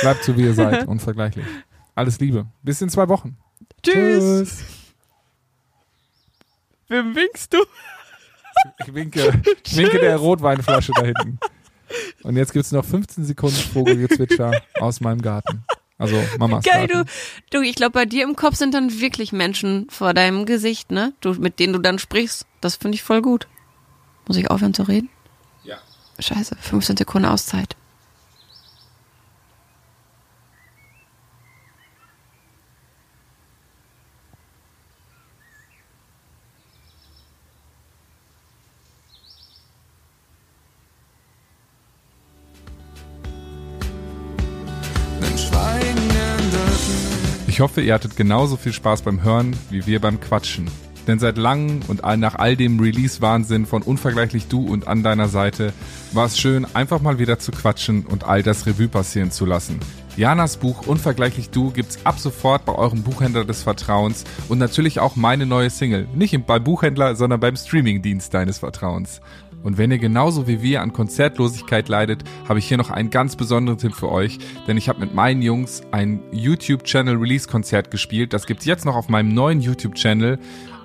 Bleibt 0.00 0.24
so, 0.24 0.36
wie 0.36 0.42
ihr 0.42 0.54
seid, 0.54 0.86
unvergleichlich. 0.86 1.46
Alles 1.94 2.20
Liebe. 2.20 2.46
Bis 2.62 2.80
in 2.80 2.88
zwei 2.88 3.08
Wochen. 3.08 3.36
Tschüss. 3.82 4.64
Wem 6.88 7.14
winkst 7.14 7.52
du? 7.52 7.58
Ich 8.78 8.94
winke, 8.94 9.42
ich 9.66 9.76
winke 9.76 9.98
der 9.98 10.16
Rotweinflasche 10.16 10.92
da 10.94 11.02
hinten. 11.02 11.38
Und 12.22 12.36
jetzt 12.36 12.52
gibt's 12.52 12.72
noch 12.72 12.84
15 12.84 13.24
Sekunden 13.24 13.56
Vogelgezwitscher 13.56 14.60
aus 14.78 15.00
meinem 15.00 15.22
Garten. 15.22 15.64
Also 15.98 16.16
Mamas 16.38 16.64
Geil, 16.64 16.86
du, 16.86 16.94
Garten. 16.94 17.10
du, 17.50 17.60
ich 17.60 17.74
glaube, 17.74 17.92
bei 17.92 18.06
dir 18.06 18.24
im 18.24 18.36
Kopf 18.36 18.54
sind 18.56 18.72
dann 18.72 19.00
wirklich 19.00 19.32
Menschen 19.32 19.88
vor 19.90 20.14
deinem 20.14 20.46
Gesicht, 20.46 20.90
ne? 20.90 21.12
Du, 21.20 21.34
mit 21.34 21.58
denen 21.58 21.72
du 21.72 21.78
dann 21.78 21.98
sprichst. 21.98 22.46
Das 22.60 22.76
finde 22.76 22.94
ich 22.94 23.02
voll 23.02 23.20
gut. 23.22 23.48
Muss 24.26 24.36
ich 24.36 24.50
aufhören 24.50 24.72
zu 24.74 24.84
reden? 24.84 25.10
Ja. 25.64 25.76
Scheiße, 26.18 26.56
15 26.60 26.96
Sekunden 26.96 27.28
Auszeit. 27.28 27.76
Ich 47.60 47.62
hoffe, 47.62 47.82
ihr 47.82 47.92
hattet 47.92 48.16
genauso 48.16 48.56
viel 48.56 48.72
Spaß 48.72 49.02
beim 49.02 49.22
Hören 49.22 49.54
wie 49.68 49.86
wir 49.86 50.00
beim 50.00 50.18
Quatschen. 50.18 50.70
Denn 51.06 51.18
seit 51.18 51.36
langem 51.36 51.80
und 51.88 52.00
nach 52.18 52.36
all 52.36 52.56
dem 52.56 52.80
Release-Wahnsinn 52.80 53.66
von 53.66 53.82
Unvergleichlich 53.82 54.46
Du 54.46 54.66
und 54.66 54.88
an 54.88 55.02
deiner 55.02 55.28
Seite 55.28 55.74
war 56.12 56.24
es 56.24 56.38
schön, 56.38 56.66
einfach 56.74 57.02
mal 57.02 57.18
wieder 57.18 57.38
zu 57.38 57.52
quatschen 57.52 58.06
und 58.06 58.24
all 58.24 58.42
das 58.42 58.64
Revue 58.64 58.88
passieren 58.88 59.30
zu 59.30 59.44
lassen. 59.44 59.78
Janas 60.16 60.56
Buch 60.56 60.86
Unvergleichlich 60.86 61.50
Du 61.50 61.70
gibt's 61.70 61.98
ab 62.04 62.18
sofort 62.18 62.64
bei 62.64 62.74
eurem 62.74 63.02
Buchhändler 63.02 63.44
des 63.44 63.62
Vertrauens 63.62 64.24
und 64.48 64.56
natürlich 64.56 64.98
auch 64.98 65.14
meine 65.16 65.44
neue 65.44 65.68
Single. 65.68 66.08
Nicht 66.14 66.32
im- 66.32 66.44
beim 66.44 66.64
Buchhändler, 66.64 67.14
sondern 67.14 67.40
beim 67.40 67.56
Streamingdienst 67.56 68.32
deines 68.32 68.60
Vertrauens. 68.60 69.20
Und 69.62 69.78
wenn 69.78 69.90
ihr 69.90 69.98
genauso 69.98 70.46
wie 70.46 70.62
wir 70.62 70.82
an 70.82 70.92
Konzertlosigkeit 70.92 71.88
leidet, 71.88 72.24
habe 72.48 72.58
ich 72.58 72.66
hier 72.66 72.76
noch 72.76 72.90
einen 72.90 73.10
ganz 73.10 73.36
besonderen 73.36 73.78
Tipp 73.78 73.94
für 73.94 74.10
euch, 74.10 74.38
denn 74.66 74.76
ich 74.76 74.88
habe 74.88 74.98
mit 75.00 75.14
meinen 75.14 75.42
Jungs 75.42 75.82
ein 75.90 76.20
YouTube-Channel 76.32 77.16
Release-Konzert 77.16 77.90
gespielt. 77.90 78.32
Das 78.32 78.46
gibt's 78.46 78.64
jetzt 78.64 78.84
noch 78.84 78.96
auf 78.96 79.08
meinem 79.08 79.34
neuen 79.34 79.60
YouTube-Channel. 79.60 80.38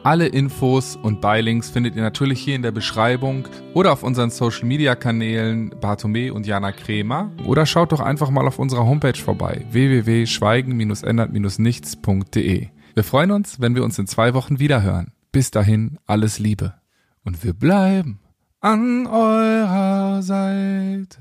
Alle 0.03 0.27
Infos 0.27 0.95
und 0.95 1.19
Beilinks 1.19 1.71
findet 1.71 1.95
ihr 1.95 2.03
natürlich 2.03 2.39
hier 2.39 2.55
in 2.55 2.61
der 2.61 2.71
Beschreibung 2.71 3.47
oder 3.73 3.91
auf 3.91 4.03
unseren 4.03 4.29
Social 4.29 4.67
Media 4.67 4.93
Kanälen 4.93 5.73
Bartome 5.81 6.31
und 6.31 6.45
Jana 6.45 6.73
Kremer 6.73 7.31
oder 7.43 7.65
schaut 7.65 7.91
doch 7.91 8.01
einfach 8.01 8.29
mal 8.29 8.47
auf 8.47 8.59
unserer 8.59 8.85
Homepage 8.85 9.17
vorbei 9.17 9.65
www.schweigen-ändert-nichts.de. 9.71 12.67
Wir 12.93 13.03
freuen 13.03 13.31
uns, 13.31 13.59
wenn 13.59 13.73
wir 13.73 13.83
uns 13.83 13.97
in 13.97 14.05
zwei 14.05 14.35
Wochen 14.35 14.59
wieder 14.59 14.83
hören. 14.83 15.11
Bis 15.31 15.49
dahin 15.49 15.97
alles 16.05 16.38
Liebe 16.38 16.75
und 17.23 17.43
wir 17.43 17.53
bleiben 17.53 18.19
an 18.65 19.06
eurer 19.06 20.23
Seite. 20.23 21.19